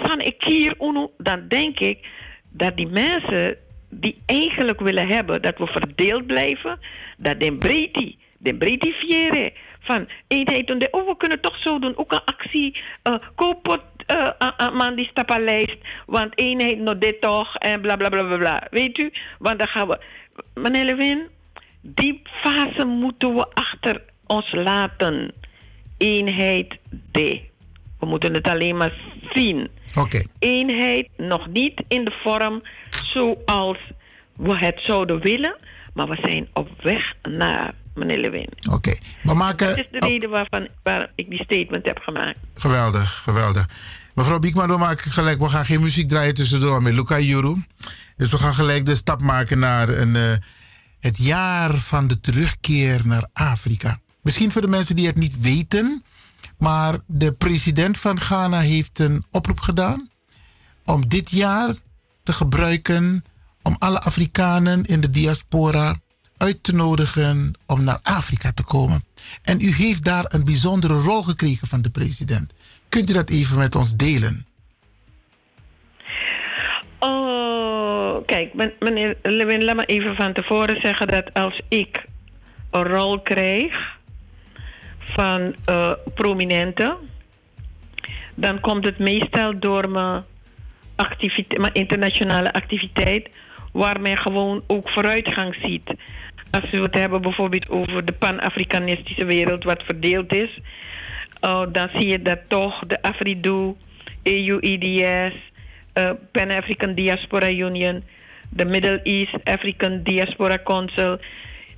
[0.00, 0.74] van ik hier.
[1.18, 2.06] Dan denk ik
[2.50, 3.56] dat die mensen
[3.90, 6.78] die eigenlijk willen hebben dat we verdeeld blijven,
[7.16, 11.78] dat den breedte, den breedte vieren van eenheid en de, oh we kunnen toch zo
[11.78, 15.76] doen, ook een actie, uh, koop uh, aan die stappenlijst,
[16.06, 18.66] want eenheid nog dit toch en bla bla bla bla bla.
[18.70, 19.12] Weet u?
[19.38, 19.98] Want dan gaan we,
[20.54, 21.26] meneer Levin,
[21.80, 25.32] Die fase moeten we achter ons laten.
[25.96, 26.78] Eenheid
[27.12, 27.16] D.
[27.98, 28.92] We moeten het alleen maar
[29.32, 29.68] zien.
[30.38, 33.78] Eenheid nog niet in de vorm zoals
[34.36, 35.56] we het zouden willen,
[35.94, 38.48] maar we zijn op weg naar, meneer Lewin.
[38.70, 38.94] Oké.
[39.22, 39.68] We maken...
[39.68, 42.38] Dat is de reden waarvan, waar ik die statement heb gemaakt.
[42.54, 43.68] Geweldig, geweldig.
[44.14, 47.62] Mevrouw Biekman, we maken gelijk, we gaan geen muziek draaien tussendoor met Luca Juru.
[48.16, 50.32] Dus we gaan gelijk de stap maken naar een, eh,
[51.00, 54.00] het jaar van de terugkeer naar Afrika.
[54.22, 56.04] Misschien voor de mensen die het niet weten,
[56.58, 60.10] maar de president van Ghana heeft een oproep gedaan
[60.84, 61.74] om dit jaar
[62.22, 63.24] te gebruiken
[63.62, 65.94] om alle Afrikanen in de diaspora
[66.36, 69.04] uit te nodigen om naar Afrika te komen.
[69.42, 72.52] En u heeft daar een bijzondere rol gekregen van de president.
[72.88, 74.46] Kunt u dat even met ons delen?
[76.98, 82.04] Oh, kijk, men- meneer Lewin, laat me even van tevoren zeggen dat als ik
[82.70, 83.96] een rol krijg
[84.98, 86.96] van eh prominenten,
[88.34, 90.24] dan komt het meestal door mijn,
[91.56, 93.28] mijn internationale activiteit,
[93.72, 95.94] waar men gewoon ook vooruitgang ziet.
[96.50, 100.60] Als we het hebben bijvoorbeeld over de pan-Afrikanistische wereld, wat verdeeld is,
[101.44, 103.76] uh, dan zie je dat toch de AFRIDO,
[104.24, 105.34] AUEDS,
[105.98, 108.04] uh, Pan-African Diaspora Union,
[108.50, 111.18] de Middle East African Diaspora Council,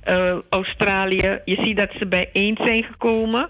[0.09, 3.49] uh, Australië, je ziet dat ze bijeen zijn gekomen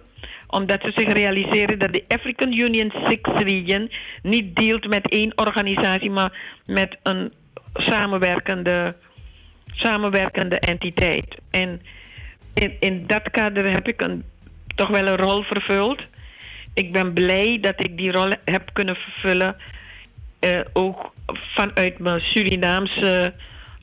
[0.51, 3.91] omdat ze zich realiseren dat de African Union Six Region
[4.21, 7.33] niet deelt met één organisatie, maar met een
[7.73, 8.95] samenwerkende,
[9.71, 11.37] samenwerkende entiteit.
[11.51, 11.81] En
[12.53, 14.23] in, in dat kader heb ik een,
[14.75, 16.05] toch wel een rol vervuld.
[16.73, 19.55] Ik ben blij dat ik die rol heb kunnen vervullen,
[20.41, 21.13] eh, ook
[21.55, 23.33] vanuit mijn Surinaamse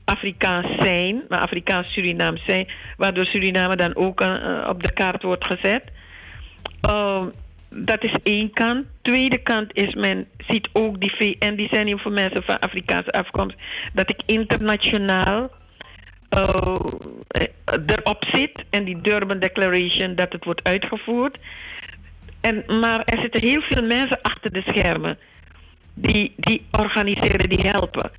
[0.05, 5.44] Afrikaans zijn, mijn Afrikaans Surinaams zijn, waardoor Suriname dan ook eh, op de kaart wordt
[5.44, 5.82] gezet.
[6.90, 7.26] Uh,
[7.70, 8.86] dat is één kant.
[9.02, 13.12] Tweede kant is, men ziet ook die VN, die zijn hier voor mensen van Afrikaanse
[13.12, 13.56] afkomst,
[13.93, 15.51] dat ik internationaal
[16.39, 16.74] uh,
[17.86, 21.39] erop zit en die Durban Declaration, dat het wordt uitgevoerd.
[22.40, 25.18] En, maar er zitten heel veel mensen achter de schermen
[26.00, 28.10] die, die organiseren, die helpen.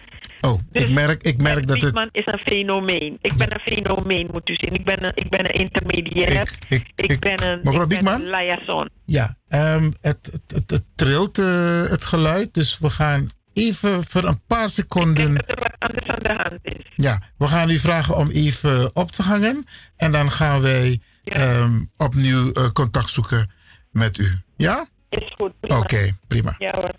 [0.41, 2.09] Oh, ik merk, ik merk dat het...
[2.11, 3.17] is een fenomeen.
[3.21, 4.73] Ik ben een fenomeen, moet u zien.
[4.73, 6.51] Ik ben een, ik ben een intermediair.
[6.67, 8.21] Ik, ik- ben een, Mevrouw ik ben Biekman?
[8.21, 8.89] een liaison.
[9.05, 14.23] Ja, ehm, het, het, het, het trilt eh, het geluid, dus we gaan even voor
[14.23, 15.33] een paar seconden...
[15.35, 16.85] Dat er wat anders aan de hand is.
[16.95, 19.65] Ja, we gaan u vragen om even op te hangen
[19.95, 23.51] en dan gaan wij ehm, opnieuw eh, contact zoeken
[23.91, 24.39] met u.
[24.57, 24.87] Ja?
[25.09, 25.51] Is goed.
[25.61, 26.55] Oké, prima.
[26.57, 26.89] Ja hoor.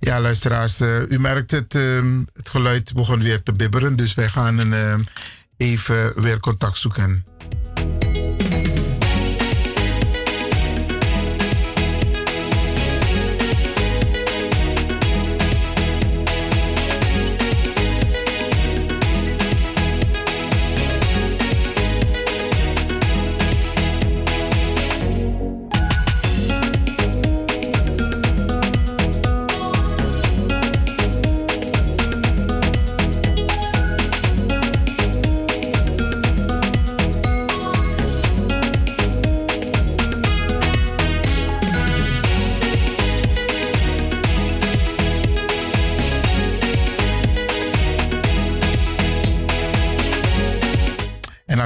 [0.00, 4.28] Ja, luisteraars, eh, u merkt het, ehm, het geluid begon weer te bibberen, dus wij
[4.28, 5.00] gaan een, ehm,
[5.56, 7.24] even weer contact zoeken.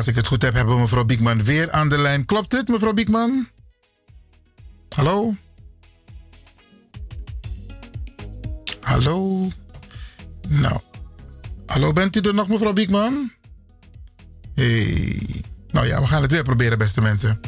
[0.03, 2.25] Als ik het goed heb, hebben we mevrouw Biekman weer aan de lijn.
[2.25, 3.49] Klopt het, mevrouw Biekman?
[4.89, 5.35] Hallo?
[8.81, 9.49] Hallo?
[10.49, 10.81] Nou.
[11.67, 13.33] Hallo, bent u er nog, mevrouw Biekman?
[14.55, 15.45] Hey.
[15.71, 17.41] Nou ja, we gaan het weer proberen, beste mensen.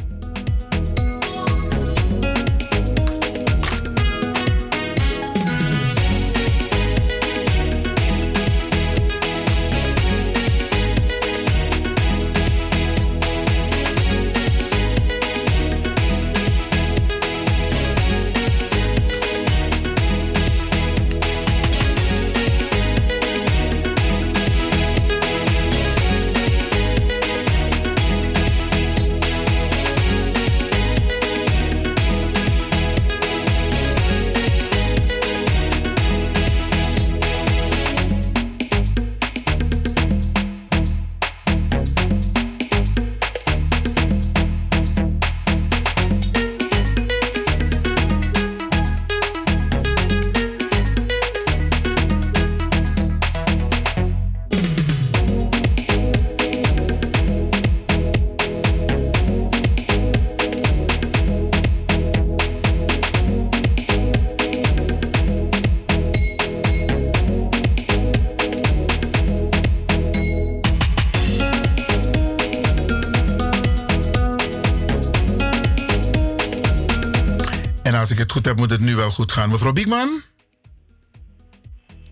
[78.45, 79.49] Goed heb, moet het nu wel goed gaan.
[79.49, 80.21] Mevrouw Biekman?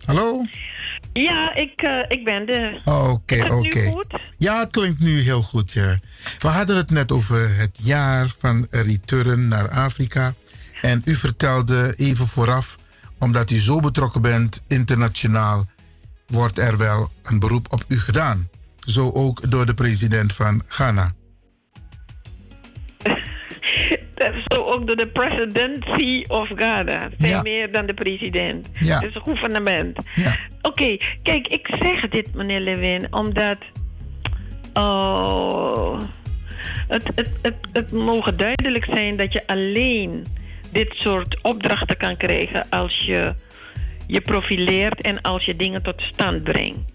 [0.04, 0.44] Hallo?
[1.12, 2.82] Ja, ik, eh, ik ben er.
[2.84, 3.94] Oké, oké.
[4.38, 5.72] Ja, het klinkt nu heel goed.
[5.72, 5.98] Ja.
[6.38, 10.34] We hadden het net over het jaar van return naar Afrika.
[10.80, 12.78] En u vertelde even vooraf,
[13.18, 15.66] omdat u zo betrokken bent internationaal,
[16.26, 18.48] wordt er wel een beroep op u gedaan.
[18.80, 21.12] Zo ook door de president van Ghana.
[24.14, 27.08] Dat is zo ook door de presidency of Ghana.
[27.18, 27.42] Ja.
[27.42, 28.68] meer dan de president.
[28.78, 29.00] Ja.
[29.00, 29.98] Is een gouvernement.
[30.62, 33.58] Oké, kijk, ik zeg dit, meneer Lewin, omdat...
[34.74, 36.00] Oh,
[36.88, 40.26] het, het, het, het mogen duidelijk zijn dat je alleen
[40.72, 43.34] dit soort opdrachten kan krijgen als je
[44.06, 46.92] je profileert en als je dingen tot stand brengt.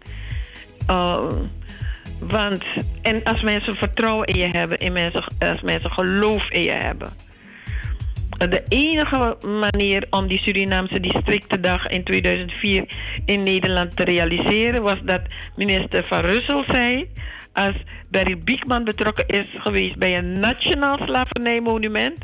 [0.88, 1.32] Oh,
[2.28, 2.64] want,
[3.02, 7.14] en als mensen vertrouwen in je hebben, in mensen, als mensen geloof in je hebben.
[8.38, 12.86] De enige manier om die Surinaamse districtendag in 2004
[13.26, 15.22] in Nederland te realiseren was dat
[15.56, 17.06] minister Van Russel zei:
[17.54, 17.76] als
[18.12, 22.18] Barry Biekman betrokken is geweest bij een nationaal slavernijmonument,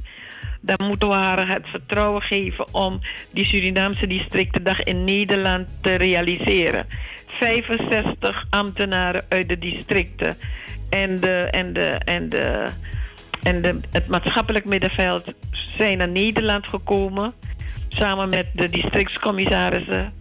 [0.61, 2.99] dan moeten we haar het vertrouwen geven om
[3.31, 6.85] die Surinaamse districtendag in Nederland te realiseren.
[7.39, 10.37] 65 ambtenaren uit de districten
[10.89, 12.67] en, de, en, de, en, de,
[13.43, 15.33] en de, het maatschappelijk middenveld
[15.77, 17.33] zijn naar Nederland gekomen.
[17.87, 20.13] Samen met de districtscommissarissen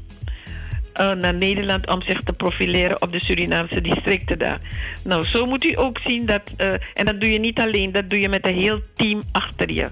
[0.92, 4.60] eh, naar Nederland om zich te profileren op de Surinaamse districten daar.
[5.04, 8.10] Nou, zo moet u ook zien dat, eh, en dat doe je niet alleen, dat
[8.10, 9.90] doe je met een heel team achter je.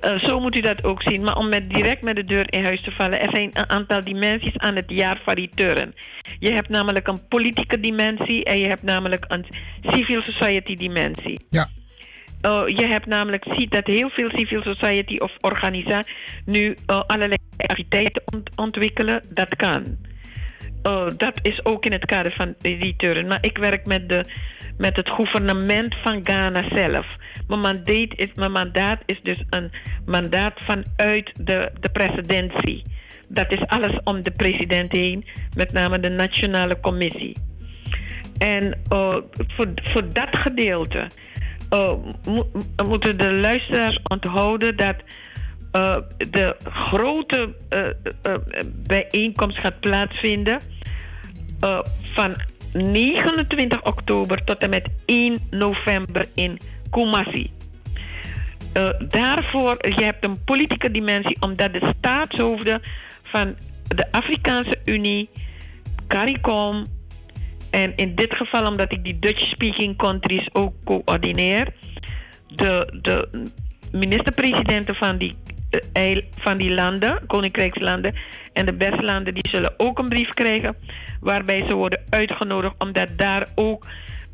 [0.00, 1.22] Eh, zo moet u dat ook zien.
[1.22, 4.04] Maar om met, direct met de deur in huis te vallen, er zijn een aantal
[4.04, 5.94] dimensies aan het jaar van return.
[6.38, 9.46] Je hebt namelijk een politieke dimensie en je hebt namelijk een
[9.82, 11.40] civil society dimensie.
[11.50, 11.68] Ja.
[12.42, 16.14] Uh, je hebt namelijk ziet dat heel veel civil society of organisaties
[16.44, 19.22] nu uh, allerlei activiteiten ont ontwikkelen.
[19.32, 19.98] Dat kan.
[20.82, 23.26] Uh, dat is ook in het kader van de.
[23.26, 24.24] Maar ik werk met, de,
[24.78, 27.06] met het gouvernement van Ghana zelf.
[27.48, 29.70] Mijn mandaat is, mijn mandaat is dus een
[30.06, 32.82] mandaat vanuit de, de presidentie.
[33.28, 35.24] Dat is alles om de president heen,
[35.54, 37.36] met name de Nationale Commissie.
[38.38, 39.16] En uh,
[39.46, 41.06] voor, voor dat gedeelte
[41.70, 42.50] mo
[42.84, 44.96] moeten de luisteraars onthouden dat
[45.72, 45.96] uh,
[46.30, 48.34] de grote uh,
[48.86, 50.60] bijeenkomst gaat plaatsvinden
[52.02, 52.36] van
[52.72, 56.58] 29 oktober tot en met 1 november in
[56.90, 57.50] Kumasi.
[59.08, 62.82] daarvoor, je hebt een politieke dimensie, omdat de staatshoofden
[63.22, 63.56] van
[63.88, 65.30] de Afrikaanse Unie,
[66.06, 66.86] CARICOM,
[67.70, 71.68] en in dit geval, omdat ik die Dutch-speaking countries ook coördineer,
[72.46, 73.48] de, de
[73.92, 75.34] minister-presidenten van die,
[76.36, 78.14] van die landen, koninkrijkslanden
[78.52, 80.76] en de bestlanden, die zullen ook een brief krijgen
[81.20, 83.86] waarbij ze worden uitgenodigd, omdat daar ook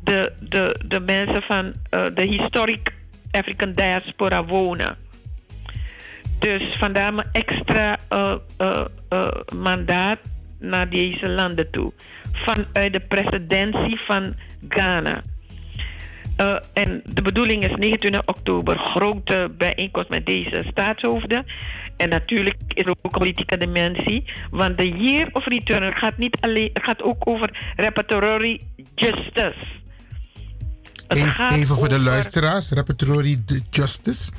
[0.03, 2.93] de, de, de mensen van uh, de historic
[3.31, 4.97] African diaspora wonen.
[6.39, 8.85] Dus vandaar mijn extra uh,
[9.55, 10.19] mandaat
[10.59, 11.93] naar deze landen toe.
[12.31, 14.35] Vanuit de presidentie van
[14.69, 15.23] Ghana.
[16.37, 21.45] Uh, en de bedoeling is 29 oktober grote bijeenkomst met deze staatshoofden.
[21.97, 24.23] En natuurlijk is er ook een politieke dimensie.
[24.49, 28.61] Want de Year of Return gaat, niet alleen, gaat ook over repertory
[28.95, 29.55] justice.
[31.07, 34.31] Even, even voor de luisteraars, repertory justice.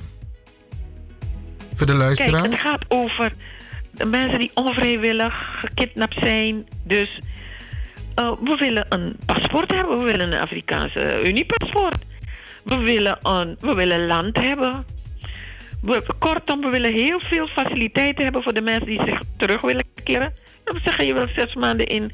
[1.75, 2.41] Voor de luisteraars.
[2.41, 3.33] Kijk, het gaat over
[3.91, 6.66] de mensen die onvrijwillig gekidnapt zijn.
[6.85, 7.20] Dus
[8.19, 9.99] uh, we willen een paspoort hebben.
[9.99, 11.99] We willen een Afrikaanse Unie-paspoort.
[12.65, 14.85] We willen een we willen land hebben.
[15.82, 19.85] We, kortom, we willen heel veel faciliteiten hebben voor de mensen die zich terug willen
[20.05, 20.35] keren.
[20.65, 22.12] Dan zeg je, wil zes maanden in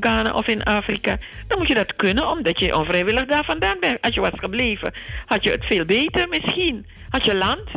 [0.00, 1.18] Ghana of in Afrika.
[1.46, 4.00] Dan moet je dat kunnen, omdat je onvrijwillig daar vandaan bent.
[4.00, 4.92] Als je was gebleven,
[5.26, 6.86] had je het veel beter misschien.
[7.08, 7.68] Had je land,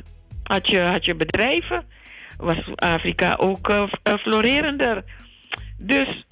[0.44, 1.86] had je, had je bedrijven
[2.38, 3.84] was Afrika ook uh,
[4.20, 5.04] florerender.
[5.78, 6.26] Dus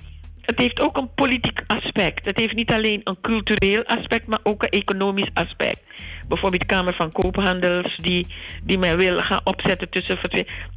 [0.46, 2.26] het heeft ook een politiek aspect.
[2.26, 5.82] Het heeft niet alleen een cultureel aspect, maar ook een economisch aspect.
[6.28, 8.28] Bijvoorbeeld de Kamer van Koophandels, die,
[8.64, 10.18] die men wil gaan opzetten tussen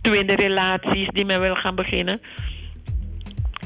[0.03, 2.21] tweede relaties, die men wil gaan beginnen.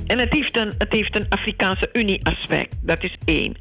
[0.07, 3.57] En het heeft een, het heeft een Afrikaanse Unie-aspect, dat is één.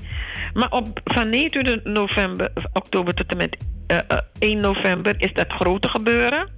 [0.53, 3.57] Maar op, van 29 november, oktober tot en met
[3.87, 6.49] uh, uh, 1 november is dat grote gebeuren.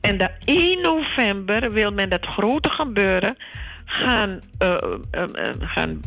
[0.00, 3.36] En dat 1 november wil men dat grote gebeuren
[3.84, 4.76] gaan, uh,
[5.12, 6.00] uh, uh, gaan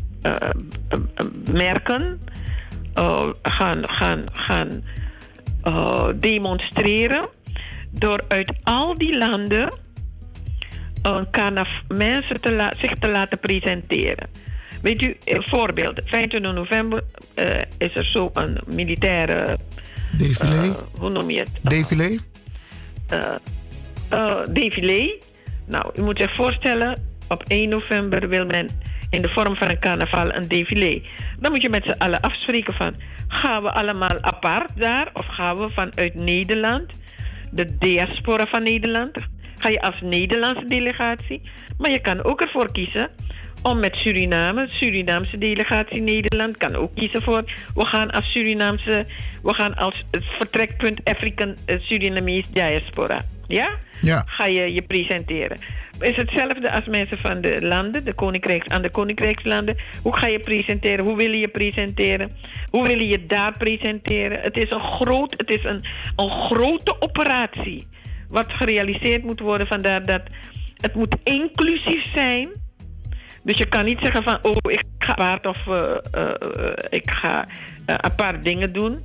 [1.53, 2.19] merken,
[3.41, 4.83] gaan, gaan, gaan
[6.19, 7.29] demonstreren.
[7.91, 9.73] door uit al die landen
[11.87, 14.29] mensen te zich te laten presenteren.
[14.81, 16.01] Weet u, een voorbeeld.
[16.05, 19.57] 25 november eh, is er zo een militaire...
[20.17, 20.61] Défilé?
[20.61, 21.49] eh, hoe noem je het?
[21.61, 22.17] Défilé?
[23.07, 23.35] eh
[24.09, 25.19] eh, défilé.
[25.65, 28.69] Nou, u moet zich voorstellen, op 1 november wil men
[29.09, 31.01] in de vorm van een carnaval een défilé.
[31.39, 32.95] Dan moet je met z'n allen afspreken van,
[33.27, 36.91] gaan we allemaal apart daar of gaan we vanuit Nederland,
[37.51, 39.17] de diaspora van Nederland,
[39.57, 41.41] ga je als Nederlandse delegatie.
[41.77, 43.09] Maar je kan ook ervoor kiezen
[43.61, 47.43] om met Suriname, Surinaamse delegatie Nederland, kan ook kiezen voor.
[47.75, 49.05] We gaan als Surinaamse,
[49.41, 53.25] we gaan als het vertrekpunt African eh, Surinamese diaspora.
[53.47, 53.69] Ja?
[54.01, 54.23] Ja.
[54.25, 55.57] Ga je je presenteren.
[55.99, 59.77] Is hetzelfde als mensen van de landen, de koninkrijks, aan de koninkrijkslanden.
[60.01, 61.05] Hoe ga je presenteren?
[61.05, 62.31] Hoe wil je presenteren?
[62.69, 64.39] Hoe wil je daar presenteren?
[64.39, 65.83] Het is een, groot, het is een,
[66.15, 67.87] een grote operatie.
[68.29, 69.67] Wat gerealiseerd moet worden.
[69.67, 70.21] Vandaar dat
[70.77, 72.49] het moet inclusief zijn.
[73.43, 77.11] Dus je kan niet zeggen van, oh, ik ga apart of eh, eh, eh, ik
[77.11, 77.45] ga
[77.85, 79.01] apart dingen doen.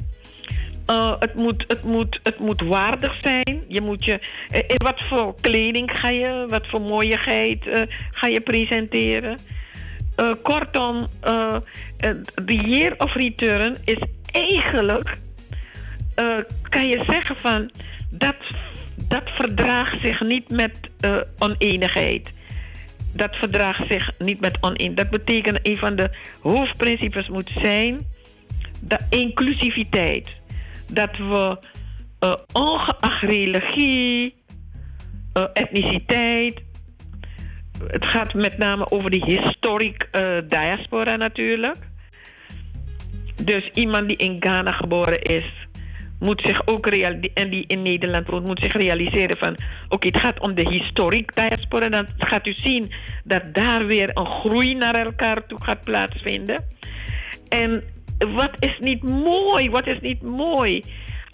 [0.87, 3.65] Eh, het, moet, het, moet, het moet waardig zijn.
[3.69, 8.41] Je moet je, eh, wat voor kleding ga je, wat voor mooiigheid eh, ga je
[8.41, 9.39] presenteren.
[10.43, 11.07] Kortom,
[12.45, 13.99] de year of return is
[14.31, 15.19] eigenlijk,
[16.69, 17.71] kan je zeggen van,
[18.11, 18.37] dat,
[18.97, 20.73] dat verdraagt zich niet met
[21.39, 22.33] oneenigheid.
[23.13, 24.97] Dat verdraagt zich niet met oneenigheid.
[24.97, 26.11] Dat betekent een van de
[26.41, 28.07] hoofdprincipes moet zijn
[28.81, 30.29] de inclusiviteit.
[30.93, 31.59] Dat we
[32.19, 34.35] eh, ongeacht religie,
[35.33, 36.63] eh, etniciteit.
[37.87, 41.77] Het gaat met name over de historic eh, diaspora natuurlijk.
[43.45, 45.45] Dus iemand die in Ghana geboren is,
[46.19, 49.57] moet zich ook en die in Nederland woont, moet zich realiseren van
[49.89, 51.89] oké, het gaat om de historic diaspora.
[51.89, 52.93] Dan gaat u zien
[53.25, 56.65] dat daar weer een groei naar elkaar toe gaat plaatsvinden.
[57.49, 57.83] En
[58.29, 59.71] wat is niet mooi?
[59.71, 60.85] Wat is niet mooi?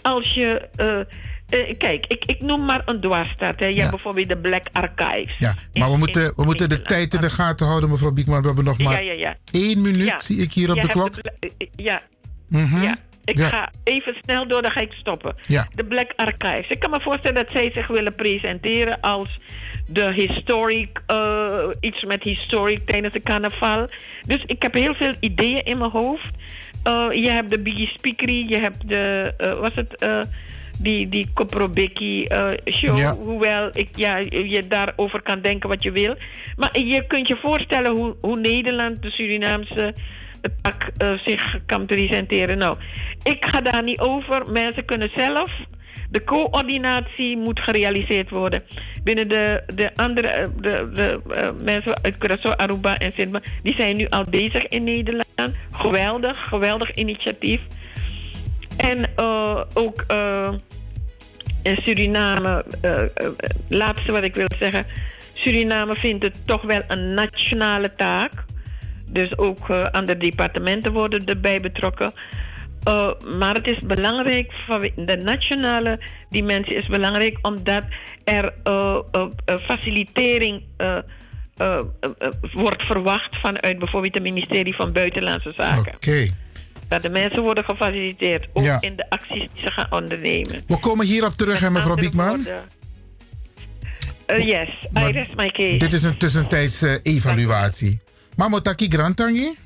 [0.02, 0.68] Als je.
[0.76, 1.00] eh,
[1.48, 3.60] eh, kijk, ik, ik noem maar een dwarsstaat.
[3.60, 3.66] Hè.
[3.66, 5.34] Je hebt bijvoorbeeld de Black Archives.
[5.38, 8.40] Ja, maar we moeten, we moeten de tijd in de gaten houden, mevrouw Biekman.
[8.40, 11.16] We hebben nog maar ja, één minuut, zie ik hier op de klok.
[11.16, 12.02] eh, ja,
[12.48, 12.82] Mhm.
[12.82, 12.96] ja.
[13.24, 15.34] Ik ga even snel door, dan ga ik stoppen.
[15.46, 15.68] Ja.
[15.74, 16.68] De Black Archives.
[16.68, 19.38] Ik kan me voorstellen dat zij zich willen presenteren als
[19.86, 23.88] de historic, eh, iets met historic tijdens de carnaval.
[24.26, 26.28] Dus ik heb heel veel ideeën in mijn hoofd.
[26.82, 30.20] Eh, je hebt de Biggie Speakery, je hebt de, eh, was het, eh,
[30.78, 32.98] die, die Koprobeki eh, show.
[32.98, 33.14] Ja.
[33.14, 36.14] Hoewel ik, ja, je daarover kan denken wat je wil.
[36.56, 39.94] Maar je kunt je voorstellen hoe, hoe Nederland, de Surinaamse
[40.62, 42.58] tak zich kan presenteren.
[42.58, 42.76] Nou,
[43.22, 44.50] ik ga daar niet over.
[44.50, 45.50] Mensen kunnen zelf.
[46.10, 48.62] De coördinatie moet gerealiseerd worden.
[49.02, 53.74] Binnen de, de andere eh, de, de, eh, mensen uit Curaçao, Aruba en Sint die
[53.74, 55.54] zijn nu al bezig in Nederland.
[55.70, 57.60] Geweldig, geweldig initiatief.
[58.76, 60.52] En eh, ook eh,
[61.62, 62.64] in Suriname,
[63.68, 64.86] laatste wat ik wil zeggen.
[65.32, 68.32] Suriname vindt het toch wel een nationale taak.
[69.10, 72.12] Dus ook andere departementen worden erbij betrokken.
[72.88, 76.00] Uh, maar het is belangrijk, van de nationale
[76.30, 77.82] dimensie is belangrijk omdat
[78.24, 79.26] er uh, uh,
[79.58, 80.62] facilitering
[82.52, 85.94] wordt verwacht vanuit bijvoorbeeld het ministerie van Buitenlandse Zaken.
[85.94, 86.28] Oké.
[86.88, 88.80] Dat de mensen worden gefaciliteerd, ook Ja.
[88.80, 90.62] in de acties die ze gaan ondernemen.
[90.66, 92.46] We komen hierop terug, hè, mevrouw Biekman.
[94.26, 95.76] Yes, I rest my case.
[95.76, 98.00] Dit is een tussentijdse evaluatie.
[98.36, 99.56] Mamotaki Grantangi?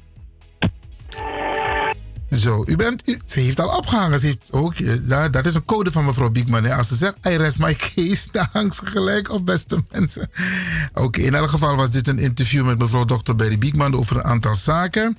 [2.39, 4.21] Zo, u bent, ze heeft al opgehangen.
[4.21, 6.71] Ze heeft ook, eh, daar- dat is een code van mevrouw Biekman.
[6.71, 10.31] Als ze zegt, I rest my case, dan hangt ze gelijk op, beste mensen.
[10.95, 13.35] Oké, in elk geval was dit een interview met mevrouw Dr.
[13.35, 15.19] Berry Biekman over een aantal zaken.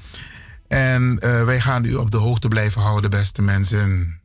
[0.68, 4.20] En eh, wij gaan u op de hoogte blijven houden, beste mensen.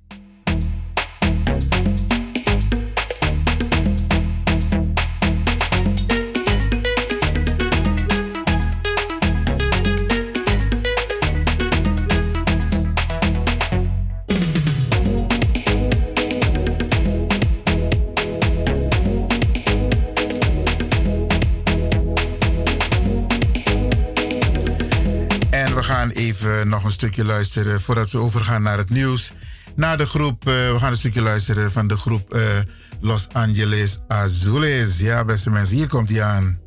[26.18, 29.32] Even nog een stukje luisteren voordat we overgaan naar het nieuws.
[29.76, 32.42] Na de groep, eh, we gaan een stukje luisteren van de groep eh,
[33.00, 34.98] Los Angeles Azules.
[34.98, 36.58] Ja, beste mensen, hier komt hij aan.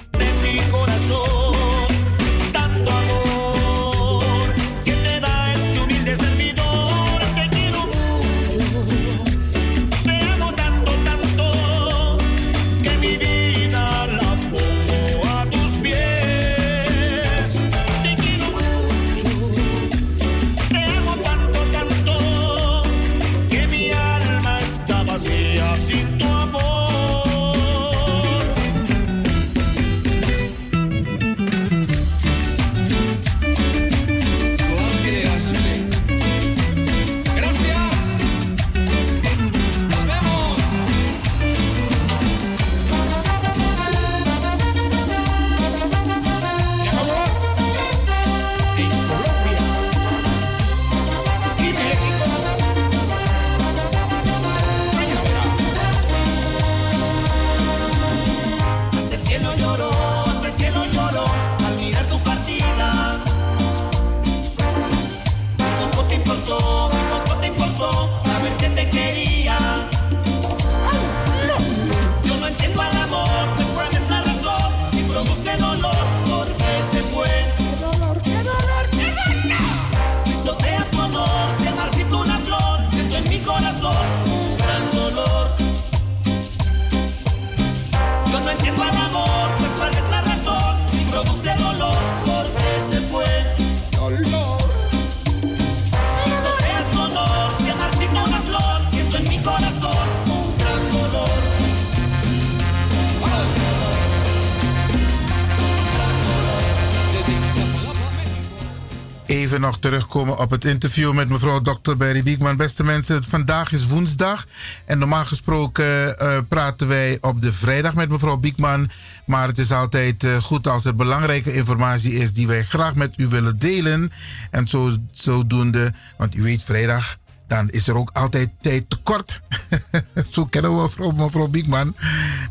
[109.52, 111.96] Even nog terugkomen op het interview met mevrouw Dr.
[111.98, 112.58] Berry Biekman.
[112.58, 114.46] Beste mensen, vandaag is woensdag.
[114.86, 118.90] En normaal gesproken eh, praten wij op de vrijdag met mevrouw Biekman.
[119.26, 123.14] Maar het is altijd eh, goed als er belangrijke informatie is die wij graag met
[123.18, 124.12] u willen delen.
[124.52, 127.18] En zo, zodoende, want u weet, vrijdag
[127.48, 129.42] dan is er ook altijd tijd tekort.
[130.34, 131.96] Zo kennen we mevrouw, mevrouw Biekman.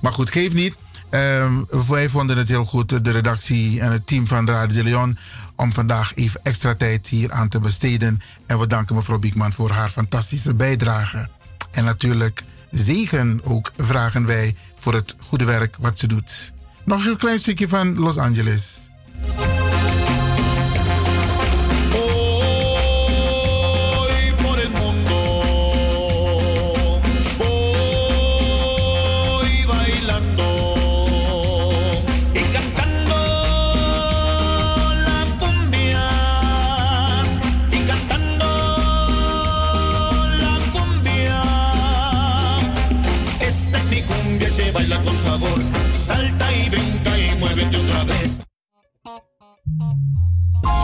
[0.01, 0.77] Maar goed, geef niet.
[1.11, 5.19] Um, wij vonden het heel goed, de redactie en het team van Radio de Leon,
[5.61, 8.21] om vandaag even extra tijd hier aan te besteden.
[8.47, 11.29] En we danken mevrouw Biekman voor haar fantastische bijdrage.
[11.71, 16.53] En natuurlijk zegen ook vragen wij voor het goede werk wat ze doet.
[16.85, 18.89] Nog een klein stukje van Los Angeles.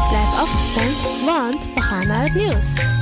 [0.08, 2.94] Blijf afgestemd, want we gaan naar het nieuws.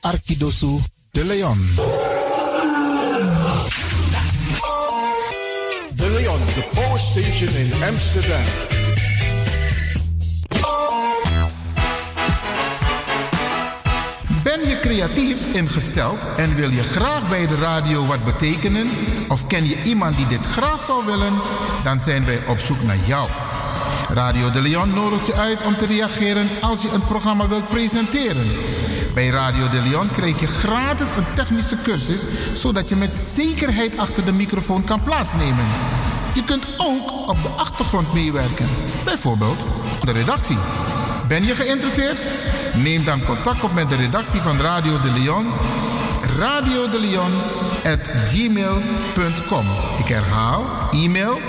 [0.00, 0.78] Arkidosu
[1.10, 1.58] de Leon.
[5.94, 8.79] De Leon, the power station in Amsterdam.
[14.42, 18.90] Ben je creatief ingesteld en wil je graag bij de radio wat betekenen?
[19.28, 21.32] Of ken je iemand die dit graag zou willen?
[21.84, 23.28] Dan zijn wij op zoek naar jou.
[24.08, 28.50] Radio de Leon nodigt je uit om te reageren als je een programma wilt presenteren.
[29.14, 34.24] Bij Radio de Leon krijg je gratis een technische cursus, zodat je met zekerheid achter
[34.24, 35.66] de microfoon kan plaatsnemen.
[36.34, 38.68] Je kunt ook op de achtergrond meewerken,
[39.04, 39.64] bijvoorbeeld
[40.04, 40.58] de redactie.
[41.28, 42.18] Ben je geïnteresseerd?
[42.74, 45.46] Neem dan contact op met de redactie van Radio de Leon.
[46.38, 47.32] Radio de Leon
[47.84, 49.64] at gmail.com.
[49.98, 51.40] Ik herhaal, e-mail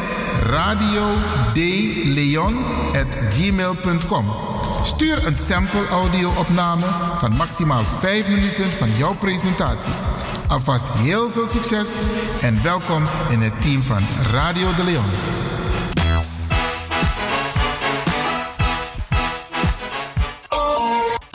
[0.46, 1.04] radio
[2.94, 4.26] at gmail.com.
[4.84, 6.86] Stuur een sample audio-opname
[7.18, 9.94] van maximaal 5 minuten van jouw presentatie.
[10.48, 11.88] Alvast heel veel succes
[12.42, 15.51] en welkom in het team van Radio de Leon.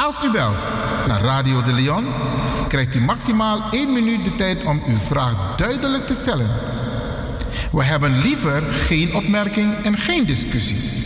[0.07, 0.69] Als u belt
[1.07, 2.05] naar Radio de Leon,
[2.69, 6.51] krijgt u maximaal 1 minuut de tijd om uw vraag duidelijk te stellen.
[7.73, 11.06] We hebben liever geen opmerking en geen discussie.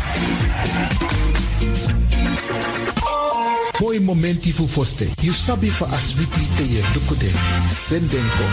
[3.81, 5.09] Boy momenti fu foste.
[5.21, 7.31] You sabi for aswiti te ye dukude.
[7.67, 8.45] Sendenko.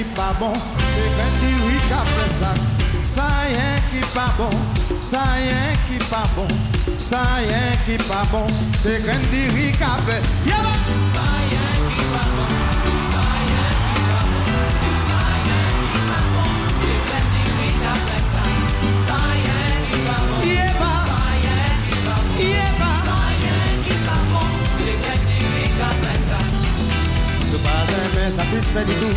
[0.02, 1.78] pas bon, c'est quand tu oui
[2.28, 2.52] ça.
[3.04, 4.50] Ça y est qui pas bon,
[5.00, 6.48] ça y est qui pas bon,
[6.98, 8.46] ça y est qui pas bon,
[8.76, 10.20] c'est quand tu oui qu'après.
[10.46, 10.52] Bah.
[11.14, 12.48] Ça y est qui bon,
[13.12, 14.24] ça y est qui pas
[14.74, 16.50] bon, ça y est qui pas bon,
[18.06, 18.42] c'est ça.
[19.06, 20.38] Ça y est qui pas bon,
[20.80, 20.96] bah.
[21.06, 21.20] ça
[22.40, 22.98] y est bah.
[23.04, 24.96] ça y est qui pas bon, c'est
[26.28, 26.40] ça.
[27.52, 29.16] Ne pas jamais satisfait du tout,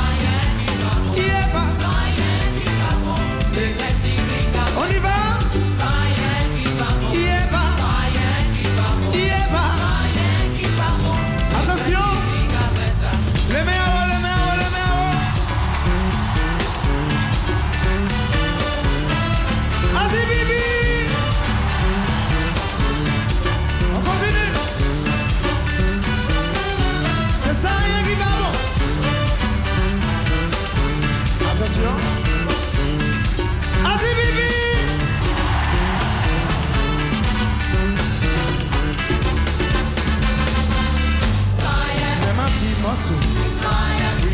[3.63, 5.30] On y va.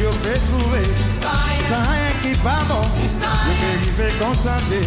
[0.08, 0.84] yo pe trouve.
[1.68, 4.80] Sa yon ki pa bon Yo pe rive kontante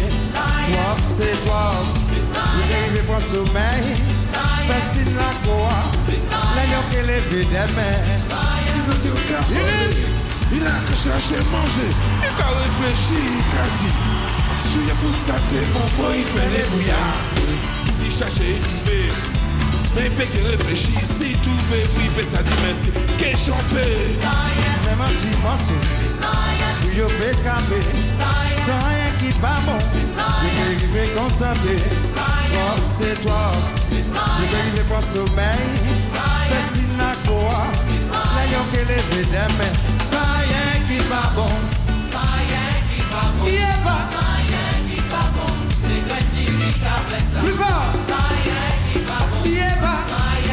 [0.65, 1.85] Twop se twop
[2.57, 3.03] Yo pe rive
[5.17, 5.79] la koa
[6.55, 8.17] La yo ke leve demen
[8.65, 9.17] Si se sur
[10.51, 11.87] Il a ka chache manje
[12.25, 13.89] Il ka reflechi, il ka di
[14.57, 17.03] Si yo foute sa te konfo Il fe le bouya
[17.91, 19.30] Si chache,
[19.95, 22.89] mais peut que réfléchir si tout veut puis peut ça dit merci.
[23.17, 23.91] Qu'est chanter
[24.85, 25.71] Même un dimanche
[26.85, 29.77] Où yo peut trapper Sans rien qui pas bon.
[30.43, 31.77] Mais qui veut contenter
[32.13, 33.51] Toi c'est toi.
[33.91, 35.59] Mais qui veut pas sommeil.
[36.01, 37.63] Fais si n'a quoi?
[38.35, 39.75] Là yo que lever des mains.
[39.99, 41.49] Sans rien qui pas bon.
[42.01, 43.31] Sans rien qui pas.
[43.37, 45.51] Bon Sans rien qui pas bon.
[45.81, 48.50] C'est quand tu ris qu'après ça
[50.11, 50.50] Y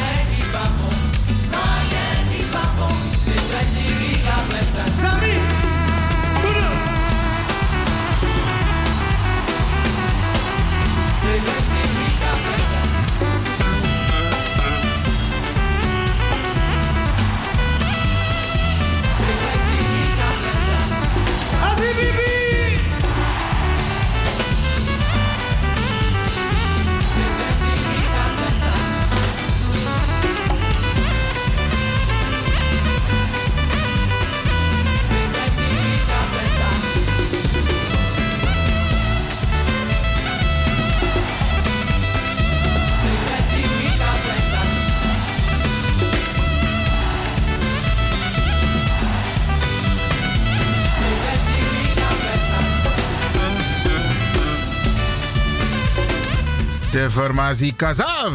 [56.98, 58.32] De formatie Kazav.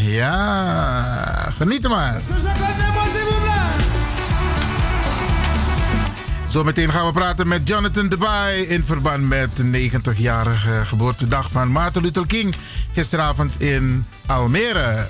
[0.00, 2.20] Ja, geniet maar.
[6.46, 12.02] Zometeen gaan we praten met Jonathan Debay in verband met de 90-jarige geboortedag van Martin
[12.02, 12.54] Luther King
[12.92, 15.06] gisteravond in Almere.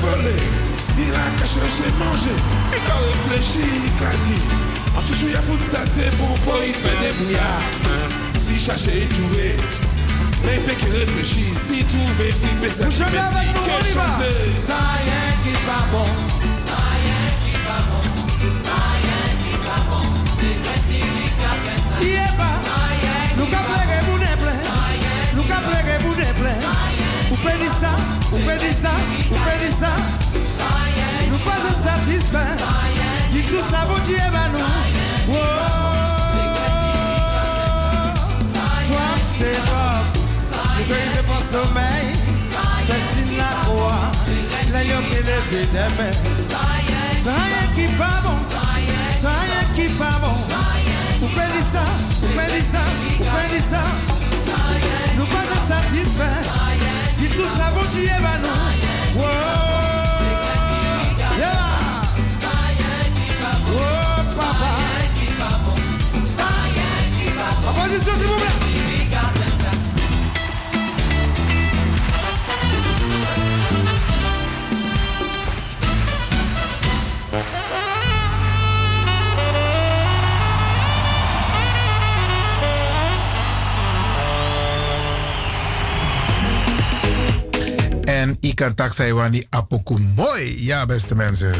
[0.00, 0.56] Volé.
[7.28, 7.75] Il.
[8.46, 9.56] si chercher et trouver.
[10.66, 10.70] Que
[11.00, 12.90] réfléchir, si trouver, flipper, ça que.
[12.92, 13.06] Ça y
[15.08, 16.06] est qui pas bon,
[16.58, 18.02] ça y est qui pas bon,
[18.52, 20.04] ça y est qui pas bon.
[20.38, 21.04] C'est vrai qu'il y
[21.44, 21.46] a
[21.76, 21.90] ça.
[21.90, 22.08] Ça y
[23.04, 23.34] est.
[23.36, 24.60] Nous qu'appelons vous n'est plein.
[25.34, 26.14] Nous qu'appelons vous.
[27.30, 27.90] Vous prenez ça,
[28.30, 28.90] vous prenez ça,
[29.28, 29.90] vous prenez ça.
[31.30, 32.62] Nous pas satisfaits.
[33.32, 34.16] Dis tout ça, vous dites.
[34.16, 34.48] Eh ben,
[41.46, 42.10] sommeil,
[42.42, 44.10] c'est la croix,
[44.72, 46.12] la yoke est demain.
[46.42, 48.38] Ça y est qui pas bon,
[49.12, 50.34] ça y est qui pas bon.
[51.20, 51.84] Vous perdez ça,
[52.20, 52.80] vous perdez ça,
[53.18, 53.82] vous perdez ça.
[55.16, 56.42] Nous pas satisfaits,
[57.18, 58.58] dit tout ça bon tu es eh banon.
[59.14, 59.28] Ben wow,
[61.38, 61.66] yeah.
[63.68, 63.80] Oh
[64.36, 64.70] papa,
[66.24, 67.70] ça y est qui pas bon.
[67.70, 68.65] Opposition s'il vous plaît.
[88.26, 88.74] En ik kan
[89.14, 90.64] wani apoku mooi.
[90.64, 91.54] Ja, beste mensen.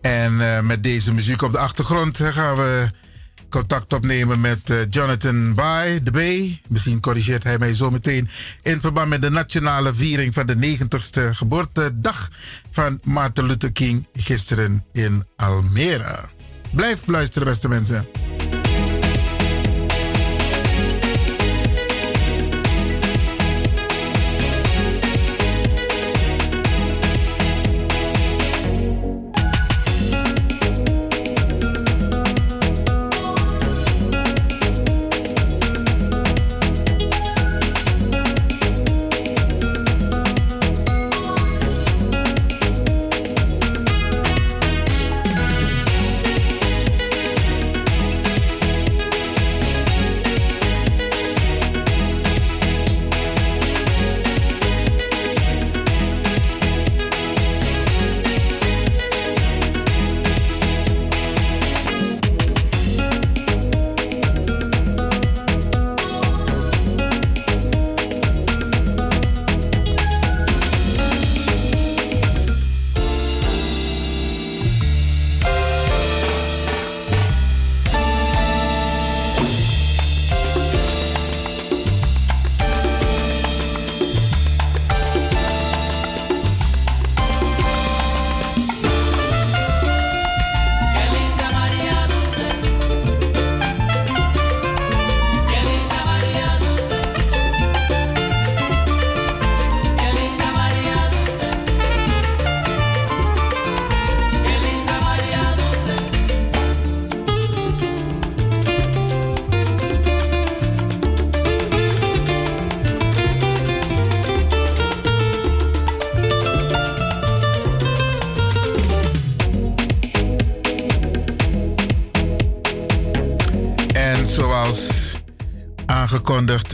[0.00, 2.90] En eh, met deze muziek op de achtergrond gaan we
[3.52, 6.20] contact opnemen met eh, Jonathan Bay, de B.
[6.70, 8.28] Misschien corrigeert hij mij zo meteen.
[8.62, 12.28] In verband met de nationale viering van de 90ste geboortedag
[12.70, 16.18] van Martin Luther King gisteren in Almere.
[16.70, 18.21] Blijf luisteren, beste mensen.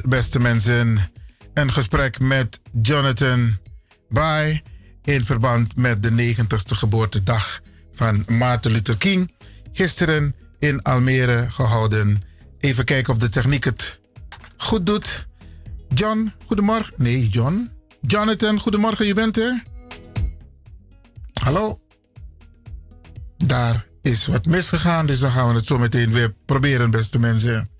[0.09, 0.99] Beste mensen,
[1.55, 3.59] een gesprek met Jonathan
[4.09, 4.63] Bay
[5.05, 7.61] in verband met de 90ste geboortedag
[7.93, 9.33] van Martin Luther King.
[9.73, 12.21] Gisteren in Almere gehouden.
[12.59, 14.01] Even kijken of de techniek het
[14.57, 15.29] goed doet.
[15.95, 16.95] John, goedemorgen.
[16.97, 17.71] Nee, John.
[18.01, 19.63] Jonathan, goedemorgen, je bent er?
[21.43, 21.81] Hallo?
[23.37, 27.71] Daar is wat misgegaan, dus dan gaan we het zo meteen weer proberen, beste mensen.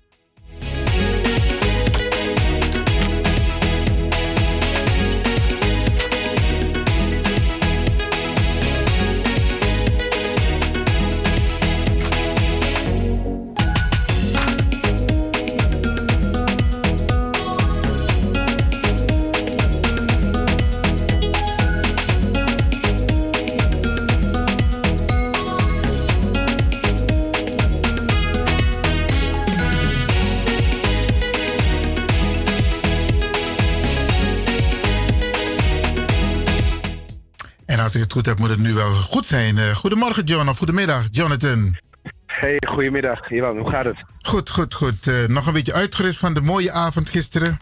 [37.89, 39.57] Als ik het goed heb, moet het nu wel goed zijn.
[39.57, 41.77] Eh, goedemorgen, John, of goedemiddag, Jonathan.
[42.25, 43.31] Hey, goedemiddag.
[43.31, 44.03] Ivan, hoe gaat het?
[44.21, 45.07] Goed, goed, goed.
[45.07, 47.57] Eh, nog een beetje uitgerust van de mooie avond gisteren.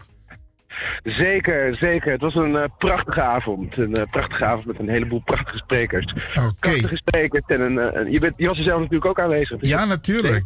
[1.02, 2.12] Zeker, zeker.
[2.12, 3.76] Het was een eh, prachtige avond.
[3.76, 6.14] Een prachtige avond met een heleboel prachtige sprekers.
[6.32, 7.44] Prachtige sprekers.
[7.46, 9.58] En een, je, bent, je was er zelf natuurlijk ook aanwezig.
[9.58, 10.42] dus Ja, natuurlijk.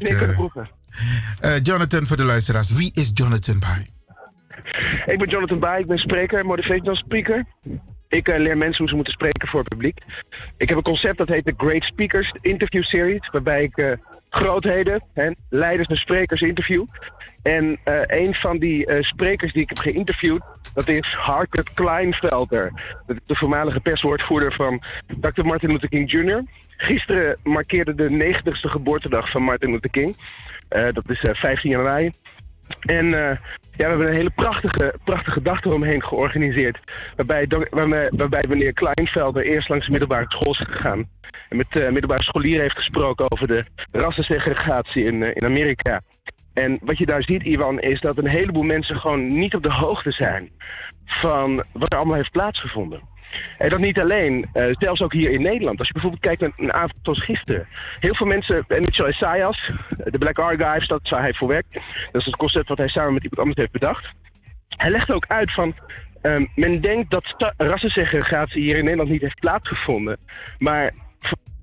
[1.63, 2.71] Jonathan, voor de luisteraars.
[2.71, 3.91] Wie is Jonathan Pai?
[5.07, 7.45] Ik ben Jonathan Baai, ik ben spreker, motivational speaker.
[8.13, 9.99] Ik eh, leer mensen hoe ze moeten spreken voor het publiek.
[10.57, 13.93] Ik heb een concept dat heet de Great Speakers Interview Series, waarbij ik eh,
[14.31, 16.85] grootheden, hè, leiders en sprekers interview.
[17.43, 20.43] En eh, een van die sprekers die ik heb geïnterviewd,
[20.75, 22.73] dat is Harkert Kleinfelder,
[23.07, 24.83] de, voormalige perswoordvoerder van
[25.21, 25.45] Dr.
[25.45, 26.43] Martin Luther King Jr.
[26.77, 30.17] Gisteren markeerde de 90ste geboortedag van Martin Luther King.
[30.93, 32.13] Dat is eh, 15 januari.
[32.81, 33.37] En eh,
[33.77, 36.79] ja, we hebben een hele prachtige, prachtige dag eromheen georganiseerd.
[37.17, 41.09] Waarbij, waarbij, waarbij meneer Kleinvelder eerst langs de middelbare school is gegaan.
[41.49, 46.01] En met eh, middelbare scholieren heeft gesproken over de rassensegregatie in, eh, in Amerika.
[46.53, 49.73] En wat je daar ziet, Iwan, is dat een heleboel mensen gewoon niet op de
[49.73, 50.51] hoogte zijn
[51.05, 53.03] van wat er allemaal heeft plaatsgevonden.
[53.59, 55.79] En dat niet alleen, eh, zelfs ook hier in Nederland.
[55.79, 57.69] Als je bijvoorbeeld kijkt naar een avond zoals gisteren.
[58.01, 59.71] Heel veel mensen, en Mitchell Isaias,
[60.05, 61.73] de Black Archives, dat waar hij voor werkt.
[62.13, 64.13] Dat is het concept wat hij samen met iemand anders heeft bedacht.
[64.69, 65.75] Hij legt ook uit van,
[66.23, 70.19] ehm, men denkt dat rassensegregatie hier in Nederland niet heeft plaatsgevonden.
[70.59, 70.93] Maar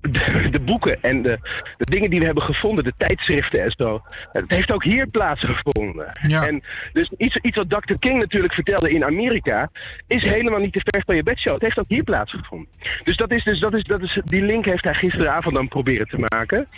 [0.00, 1.38] de, de boeken en de,
[1.76, 4.02] de dingen die we hebben gevonden, de tijdschriften en zo,
[4.32, 6.12] het heeft ook hier plaatsgevonden.
[6.12, 6.62] En
[6.92, 7.98] dus iets, iets wat Dr.
[7.98, 9.70] King natuurlijk vertelde in Amerika,
[10.06, 11.52] is helemaal niet te ver van je bedshow.
[11.52, 12.68] Het heeft ook hier plaatsgevonden.
[13.04, 16.08] Dus dat is, dus dat is, dat is, die link heeft hij gisteravond dan proberen
[16.08, 16.68] te maken.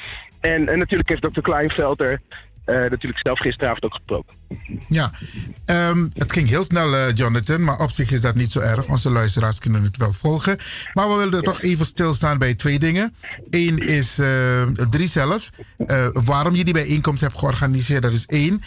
[0.40, 1.40] En, en natuurlijk heeft Dr.
[1.40, 2.20] Kleinfelder
[2.64, 4.34] eh, natuurlijk zelf gisteravond ook gesproken.
[4.88, 5.10] Ja,
[5.64, 8.86] ehm, het ging heel snel, eh, Jonathan, maar op zich is dat niet zo erg.
[8.86, 10.58] Onze luisteraars kunnen het wel volgen.
[10.92, 13.14] Maar we willen toch even stilstaan bij twee dingen.
[13.50, 15.50] Eén is, eh, drie zelfs,
[16.12, 18.60] waarom je die bijeenkomst hebt georganiseerd, dat is één.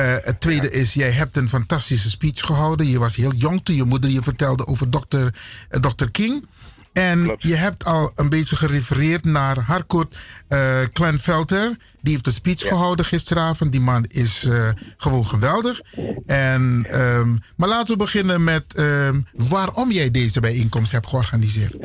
[0.00, 2.86] Het tweede is, jij hebt een fantastische speech gehouden.
[2.86, 6.10] Je was heel jong toen je moeder je vertelde over eh, Dr.
[6.10, 6.46] King.
[6.94, 10.18] En je hebt al een beetje gerefereerd naar Harcourt
[10.48, 11.76] uh, Klenvelter.
[12.00, 13.72] Die heeft een speech gehouden gisteravond.
[13.72, 15.80] Die man is eh, gewoon geweldig.
[16.26, 21.76] En, ehm, maar laten we beginnen met ehm, waarom jij deze bijeenkomst hebt georganiseerd.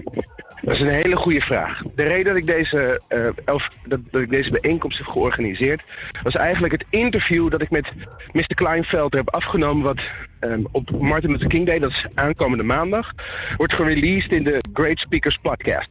[0.61, 1.81] Dat is een hele goede vraag.
[1.95, 3.01] De reden dat ik deze,
[3.45, 5.81] of dat, ik deze bijeenkomst heb georganiseerd,
[6.23, 7.91] was eigenlijk het interview dat ik met
[8.31, 8.55] Mr.
[8.55, 9.99] Kleinveld heb afgenomen, wat
[10.39, 13.11] ehm, op Martin Luther King Day, dat is aankomende maandag,
[13.57, 15.89] wordt gereleased in de Great Speakers Podcast.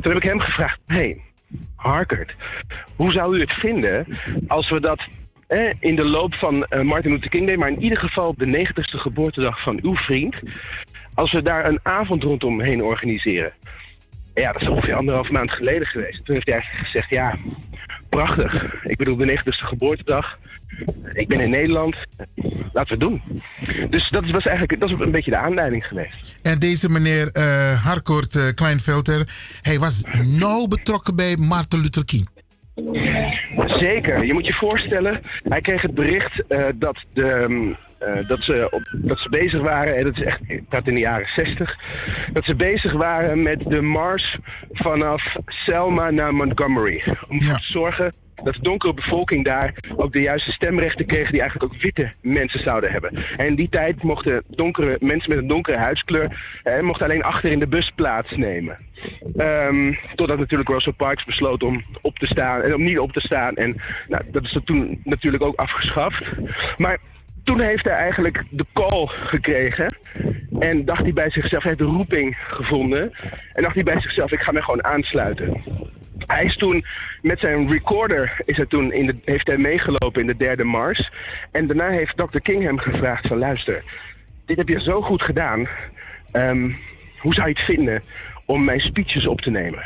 [0.00, 1.20] Toen heb ik hem gevraagd, hey,
[1.76, 2.34] Harkert,
[2.96, 4.18] hoe zou u het vinden
[4.48, 5.00] als we dat
[5.46, 8.38] eh, in de loop van eh, Martin Luther King Day, maar in ieder geval op
[8.38, 10.34] de 90ste geboortedag van uw vriend,
[11.14, 13.52] als we daar een avond rondom heen organiseren?
[14.40, 16.24] Ja, dat is ongeveer anderhalf maand geleden geweest.
[16.24, 17.36] Toen heeft hij eigenlijk gezegd, ja,
[18.08, 18.74] prachtig.
[18.82, 20.38] Ik bedoel, de 90ste geboortedag.
[21.12, 21.96] Ik ben in Nederland.
[22.72, 23.42] Laten we het doen.
[23.90, 26.38] Dus dat was eigenlijk dat is een beetje de aanleiding geweest.
[26.42, 29.28] En deze meneer uh, Harcourt uh, Kleinvelter,
[29.62, 30.02] hij was
[30.38, 32.28] nauw betrokken bij Martin Luther King.
[33.66, 34.24] Zeker.
[34.24, 38.82] Je moet je voorstellen, hij kreeg het bericht uh, dat, de, uh, dat, ze op,
[38.92, 41.78] dat ze bezig waren, en dat is echt dat in de jaren 60,
[42.32, 44.38] dat ze bezig waren met de mars
[44.72, 47.02] vanaf Selma naar Montgomery.
[47.28, 48.12] Om te zorgen
[48.44, 52.60] dat de donkere bevolking daar ook de juiste stemrechten kreeg die eigenlijk ook witte mensen
[52.60, 53.16] zouden hebben.
[53.36, 57.50] En in die tijd mochten donkere mensen met een donkere huidskleur eh, mochten alleen achter
[57.50, 58.78] in de bus plaatsnemen.
[59.36, 63.20] Um, totdat natuurlijk Rosa Parks besloot om op te staan en om niet op te
[63.20, 63.56] staan.
[63.56, 66.24] En nou, dat is toen natuurlijk ook afgeschaft.
[66.76, 66.98] Maar
[67.44, 69.98] toen heeft hij eigenlijk de call gekregen.
[70.58, 73.12] En dacht hij bij zichzelf, hij heeft de roeping gevonden.
[73.52, 75.62] En dacht hij bij zichzelf, ik ga me gewoon aansluiten.
[76.26, 76.84] Hij is toen
[77.22, 81.10] met zijn recorder is hij toen in de, heeft hij meegelopen in de derde mars.
[81.50, 82.40] En daarna heeft Dr.
[82.40, 83.82] King hem gevraagd van luister,
[84.46, 85.68] dit heb je zo goed gedaan.
[86.32, 86.76] Um,
[87.18, 88.02] hoe zou je het vinden
[88.44, 89.84] om mijn speeches op te nemen?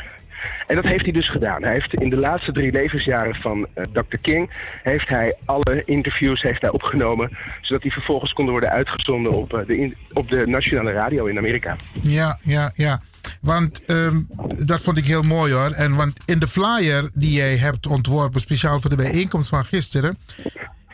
[0.67, 1.63] En dat heeft hij dus gedaan.
[1.63, 4.17] Hij heeft in de laatste drie levensjaren van uh, Dr.
[4.21, 4.49] King
[4.83, 9.65] heeft hij alle interviews heeft hij opgenomen, zodat die vervolgens konden worden uitgezonden op, uh,
[9.67, 11.75] de, in, op de nationale radio in Amerika.
[12.01, 13.01] Ja, ja, ja.
[13.41, 14.27] Want um,
[14.65, 15.71] dat vond ik heel mooi hoor.
[15.71, 20.17] En want in de flyer die jij hebt ontworpen, speciaal voor de bijeenkomst van gisteren.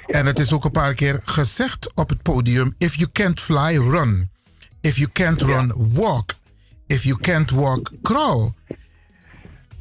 [0.07, 3.78] En het is ook een paar keer gezegd op het podium: If you can't fly,
[3.78, 4.30] run.
[4.82, 6.34] If you can't run, walk.
[6.88, 8.52] If you can't walk, crawl.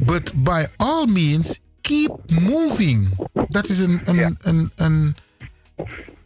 [0.04, 3.08] But by all means, keep moving.
[3.48, 4.00] Dat is een.
[4.04, 4.32] een, ja.
[4.38, 5.14] een, een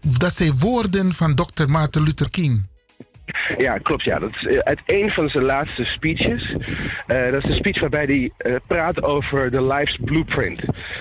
[0.07, 1.67] dat zijn woorden van Dr.
[1.67, 2.63] Martin Luther King.
[3.59, 4.03] Ja, klopt.
[4.03, 4.19] Ja.
[4.19, 6.57] Dat is eh, uit een van zijn laatste speeches.
[7.07, 10.61] Eh, dat is de speech waarbij hij eh, praat over de Life's Blueprint.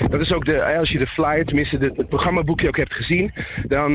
[0.09, 3.33] Dat is ook de, als je de flyer, tenminste de, het programmaboekje ook hebt gezien,
[3.67, 3.91] dan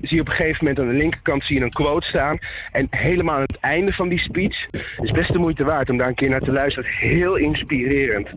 [0.00, 2.38] zie je op een gegeven moment aan de linkerkant zie je een quote staan.
[2.72, 4.66] En helemaal aan het einde van die speech
[5.00, 6.90] is best de moeite waard om daar een keer naar te luisteren.
[6.90, 8.28] Heel inspirerend.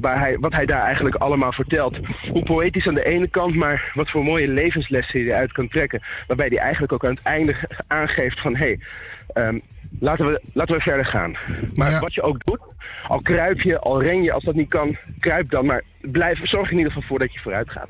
[0.00, 1.98] waar hij, wat hij daar eigenlijk allemaal vertelt.
[2.30, 6.02] Hoe poëtisch aan de ene kant, maar wat voor mooie levenslessen je eruit kan trekken.
[6.26, 7.54] Waarbij hij eigenlijk ook aan het einde
[7.86, 8.78] aangeeft van hé, hey,
[9.26, 9.58] ehm,
[10.00, 11.36] laten, we, laten we verder gaan.
[11.74, 12.60] Maar wat je ook doet,
[13.08, 15.66] al kruip je, al ren je, als dat niet kan, kruip dan.
[15.66, 17.88] Maar blijf, zorg in ieder geval voor dat je vooruit gaat.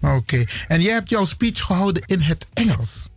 [0.00, 0.44] Oké.
[0.66, 3.10] En jij hebt jouw speech gehouden in het Engels.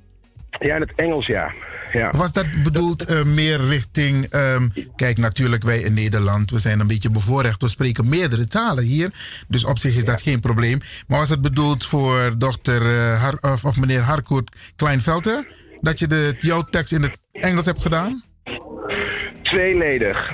[0.59, 1.53] Ja, in het Engels ja.
[1.91, 2.09] ja.
[2.09, 4.25] Was dat bedoeld eh, meer richting...
[4.25, 7.61] ehm, kijk, natuurlijk wij in Nederland, we zijn een beetje bevoorrecht.
[7.61, 9.09] We spreken meerdere talen hier.
[9.47, 10.79] Dus op zich is dat geen probleem.
[11.07, 15.47] Maar was het bedoeld voor dochter eh, Har- of, of meneer Harcourt Kleinvelter?
[15.81, 18.23] Dat je de, jouw tekst in het Engels hebt gedaan?
[19.41, 20.31] Tweeledig.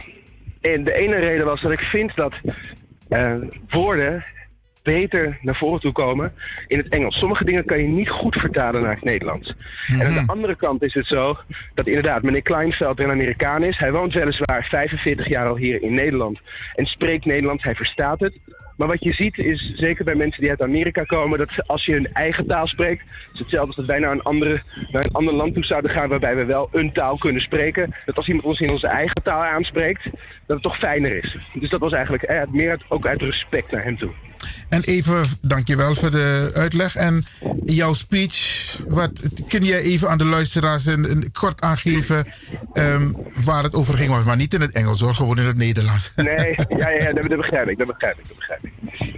[0.61, 2.33] En de ene reden was dat ik vind dat
[3.09, 3.35] eh,
[3.69, 4.23] woorden
[4.85, 6.33] beter naar voren toe komen
[6.67, 7.19] in het Engels.
[7.19, 9.55] Sommige dingen kan je niet goed vertalen naar het Nederlands.
[9.87, 11.37] En aan de andere kant is het zo
[11.73, 13.77] dat inderdaad meneer Kleinveld een Amerikaan is.
[13.77, 16.39] Hij woont weliswaar 45 jaar al hier in Nederland
[16.75, 17.63] en spreekt Nederlands.
[17.63, 18.39] Hij verstaat het.
[18.75, 21.91] Maar wat je ziet is, zeker bij mensen die uit Amerika komen, dat als je
[21.91, 23.03] hun eigen taal spreekt,
[23.33, 24.61] is hetzelfde als dat wij naar een, andere,
[24.91, 27.95] naar een ander land toe zouden gaan waarbij we wel een taal kunnen spreken.
[28.05, 30.13] Dat als iemand ons in onze eigen taal aanspreekt, dat
[30.45, 31.37] het toch fijner is.
[31.53, 34.11] Dus dat was eigenlijk eh, meer uit- ook uit respect naar hem toe.
[34.69, 36.95] En even, dankjewel voor de uitleg.
[36.95, 37.25] En
[37.63, 38.35] jouw speech,
[38.87, 39.11] wat,
[39.47, 42.27] kun jij even aan de luisteraars een, een kort aangeven
[42.73, 43.11] ehm,
[43.45, 44.25] waar het over ging?
[44.25, 46.13] Maar niet in het Engels hoor, gewoon in het Nederlands.
[46.15, 48.73] Nee, ja, ja, dat, dat begrijp ik, dat begrijp ik, dat begrijp ik.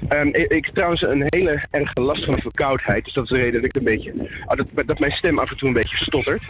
[0.10, 3.64] Ehm, ik, trouwens een hele erge last van verkoudheid, dus dat is de reden dat
[3.64, 4.14] ik een beetje,
[4.46, 6.44] ah, dat, dat mijn stem af en toe een beetje stottert.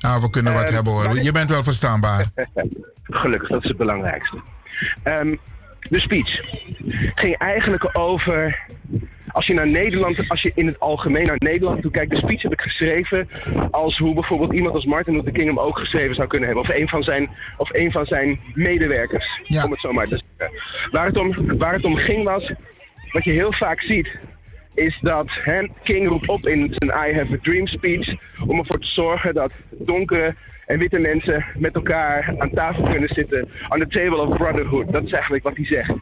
[0.00, 1.22] Ah, we kunnen wat Ehm, hebben hoor.
[1.22, 2.24] Je bent wel verstaanbaar.
[3.04, 4.40] Gelukkig, dat is het belangrijkste.
[5.02, 5.34] Ehm,
[5.88, 6.40] de speech
[7.14, 8.58] ging eigenlijk over.
[9.32, 12.42] Als je naar Nederland, als je in het algemeen naar Nederland toe kijkt, de speech
[12.42, 13.28] heb ik geschreven
[13.70, 16.68] als hoe bijvoorbeeld iemand als Martin Luther King hem ook geschreven zou kunnen hebben.
[16.68, 20.60] Of een van zijn, of een van zijn medewerkers, om het zo maar te zeggen.
[20.90, 22.52] Waar het, om, waar het om ging was,
[23.12, 24.18] wat je heel vaak ziet,
[24.74, 28.14] is dat hè, King roept op in zijn I Have a Dream speech
[28.46, 30.34] om ervoor te zorgen dat donkere
[30.70, 33.48] en witte mensen met elkaar aan tafel kunnen zitten.
[33.68, 34.92] On the table of brotherhood.
[34.92, 35.94] Dat is eigenlijk wat hij zegt.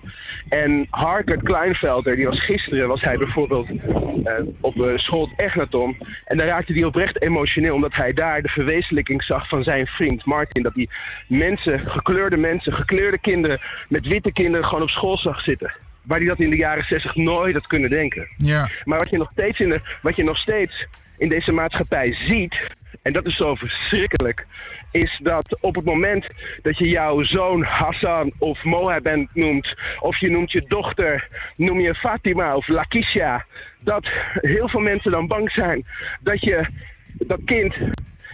[0.49, 5.97] En Harker Kleinvelder, die was gisteren, was hij bijvoorbeeld eh, op eh, school Egnaton.
[6.24, 10.24] En daar raakte hij oprecht emotioneel, omdat hij daar de verwezenlijking zag van zijn vriend
[10.24, 10.62] Martin.
[10.62, 10.89] Dat hij
[11.27, 15.73] mensen, gekleurde mensen, gekleurde kinderen met witte kinderen gewoon op school zag zitten.
[16.03, 18.28] Waar hij dat in de jaren 60 nooit had kunnen denken.
[18.36, 18.69] Ja.
[18.85, 20.86] Maar wat je nog steeds in, de, wat je nog steeds
[21.19, 24.47] in deze maatschappij ziet, en dat is zo verschrikkelijk,
[24.90, 26.28] is dat op het moment
[26.62, 31.94] dat je jouw zoon Hassan of Mohammed noemt, of je noemt je dochter, noem je
[31.94, 33.44] Fatima of Lakisha,
[33.81, 35.86] dat heel veel mensen dan bang zijn
[36.20, 36.66] dat je
[37.12, 37.74] dat kind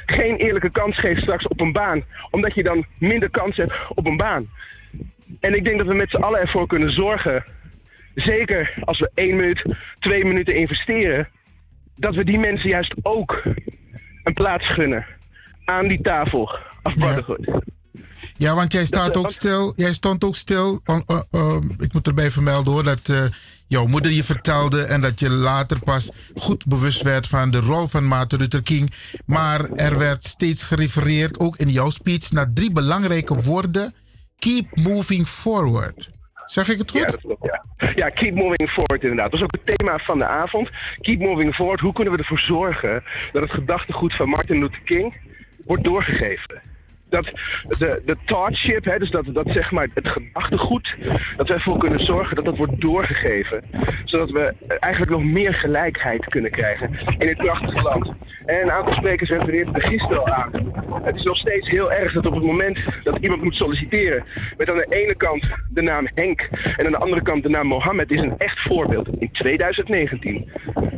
[0.07, 4.07] geen eerlijke kans geeft straks op een baan, omdat je dan minder kans hebt op
[4.07, 4.49] een baan.
[5.41, 7.45] En ik denk dat we met z'n allen ervoor kunnen zorgen
[8.15, 9.65] zeker als we één minuut,
[9.99, 11.29] twee minuten investeren,
[11.97, 13.43] dat we die mensen juist ook
[14.25, 15.07] een plaats gunnen
[15.65, 17.47] aan die tafel brotherhood.
[18.37, 19.73] Ja, want jij staat ook stil.
[19.77, 20.81] Jij stond ook stil.
[20.85, 23.25] on- uh, uh, ik moet erbij vermelden hoor dat eh,
[23.67, 27.87] jouw moeder je vertelde en dat je later pas goed bewust werd van de rol
[27.87, 28.93] van Martin Luther King.
[29.27, 33.95] Maar er werd steeds gerefereerd, ook in jouw speech, naar drie belangrijke woorden.
[34.39, 36.11] Keep moving forward.
[36.45, 37.01] Zeg ik het goed?
[37.01, 37.65] Ja, dat klopt, ja.
[37.95, 39.31] ja, keep moving forward inderdaad.
[39.31, 40.71] Dat is ook het thema van de avond.
[41.01, 41.81] Keep moving forward.
[41.81, 45.15] Hoe kunnen we ervoor zorgen dat het gedachtegoed van Martin Luther King
[45.65, 46.63] wordt doorgegeven?
[47.15, 47.31] Dat
[47.79, 50.97] de, de thoughtship, hè, dus dat, dat zeg maar het gedachtegoed,
[51.37, 53.65] dat we ervoor kunnen zorgen dat dat wordt doorgegeven.
[54.05, 58.13] Zodat we eigenlijk nog meer gelijkheid kunnen krijgen in dit prachtige land.
[58.45, 60.73] En een aantal sprekers refereerden er gisteren al aan.
[61.03, 64.25] Het is nog steeds heel erg dat op het moment dat iemand moet solliciteren,
[64.57, 67.67] met aan de ene kant de naam Henk en aan de andere kant de naam
[67.67, 70.51] Mohammed, is een echt voorbeeld in 2019.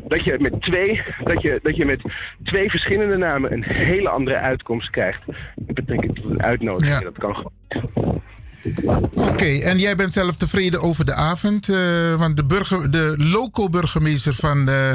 [0.08, 2.00] Dat je met twee, dat je, dat je met
[2.44, 5.22] twee verschillende namen een hele andere uitkomst krijgt.
[5.56, 6.05] Betrekking
[6.36, 7.02] uitnodiging.
[7.02, 7.52] Dat kan gewoon.
[9.14, 11.68] Oké, en jij bent zelf tevreden over de avond.
[11.68, 14.92] eh, want de, burger, de loco-burgemeester van eh,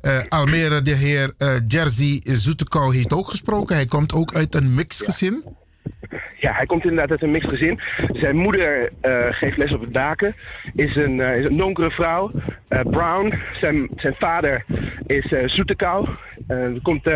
[0.00, 3.74] eh, Almere, de heer eh, Jerzy Zoetekou, heeft ook gesproken.
[3.74, 5.42] Hij komt ook uit een mixgezin.
[5.44, 5.52] Ja,
[6.48, 7.80] hij komt inderdaad uit een mixed gezin.
[8.12, 10.34] Zijn moeder eh, geeft les op het daken,
[10.74, 12.30] is een, eh, is een donkere vrouw.
[12.68, 14.64] Eh, Brown, zijn, zijn vader
[15.06, 16.08] is zoete kou.
[16.82, 17.10] Komt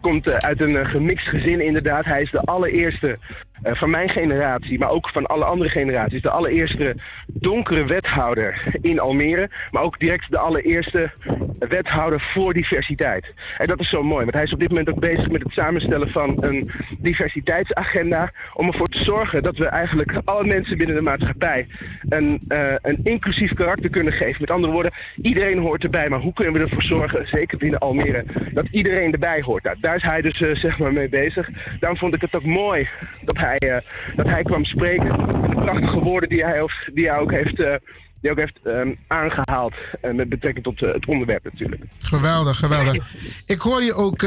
[0.00, 2.04] komt uit een gemixt gezin inderdaad.
[2.04, 3.18] Hij is de allereerste
[3.62, 6.96] van mijn generatie, maar ook van alle andere generaties, de allereerste
[7.26, 9.50] donkere wethouder in Almere.
[9.70, 11.10] Maar ook direct de allereerste
[11.58, 13.32] wethouder voor diversiteit.
[13.58, 15.52] En dat is zo mooi, want hij is op dit moment ook bezig met het
[15.52, 18.32] samenstellen van een diversiteitsagenda.
[18.52, 21.66] Om ervoor te zorgen dat we eigenlijk alle mensen binnen de maatschappij
[22.08, 24.40] een, eh, een inclusief karakter kunnen geven.
[24.40, 26.08] Met andere woorden, iedereen hoort erbij.
[26.08, 29.62] Maar hoe kunnen we ervoor zorgen, zeker binnen Almere, dat iedereen erbij hoort?
[29.62, 31.48] Nou, daar is hij dus eh, zeg maar mee bezig.
[31.80, 32.88] Daarom vond ik het ook mooi
[33.20, 33.76] dat hij, eh,
[34.16, 35.10] dat hij kwam spreken.
[35.10, 37.74] En de prachtige woorden die hij, of- die hij ook heeft, eh,
[38.20, 39.74] die ook heeft ehm, aangehaald.
[40.00, 41.82] eh, met betrekking tot het onderwerp natuurlijk.
[41.98, 43.14] Geweldig, geweldig.
[43.46, 44.18] Ik hoor je ook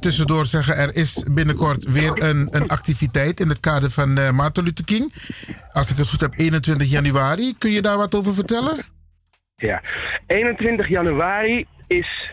[0.00, 4.84] tussendoor zeggen, er is binnenkort weer een, een activiteit in het kader van Martin Luther
[4.84, 5.12] King.
[5.72, 7.54] Als ik het goed heb, 21 januari.
[7.58, 8.76] Kun je daar wat over vertellen?
[9.56, 9.82] Ja,
[10.26, 12.30] 21 januari is,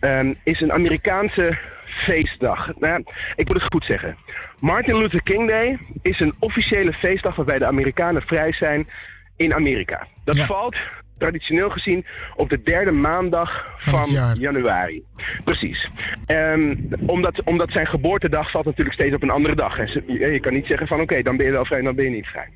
[0.00, 1.58] ehm, is een Amerikaanse
[2.00, 2.70] feestdag.
[2.78, 3.04] Nou,
[3.36, 4.16] ik moet het goed zeggen.
[4.58, 8.88] Martin Luther King Day is een officiële feestdag waarbij de Amerikanen vrij zijn
[9.36, 10.06] in Amerika.
[10.24, 10.76] Dat valt
[11.18, 12.06] traditioneel gezien
[12.36, 14.04] op de derde maandag van
[14.38, 15.02] januari.
[15.44, 15.90] Precies.
[16.26, 16.74] Ehm,
[17.06, 19.78] omdat, omdat zijn geboortedag valt natuurlijk steeds op een andere dag.
[19.78, 21.84] En ze- je, je kan niet zeggen van oké, dan ben je wel vrij en
[21.84, 22.48] dan ben je niet vrij.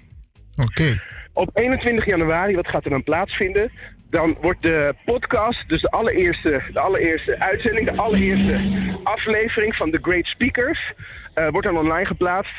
[0.56, 0.96] Oké.
[1.32, 3.70] Op 21 januari, wat gaat er dan plaatsvinden?
[4.14, 8.60] Dan wordt de podcast, dus de allereerste, de allereerste uitzending, de allereerste
[9.02, 10.92] aflevering van The Great Speakers,
[11.34, 12.52] eh, wordt dan online geplaatst.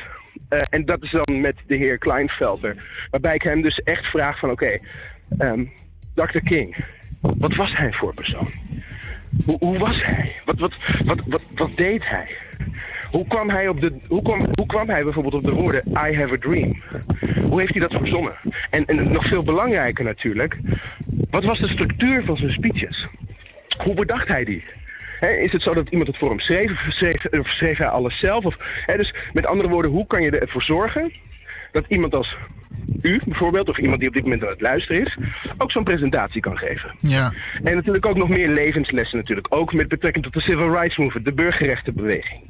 [0.48, 2.76] Eh, en dat is dan met de heer Kleinfelter.
[3.10, 4.78] Waarbij ik hem dus echt vraag van oké,
[5.38, 5.64] ehm,
[6.14, 6.38] Dr.
[6.44, 6.76] King,
[7.20, 8.50] wat was hij voor persoon?
[9.44, 10.32] Hoe, hoe was hij?
[10.44, 12.28] Wat, wat, wat, wat, wat deed hij?
[13.10, 16.16] Hoe kwam hij, op de, hoe, kwam, hoe kwam hij bijvoorbeeld op de woorden I
[16.16, 16.82] have a dream?
[17.48, 18.34] Hoe heeft hij dat verzonnen?
[18.70, 20.58] En, en nog veel belangrijker natuurlijk,
[21.36, 23.06] wat was de structuur van zijn speeches?
[23.84, 24.64] Hoe bedacht hij die?
[25.20, 28.18] Is het zo dat iemand het voor hem schreef of schreef, of schreef hij alles
[28.18, 28.44] zelf?
[28.44, 28.56] Of,
[28.86, 31.12] dus met andere woorden, hoe kan je ervoor zorgen
[31.72, 32.36] dat iemand als
[33.02, 35.16] u bijvoorbeeld, of iemand die op dit moment aan het luisteren is,
[35.58, 36.94] ook zo'n presentatie kan geven?
[37.00, 37.32] Ja.
[37.62, 39.46] En natuurlijk ook nog meer levenslessen natuurlijk.
[39.50, 42.40] Ook met betrekking tot de Civil Rights Movement, de burgerrechtenbeweging.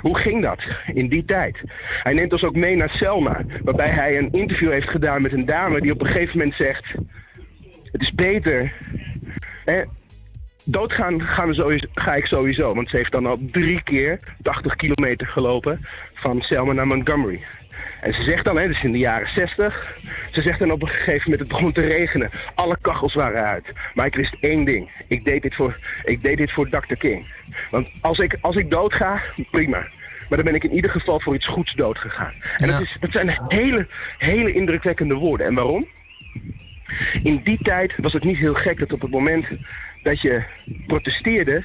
[0.00, 1.60] Hoe ging dat in die tijd?
[2.02, 5.46] Hij neemt ons ook mee naar Selma, waarbij hij een interview heeft gedaan met een
[5.46, 6.94] dame die op een gegeven moment zegt...
[7.96, 8.72] Het is beter...
[9.64, 9.82] Hè,
[10.64, 14.76] doodgaan gaan we sowieso, ga ik sowieso, want ze heeft dan al drie keer 80
[14.76, 17.44] kilometer gelopen van Selma naar Montgomery.
[18.00, 19.98] En ze zegt dan, hè, dus in de jaren 60,
[20.30, 22.30] ze zegt dan op een gegeven moment, het begon te regenen.
[22.54, 23.72] Alle kachels waren uit.
[23.94, 24.90] Maar ik wist één ding.
[25.08, 26.94] Ik deed dit voor, ik deed dit voor Dr.
[26.94, 27.26] King.
[27.70, 29.88] Want als ik, als ik doodga, prima.
[30.28, 32.34] Maar dan ben ik in ieder geval voor iets goeds doodgegaan.
[32.56, 33.86] En dat, is, dat zijn hele,
[34.18, 35.46] hele indrukwekkende woorden.
[35.46, 35.86] En waarom?
[37.22, 39.46] In die tijd was het niet heel gek dat op het moment
[40.02, 40.42] dat je
[40.86, 41.64] protesteerde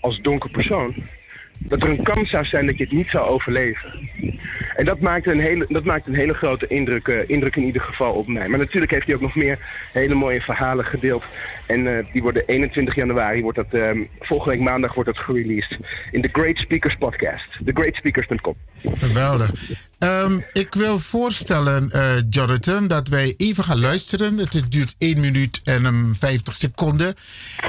[0.00, 0.94] als donker persoon,
[1.68, 3.92] dat er een kans zou zijn dat je het niet zou overleven.
[4.76, 7.82] En dat maakt een hele, dat maakt een hele grote indruk, eh, indruk in ieder
[7.82, 8.48] geval op mij.
[8.48, 9.58] Maar natuurlijk heeft hij ook nog meer
[9.92, 11.24] hele mooie verhalen gedeeld.
[11.66, 15.78] En eh, die worden 21 januari, wordt dat, ehm, volgende week maandag wordt dat gereleased
[16.10, 17.48] in de Great Speakers podcast.
[17.64, 18.56] TheGreatSpeakers.com.
[18.82, 19.52] Geweldig.
[19.98, 24.38] Ehm, ik wil voorstellen, eh, Jonathan, dat wij even gaan luisteren.
[24.38, 27.14] Het duurt 1 minuut en um, 50 seconden.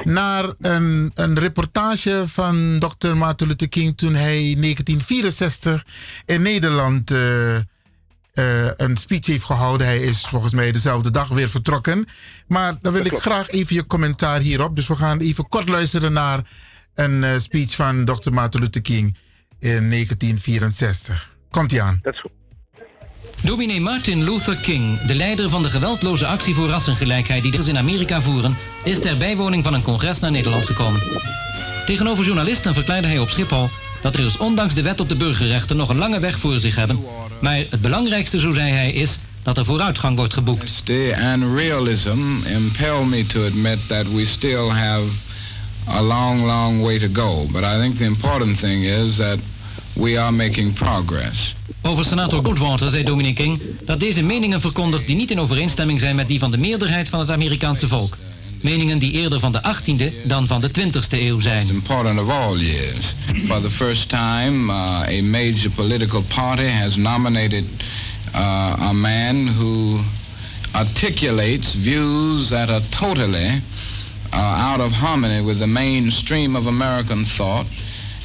[0.03, 3.15] Naar een, een reportage van Dr.
[3.15, 3.49] Martin
[3.89, 5.85] toen hij in 1964
[6.25, 9.87] in Nederland eh, eh, een speech heeft gehouden.
[9.87, 12.05] Hij is volgens mij dezelfde dag weer vertrokken.
[12.47, 14.75] Maar dan wil ik graag even je commentaar hierop.
[14.75, 16.41] Dus we gaan even kort luisteren naar
[16.93, 18.33] een eh, speech van Dr.
[18.33, 19.17] Martin Luther King
[19.59, 21.35] in 1964.
[21.49, 21.99] Komt ie aan.
[22.01, 22.31] Dat is goed.
[23.43, 28.21] Dominee Martin Luther King, de leider van de geweldloze actie voor rassengelijkheid die in Amerika
[28.21, 31.01] voeren, is ter bijwoning van een congres naar Nederland gekomen.
[31.91, 33.69] Tegenover journalisten verklaarde hij op Schiphol
[34.01, 36.75] dat er is ondanks de wet op de burgerrechten nog een lange weg voor zich
[36.75, 36.99] hebben.
[37.41, 40.83] Maar het belangrijkste, zo zei hij, is dat er vooruitgang wordt geboekt.
[41.33, 45.03] And realism impel me to admit that we still have
[45.87, 47.47] a long, long way to go.
[47.51, 49.37] But I think the important thing is that
[49.93, 51.55] we are making progress.
[51.81, 56.15] Over senator Goldwater zei Dominic King dat deze meningen verkondigt die niet in overeenstemming zijn
[56.15, 58.17] met die van de meerderheid van het Amerikaanse volk.
[58.61, 61.67] Meningen die eerder van de 18e dan van de 20e eeuw zijn.
[61.69, 63.15] Important of all years.
[63.45, 67.63] For the first time, uh, a major political party has nominated
[68.35, 69.99] uh, a man who
[70.71, 73.61] articulates views that are totally
[74.33, 77.65] uh, out of harmony with the mainstream of American thought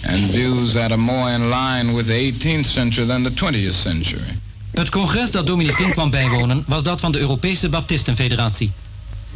[0.09, 4.39] and views that are more in line with the 18th century than the 20th century.
[4.71, 8.73] Het congres dat Dominic King kwam bijwonen was dat van de Europese Baptistenfederatie.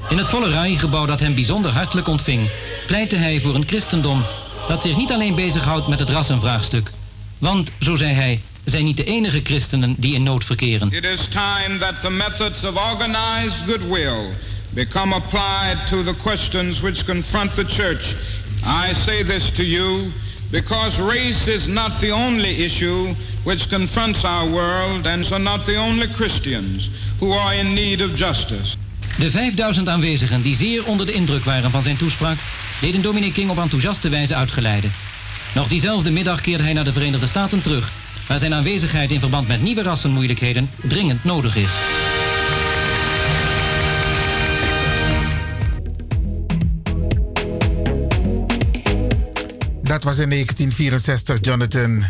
[0.08, 2.48] In het volle RAI-gebouw dat hem bijzonder hartelijk ontving,
[2.86, 4.24] pleitte hij voor een christendom
[4.68, 6.90] dat zich niet alleen bezighoudt met het rassenvraagstuk.
[7.38, 10.92] Want, zo zei hij, zijn niet de enige christenen die in nood verkeren.
[10.92, 14.34] It is time that the methods of organized goodwill
[14.70, 18.14] become applied to the questions which confront the church.
[18.88, 20.12] I say this to you
[20.50, 25.76] because race is not the only issue which confronts our world and so not the
[25.76, 26.88] only Christians
[27.20, 28.76] who are in need of justice.
[29.20, 32.38] De 5000 aanwezigen die zeer onder de indruk waren van zijn toespraak,
[32.80, 34.92] deden Dominic King op enthousiaste wijze uitgeleiden.
[35.54, 37.92] Nog diezelfde middag keerde hij naar de Verenigde Staten terug,
[38.28, 41.72] waar zijn aanwezigheid in verband met nieuwe rassenmoeilijkheden dringend nodig is.
[49.82, 52.02] Dat was in 1964, Jonathan.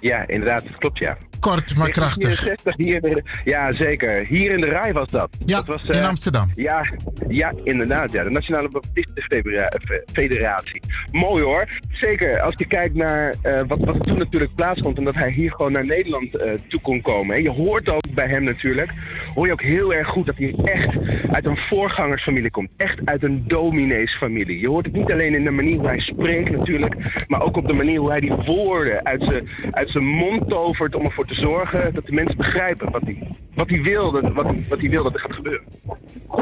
[0.00, 1.16] Ja, inderdaad, dat klopt ja.
[1.42, 2.44] Kort, maar krachtig.
[2.44, 4.26] 1964 Hier ja, zeker.
[4.26, 5.28] Hier in de rij was dat.
[5.44, 6.50] Ja, dat was, in eh, Amsterdam.
[6.54, 6.84] Ja,
[7.28, 8.12] ja, inderdaad.
[8.12, 8.22] Ja.
[8.22, 10.82] De Nationale Baptistenfederatie.
[11.10, 11.68] Mooi hoor.
[11.90, 14.98] Zeker als je kijkt naar eh, wat, wat toen natuurlijk plaatsvond...
[14.98, 17.42] en dat hij hier gewoon naar Nederland eh, toe kon komen.
[17.42, 18.90] Je hoort ook bij hem natuurlijk...
[19.34, 20.96] hoor je ook heel erg goed dat hij echt
[21.32, 22.74] uit een voorgangersfamilie komt.
[22.76, 24.60] Echt uit een domineesfamilie.
[24.60, 27.24] Je hoort het niet alleen in de manier hoe hij spreekt natuurlijk...
[27.28, 30.94] maar ook op de manier hoe hij die woorden uit zijn uit zijn mond tovert...
[30.94, 34.66] om ervoor te zorgen dat de mensen begrijpen wat hij, wat wil, dat, wat, hij-
[34.68, 35.62] wat hij wil dat er gaat gebeuren.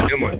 [0.06, 0.38] Heel mooi.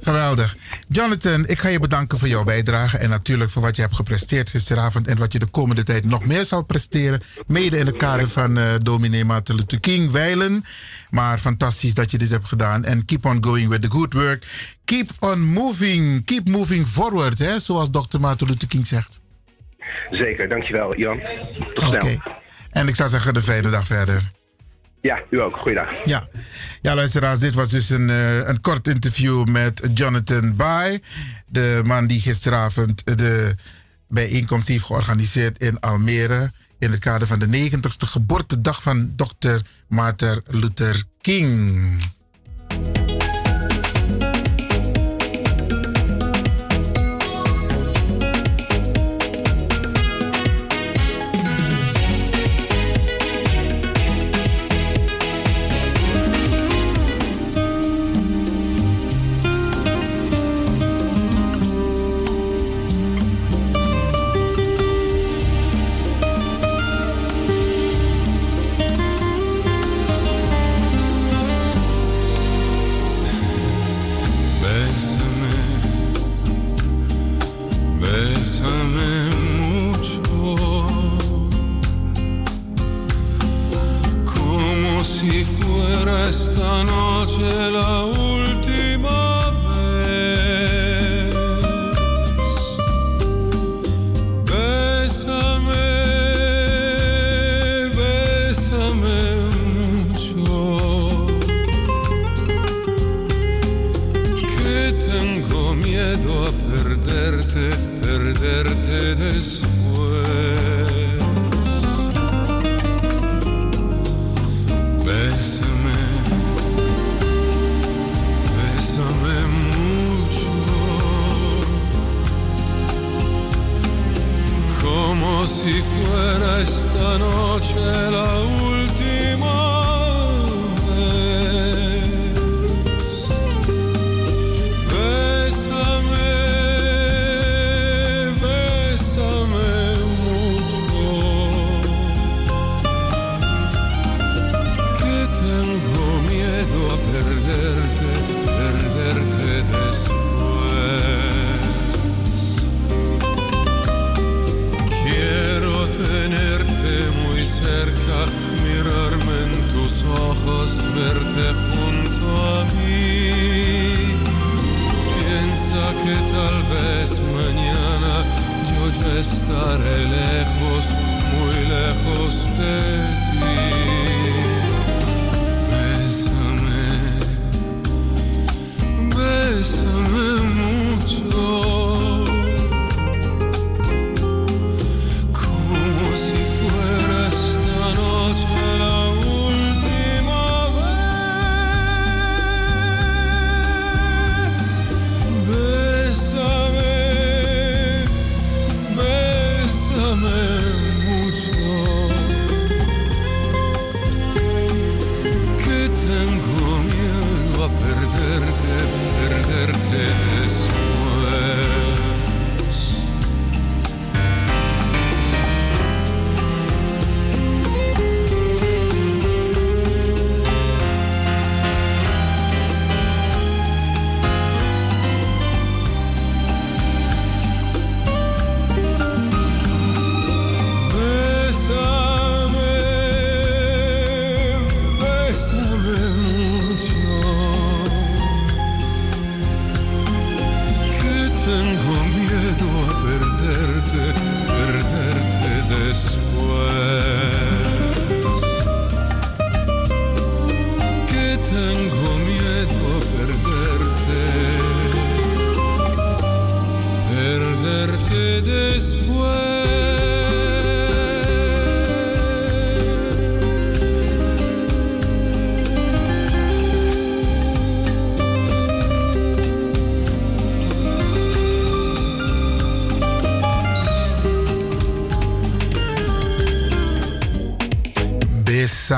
[0.00, 0.56] Geweldig.
[0.88, 4.50] Jonathan, ik ga je bedanken voor jouw bijdrage en natuurlijk voor wat je hebt gepresteerd
[4.50, 7.20] gisteravond en wat je de komende tijd nog meer zal presteren.
[7.46, 10.64] Mede in het kader van eh dominee Martin Luther King, Weilen.
[11.10, 12.84] Maar fantastisch dat je dit hebt gedaan.
[12.84, 14.44] En keep on going with the good work.
[14.84, 16.24] Keep on moving.
[16.24, 18.20] Keep moving forward, hè, zoals Dr.
[18.20, 19.20] Martin Luther King zegt.
[20.10, 21.20] Zeker, dankjewel Jan.
[21.74, 22.20] Tot snel.
[22.76, 24.30] En ik zou zeggen, de fijne dag verder.
[25.00, 25.56] Ja, u ook.
[25.56, 25.88] Goeiedag.
[26.04, 26.28] Ja.
[26.82, 31.00] ja, luisteraars, dit was dus een, eh, een kort interview met Jonathan Bai.
[31.46, 33.54] De man die gisteravond de
[34.08, 36.52] bijeenkomst heeft georganiseerd in Almere.
[36.78, 39.56] In het kader van de 90ste geboortedag van Dr.
[39.88, 42.02] Martin Luther King.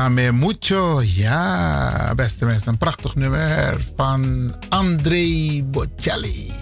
[0.08, 1.02] Besame mucho.
[1.02, 6.52] Ja, beste mensen, een prachtig nummer van André Bocelli.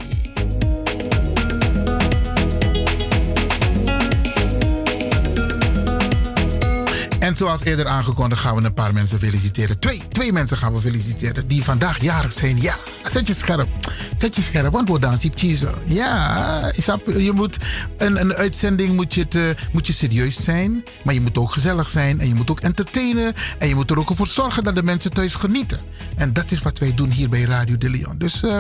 [7.18, 9.78] En zoals eerder aangekondigd gaan we een paar mensen feliciteren.
[9.78, 12.60] Twee, twee mensen gaan we feliciteren die vandaag jarig zijn.
[12.60, 13.68] Ja, zet je scherp.
[14.16, 15.74] Zet je scherp, want we dansen kiezen.
[15.84, 16.72] Ja,
[17.16, 17.56] je moet
[17.96, 20.84] een, een uitzending moet je, te, moet je serieus zijn.
[21.04, 22.20] Maar je moet ook gezellig zijn.
[22.20, 23.34] En je moet ook entertainen.
[23.58, 25.80] En je moet er ook voor zorgen dat de mensen thuis genieten.
[26.16, 28.18] En dat is wat wij doen hier bij Radio de Leon.
[28.18, 28.58] Dus uh,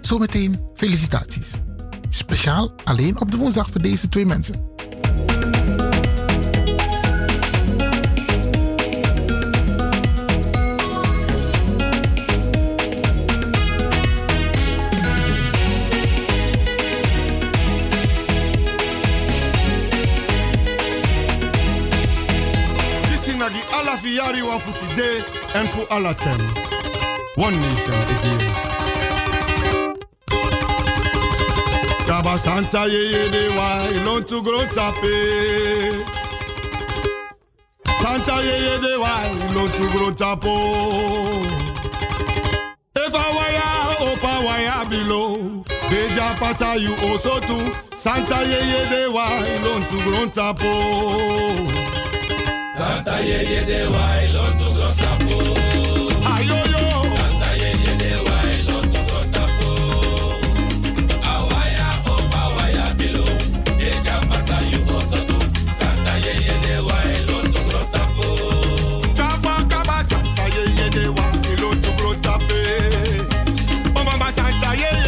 [0.00, 1.52] zometeen felicitaties.
[2.08, 4.65] Speciaal alleen op de woensdag voor deze twee mensen.
[24.56, 26.40] Wa futi de en fu ala tem.
[27.36, 28.52] One nation again.
[32.06, 35.16] Kaba Santa ye ye de wa ilon tu gro tape.
[38.02, 39.14] Santa ye ye de wa
[39.50, 40.54] ilon tu gro tapo.
[43.04, 43.68] If I waya
[44.08, 45.64] opa waya below.
[45.90, 47.72] Beja pasa you also too.
[47.94, 51.95] Santa ye ye de wa ilon tu gro tapo.
[52.78, 55.36] Santa yeye de wai lotu grotapo.
[56.34, 56.84] Ayoyo.
[57.16, 59.68] Santa yeye de wai lotu grotapo.
[61.32, 63.24] Awaya opa waya bilo.
[63.88, 64.56] Eja pasa
[64.94, 65.38] also do.
[65.78, 68.26] Santa yeye de wai lotu grotapo.
[69.16, 72.60] Kaba kaba Santa yeye de wa ilon tu gro tape.
[73.94, 75.05] Mama Santa yeye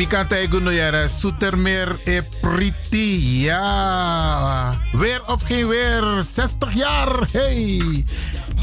[0.00, 3.42] En Mika Tijguno Jere, Soetermeer e Priti.
[3.42, 7.28] Ja, weer of geen weer, 60 jaar.
[7.32, 8.04] Hey.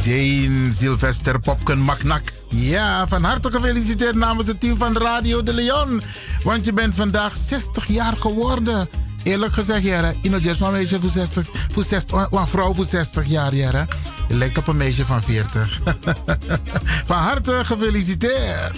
[0.02, 2.22] Jane Sylvester Popken Maknak.
[2.50, 6.02] Ja, van harte gefeliciteerd namens het team van Radio de Leon.
[6.44, 8.90] Want je bent vandaag 60 jaar geworden.
[9.24, 13.26] Eerlijk gezegd, Jere, Ino Jess, maar meisje voor 60, voor 60, een vrouw voor 60
[13.26, 13.88] jaar, Jere.
[14.28, 15.82] Je lijkt op een meisje van 40.
[17.10, 18.76] van harte gefeliciteerd.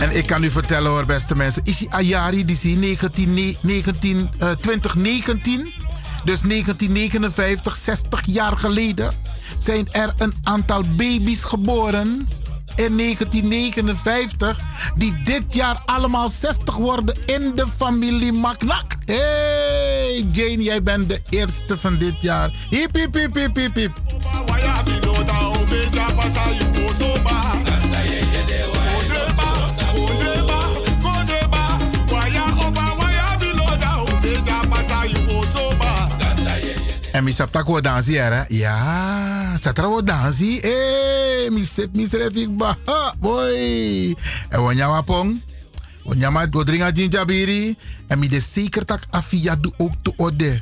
[0.00, 1.62] En ik kan u vertellen hoor, beste mensen.
[1.64, 5.72] Isi Ayari, die zie 19, 19, uh, 2019.
[6.24, 9.14] Dus 1959, 60 jaar geleden.
[9.58, 12.28] Zijn er een aantal baby's geboren.
[12.76, 14.60] In 1959.
[14.96, 18.94] Die dit jaar allemaal 60 worden in de familie Maknak.
[19.04, 22.50] Hey Jane, jij bent de eerste van dit jaar.
[22.70, 23.92] Hip hip hip hip hip hip.
[37.16, 38.44] En mi sap tak wo dansi era.
[38.52, 40.60] Ja, satra wo dansi.
[40.60, 42.76] Eh, mi set mi srefik ba.
[43.24, 44.12] Boy.
[44.52, 45.40] En wanyama pong.
[46.04, 47.72] Wanyama go dringa jinjabiri.
[48.06, 50.60] En mi de zeker tak afia ook te ode.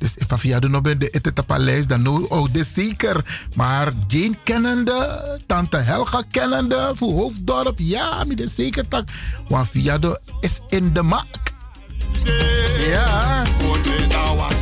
[0.00, 3.46] dus if afia no ben de ete tapaleis, dan no ook zeker.
[3.54, 7.78] Maar Jane kennende, tante Helga kennende, voor Hoofddorp.
[7.78, 9.08] Ja, mi de zeker tak.
[9.48, 9.74] Want
[10.40, 11.52] is in de maak.
[12.90, 13.44] Ja.
[14.30, 14.59] Zomaar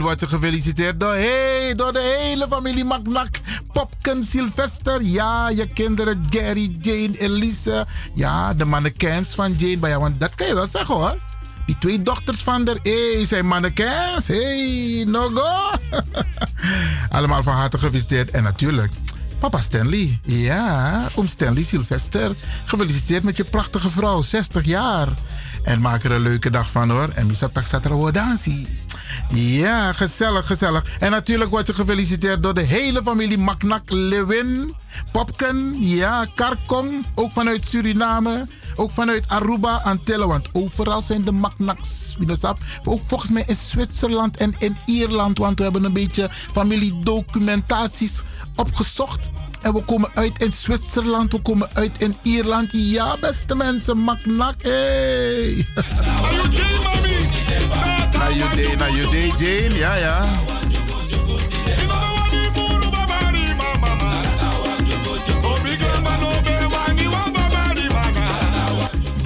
[0.00, 3.28] wordt je gefeliciteerd door, hey, door de hele familie Maknak.
[3.72, 7.86] Popken, Sylvester, ja, je kinderen Gary, Jane, Elise.
[8.14, 9.76] Ja, de mannekens van Jane.
[9.76, 11.16] Maar want dat kan je wel zeggen hoor.
[11.66, 12.78] Die twee dochters van der.
[12.82, 14.26] Hey, zijn mannekens.
[14.26, 15.76] Hey, no go.
[17.16, 18.30] Allemaal van harte gefeliciteerd.
[18.30, 18.92] En natuurlijk,
[19.38, 20.18] papa Stanley.
[20.22, 22.34] Ja, om Stanley Sylvester.
[22.64, 25.08] Gefeliciteerd met je prachtige vrouw, 60 jaar.
[25.62, 27.08] En maak er een leuke dag van hoor.
[27.14, 28.66] En misap tak satra dansie.
[29.30, 30.98] Ja, gezellig, gezellig.
[30.98, 34.74] En natuurlijk word je gefeliciteerd door de hele familie Maknak Lewin.
[35.12, 38.46] Popken, ja, Karkong, ook vanuit Suriname.
[38.76, 42.16] Ook vanuit Aruba, Antillen, want overal zijn de Maknaks.
[42.84, 48.22] Ook volgens mij in Zwitserland en in Ierland, want we hebben een beetje familiedocumentaties
[48.56, 49.30] opgezocht.
[49.66, 52.70] En we komen uit in Zwitserland, we komen uit in Ierland.
[52.72, 55.66] Ja, beste mensen, Maknak, hey.
[58.12, 60.24] Na you day, na you day, Jane, ja, ja.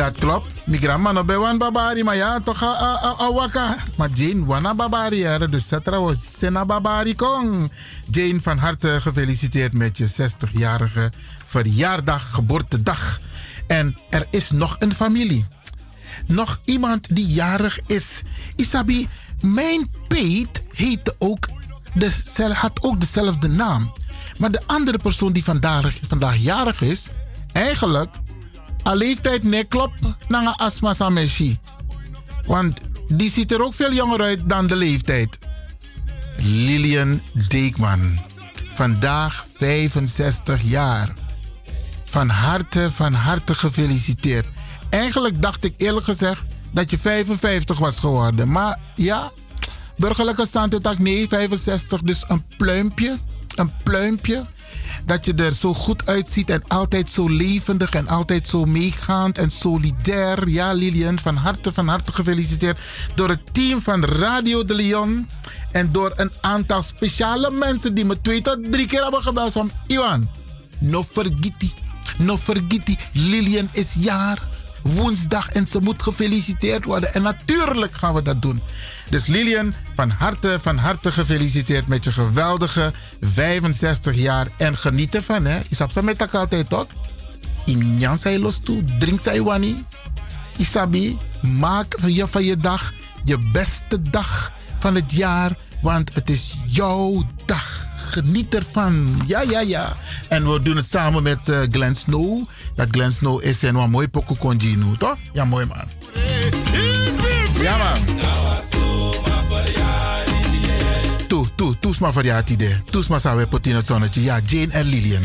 [0.00, 0.66] Dat klopt.
[0.66, 2.72] Mi grandma no bewan babari, maar ja, toch a,
[3.04, 3.76] a, a waka.
[3.96, 5.48] Maar Jane wana babari, hè.
[5.48, 7.72] Dus setra was sena babari kong.
[8.10, 11.12] Jane, van harte gefeliciteerd met je 60-jarige
[11.46, 13.20] verjaardag, geboortedag.
[13.66, 15.46] En er is nog een familie.
[16.26, 18.22] Nog iemand die jarig is.
[18.56, 19.08] Isabi,
[19.40, 21.48] mijn peet heette ook
[21.94, 23.92] de, had ook dezelfde naam.
[24.38, 27.10] Maar de andere persoon die vandaag, vandaag jarig is,
[27.52, 28.16] eigenlijk
[28.86, 31.58] a leeftijd nee klopt naar astma sameshi.
[32.46, 35.38] Want die ziet er ook veel jonger uit dan de leeftijd.
[36.36, 38.18] Lilian Deekman.
[38.74, 41.14] Vandaag 65 jaar.
[42.04, 44.46] Van harte, van harte gefeliciteerd.
[44.90, 48.50] Eigenlijk dacht ik eerlijk gezegd dat je 55 was geworden.
[48.50, 49.30] Maar ja,
[49.96, 52.02] burgerlijke stand nee, 65.
[52.02, 53.18] Dus een pluimpje.
[53.54, 54.44] Een pluimpje
[55.10, 59.50] dat je er zo goed uitziet en altijd zo levendig en altijd zo meegaand en
[59.50, 60.48] solidair.
[60.48, 62.78] Ja, Lilian, van harte, van harte gefeliciteerd
[63.14, 65.28] door het team van Radio de Leon.
[65.72, 69.70] En door een aantal speciale mensen die me twee tot drie keer hebben gebeld van
[69.86, 70.28] Iwan,
[70.78, 71.72] no vergiti,
[72.18, 74.42] no vergiti, Lilian is jaar
[74.82, 77.14] woensdag en ze moet gefeliciteerd worden.
[77.14, 78.60] En natuurlijk gaan we dat doen.
[79.10, 84.46] Dus Lilian, van harte, van harte gefeliciteerd met je geweldige 65 jaar.
[84.56, 85.60] En geniet ervan, hè.
[85.68, 86.86] Isap met elkaar altijd, toch?
[87.64, 89.42] Injan zij los toe, drink zij.
[90.56, 92.92] Isabi, maak je, van je dag
[93.24, 95.56] je beste dag van het jaar.
[95.82, 97.88] Want het is jouw dag.
[97.96, 99.22] Geniet ervan.
[99.26, 99.96] Ja, ja, ja.
[100.28, 102.48] En we doen het samen met uh, Glenn Snow.
[102.76, 104.56] Dat Glenn Snow is en wat mooi pokoe
[104.98, 105.16] toch?
[105.32, 105.84] Ja, mooi man.
[107.60, 108.49] Ja, man.
[111.90, 112.76] Toe, toe, toes maar voor jou idee.
[112.90, 114.22] Toes maar samen pot in het zonnetje.
[114.22, 115.22] Ja, Jane en Lilian.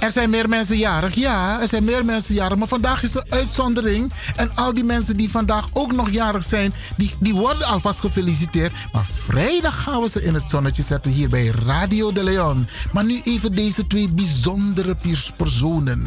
[0.00, 2.58] Er zijn meer mensen jarig, ja, er zijn meer mensen jarig.
[2.58, 4.12] Maar vandaag is een uitzondering.
[4.36, 8.72] En al die mensen die vandaag ook nog jarig zijn, die, die worden alvast gefeliciteerd.
[8.92, 12.68] Maar vrijdag gaan we ze in het zonnetje zetten hier bij Radio de Leon.
[12.92, 14.96] Maar nu even deze twee bijzondere
[15.36, 16.06] personen.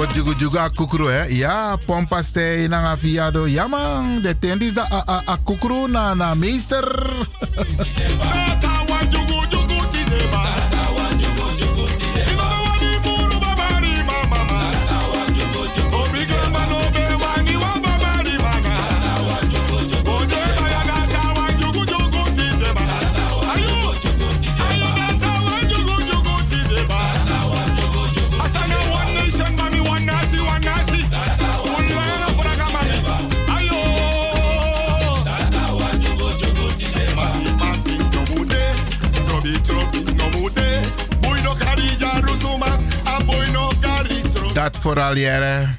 [0.00, 1.24] Wordt jugu jugu kukru, hè?
[1.28, 3.46] Ja, pompa stay na afiado.
[3.46, 4.82] Ja man, de tent is de
[5.26, 7.12] a kukru na na meester.
[44.52, 45.76] Dat vooral jaren.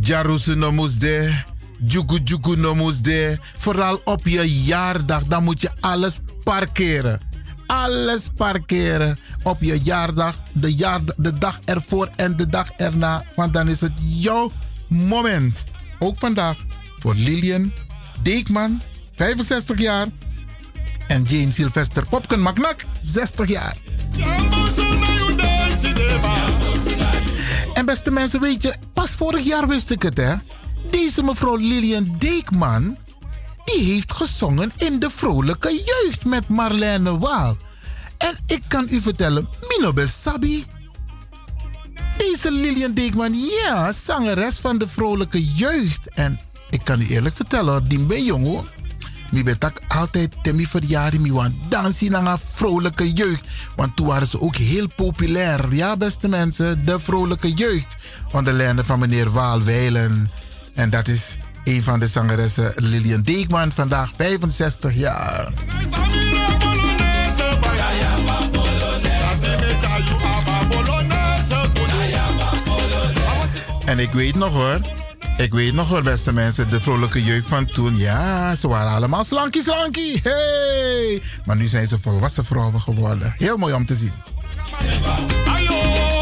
[0.00, 1.44] Jarusu no moesde.
[1.78, 3.38] Jugu jugu no moesde.
[3.56, 5.24] Vooral op je jaardag.
[5.24, 7.20] Dan moet je alles parkeren.
[7.66, 10.40] Alles parkeren op je jaardag.
[10.52, 13.24] De, de dag ervoor en de dag erna.
[13.36, 14.52] Want dan is het jouw
[14.88, 15.64] moment.
[15.98, 16.56] Ook vandaag
[16.98, 17.72] voor Lilian
[18.22, 18.82] Deekman,
[19.16, 20.06] 65 jaar.
[21.06, 23.76] En Jane Sylvester Popken Maknak, 60 jaar.
[27.78, 30.34] En beste mensen, weet je, pas vorig jaar wist ik het, hè.
[30.90, 32.96] Deze mevrouw Lilian Deekman,
[33.64, 37.56] die heeft gezongen in de vrolijke jeugd met Marlene Waal.
[38.16, 40.66] En ik kan u vertellen, Mino Sabi.
[42.16, 46.10] Deze Lilian Deekman, ja, zangeres van de vrolijke jeugd.
[46.14, 46.40] En
[46.70, 48.72] ik kan u eerlijk vertellen, die ben jong hoor.
[49.30, 53.44] Mi betak altijd temi verjari mi want dansen naar een vrolijke jeugd.
[53.76, 55.74] Want toen waren ze ook heel populair.
[55.74, 57.96] Ja, beste mensen, de vrolijke jeugd.
[58.32, 60.30] Onder leiding van meneer Waalwijlen.
[60.74, 65.52] En dat is een van de zangeressen Lilian Deekman, vandaag 65 jaar.
[73.84, 74.80] En ik weet nog hoor,
[75.38, 77.96] ik weet nog hoor beste mensen, de vrolijke jeugd van toen.
[77.96, 80.20] Ja, ze waren allemaal slankie slankie.
[80.22, 81.22] Hey!
[81.44, 83.34] Maar nu zijn ze volwassen vrouwen geworden.
[83.36, 84.12] Heel mooi om te zien.
[85.58, 86.17] trobi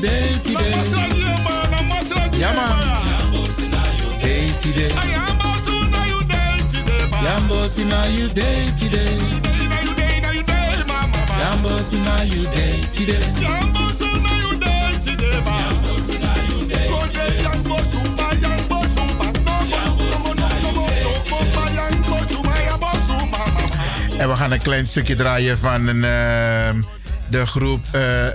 [0.00, 0.70] day today.
[2.38, 2.68] Ja man.
[4.20, 4.90] Day today.
[5.12, 9.18] Yambo suna you day today Yambo sina you day today.
[11.40, 13.26] Yambo sina you day today.
[13.42, 17.40] Yambo suna you day today ma Yambo suna you day today
[24.20, 26.82] En we gaan een klein stukje draaien van een, ehm,
[27.28, 28.26] de groep eh,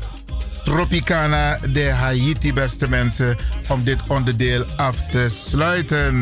[0.64, 6.16] Tropicana de Haiti, beste mensen, om dit onderdeel af te sluiten.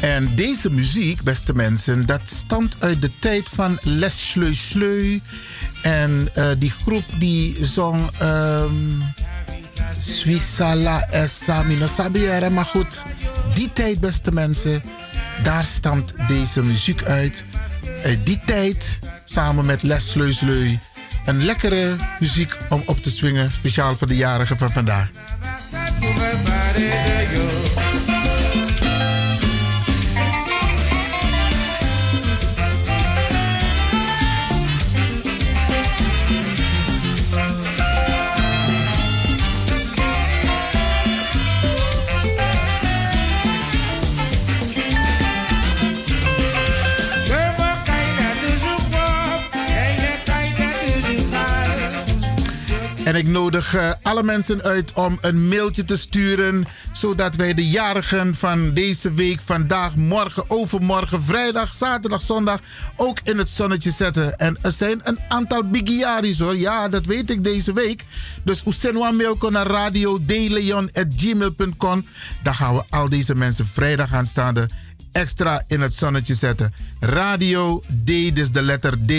[0.00, 5.18] En deze muziek, beste mensen, dat stamt uit de tijd van Les Sleu Sleu.
[5.84, 9.02] En eh, die groep die zong um,
[9.98, 12.50] Swisala Esami no Sabiere.
[12.50, 13.02] Maar goed,
[13.54, 14.82] die tijd, beste mensen,
[15.42, 17.44] daar stamt deze muziek uit.
[18.04, 20.76] Uit die tijd, samen met Les Sleu Sleu.
[21.24, 25.08] Een lekkere muziek om op te swingen, speciaal voor de jarigen van vandaag.
[53.14, 56.66] En ik nodig eh, alle mensen uit om een mailtje te sturen.
[56.92, 62.60] Zodat wij de jarigen van deze week, vandaag, morgen, overmorgen, vrijdag, zaterdag, zondag
[62.96, 64.38] ook in het zonnetje zetten.
[64.38, 66.56] En er zijn een aantal bigiaris hoor.
[66.56, 68.04] Ja, dat weet ik deze week.
[68.42, 70.20] Dus Oesenwa mail naar radio
[71.16, 72.06] gmail.com.
[72.42, 74.68] Dan gaan we al deze mensen vrijdag aanstaande
[75.12, 76.74] extra in het zonnetje zetten.
[77.00, 79.12] Radio D, dus de letter D.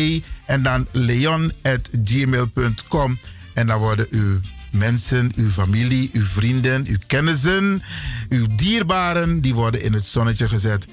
[0.46, 3.18] En dan leon.gmail.com.
[3.56, 4.40] En dan worden uw
[4.72, 7.84] mensen, uw familie, uw vrienden, uw kennissen,
[8.30, 10.88] uw dierbaren, die worden in het zonnetje gezet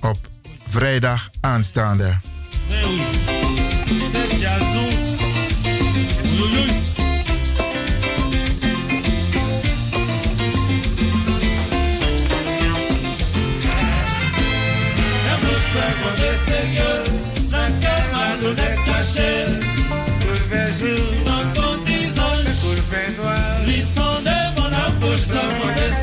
[0.00, 0.28] op
[0.66, 2.16] vrijdag aanstaande.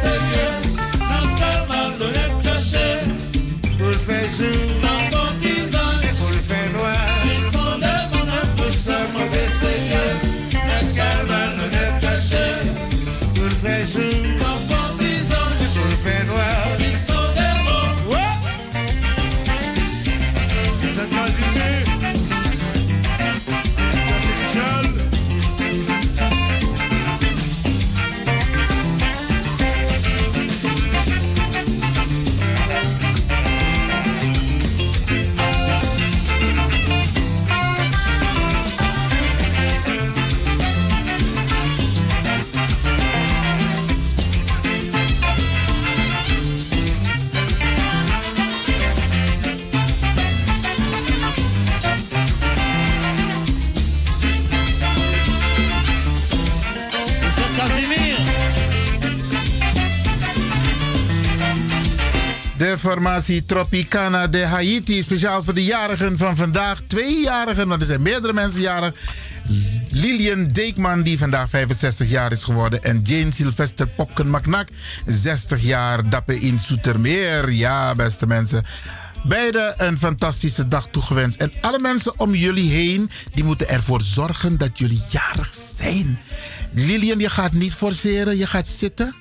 [0.05, 0.64] De
[62.85, 66.81] formatie Tropicana de Haiti, speciaal voor de jarigen van vandaag.
[66.87, 68.93] Tweejarigen, want er zijn meerdere mensen jarig.
[69.89, 72.83] Lilian Deekman, die vandaag 65 jaar is geworden.
[72.83, 74.67] En Jane Sylvester Popken Macnak,
[75.05, 76.09] 60 jaar.
[76.09, 77.51] Dappen in Soetermeer.
[77.51, 78.63] Ja, beste mensen.
[79.23, 81.39] Beide een fantastische dag toegewenst.
[81.39, 86.19] En alle mensen om jullie heen, die moeten ervoor zorgen dat jullie jarig zijn.
[86.71, 89.15] Lilian, je gaat niet forceren, je gaat zitten.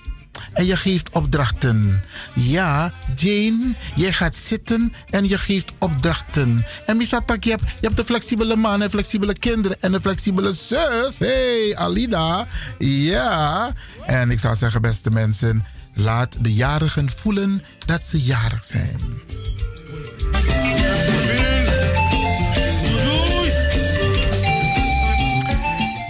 [0.53, 2.03] En je geeft opdrachten.
[2.35, 6.67] Ja, Jane, jij gaat zitten en je geeft opdrachten.
[6.87, 10.53] En Misatak, je hebt, je hebt een flexibele man en flexibele kinderen en een flexibele
[10.53, 11.19] zus.
[11.19, 12.47] hey, Alida.
[12.79, 13.73] Ja.
[14.07, 15.65] En ik zou zeggen, beste mensen,
[15.95, 19.01] laat de jarigen voelen dat ze jarig zijn.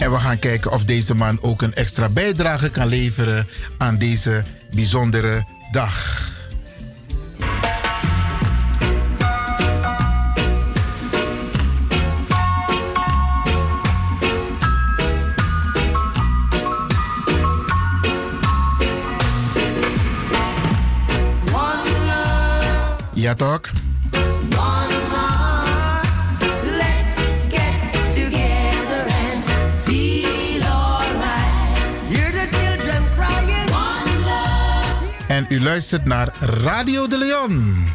[0.04, 3.46] En we gaan kijken of deze man ook een extra bijdrage kan leveren
[3.78, 6.22] aan deze bijzondere dag.
[23.14, 23.83] Ja, toch?
[35.34, 37.92] En u luistert naar Radio de Leon.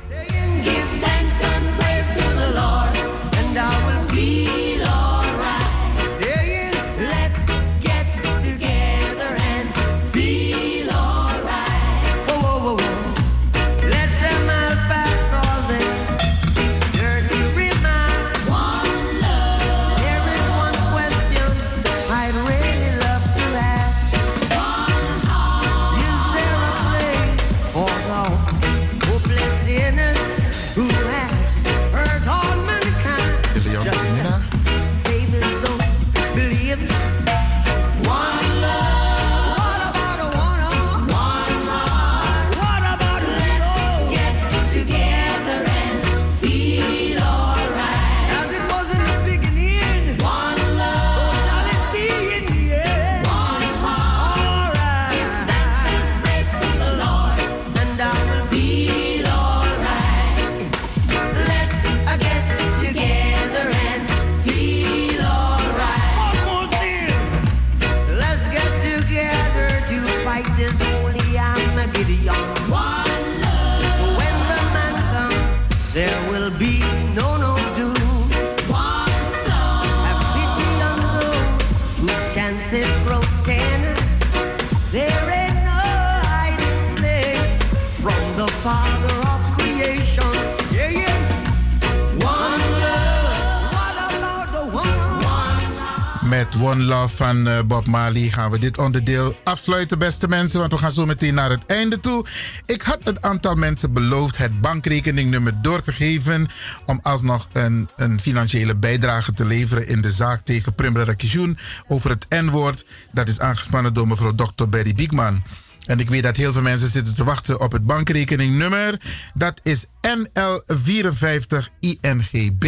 [96.30, 100.60] Met One Love van eh, Bob Marley gaan we dit onderdeel afsluiten, beste mensen.
[100.60, 102.26] Want we gaan zo meteen naar het einde toe.
[102.66, 106.48] Ik had het aantal mensen beloofd het bankrekeningnummer door te geven.
[106.86, 112.10] Om alsnog een, een financiële bijdrage te leveren in de zaak tegen Primra Rakisjoen over
[112.10, 112.86] het N-woord.
[113.12, 114.68] Dat is aangespannen door mevrouw Dr.
[114.70, 115.44] Berry Biekman.
[115.86, 119.02] En ik weet dat heel veel mensen zitten te wachten op het bankrekeningnummer.
[119.34, 122.66] Dat is NL54INGB.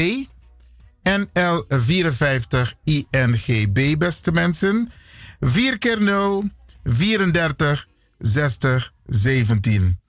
[1.10, 4.92] NL54INGB, beste mensen.
[5.40, 6.44] 4 keer 0,
[6.84, 10.00] 34, 60, 17.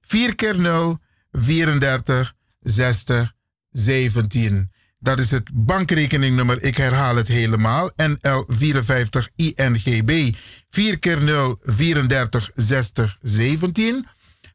[0.00, 0.98] 4 keer 0,
[1.32, 3.32] 34, 60,
[3.70, 4.70] 17.
[4.98, 6.62] Dat is het bankrekeningnummer.
[6.62, 7.90] Ik herhaal het helemaal.
[7.90, 10.36] NL54INGB.
[10.70, 14.06] 4 keer 0, 34, 60, 17.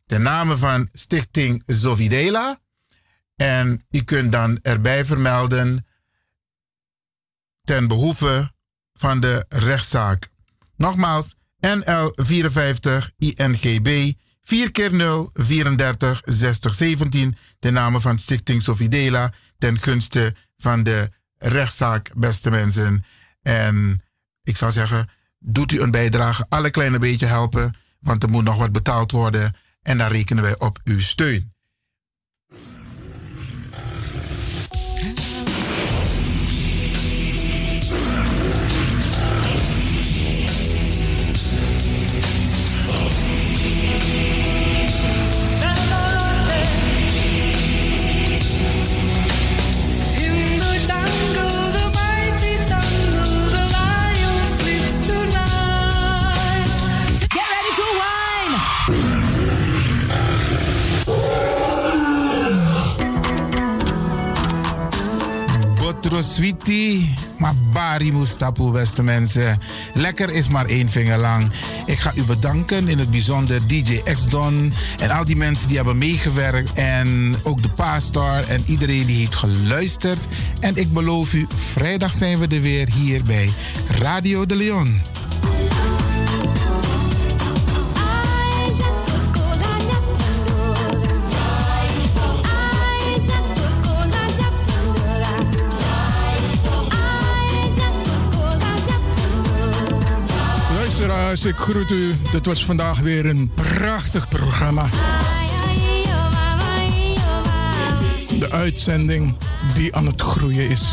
[0.06, 2.60] De namen van Stichting Zovidela.
[3.36, 5.86] En u kunt dan erbij vermelden
[7.64, 8.54] ten behoeve
[8.94, 10.28] van de rechtszaak.
[10.76, 11.36] Nogmaals,
[11.68, 17.38] NL54 INGB 4 keer 0 34 60 17.
[17.60, 23.04] De namen van Stichting Sofidela ten gunste van de rechtszaak, beste mensen.
[23.42, 24.04] En
[24.44, 28.58] ik zou zeggen, doet u een bijdrage, alle kleine beetje helpen, want er moet nog
[28.58, 31.55] wat betaald worden en daar rekenen wij op uw steun.
[66.24, 68.14] Sweetie, maar Bari
[68.72, 69.60] beste mensen.
[69.94, 71.52] Lekker is maar één vinger lang.
[71.86, 75.98] Ik ga u bedanken, in het bijzonder DJ X-Don en al die mensen die hebben
[75.98, 76.74] meegewerkt.
[76.74, 80.28] En ook de pastor en iedereen die heeft geluisterd.
[80.60, 83.50] En ik beloof u, vrijdag zijn we er weer hier bij
[83.90, 85.02] Radio de Leon.
[101.16, 102.16] Luisteraars, ik groet u.
[102.32, 104.90] Dit was vandaag weer een prachtig programma.
[108.40, 109.36] De uitzending
[109.74, 110.92] die aan het groeien is.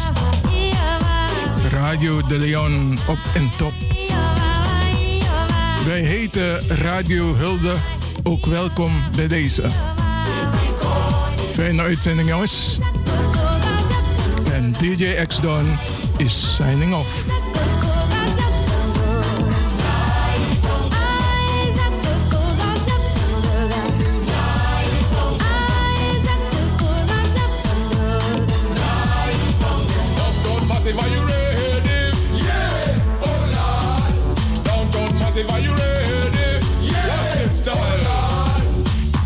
[1.70, 3.72] Radio de Leon op en top.
[5.86, 7.74] Wij heten Radio Hulde
[8.22, 9.62] ook welkom bij deze.
[11.52, 12.78] Fijne uitzending jongens.
[14.52, 15.66] En DJ X-Don
[16.16, 17.51] is signing off.
[35.42, 36.48] Massive, are you ready?
[36.86, 38.06] Yeah, what's this style?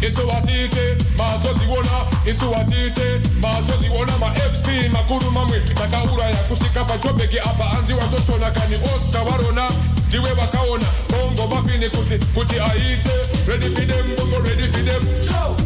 [0.06, 1.96] isuwatite mazoziona
[2.26, 7.70] isuwatite mazoziona ma-fc makuru mamwe takaura yakusvika pachobheki apa.
[7.78, 9.70] Anzi watotona kani oscar varona
[10.08, 13.10] ndiwe vakaona bongo mafini kuti kuti aite
[13.48, 15.02] ready for them bongo ready for them.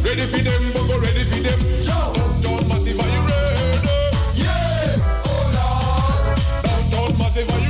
[0.05, 1.61] Ready for them bongo ready for them.
[1.87, 3.89] Downtown massive are you ready?
[4.35, 4.97] Yeah.
[5.25, 7.70] Oh lord downtown massive are you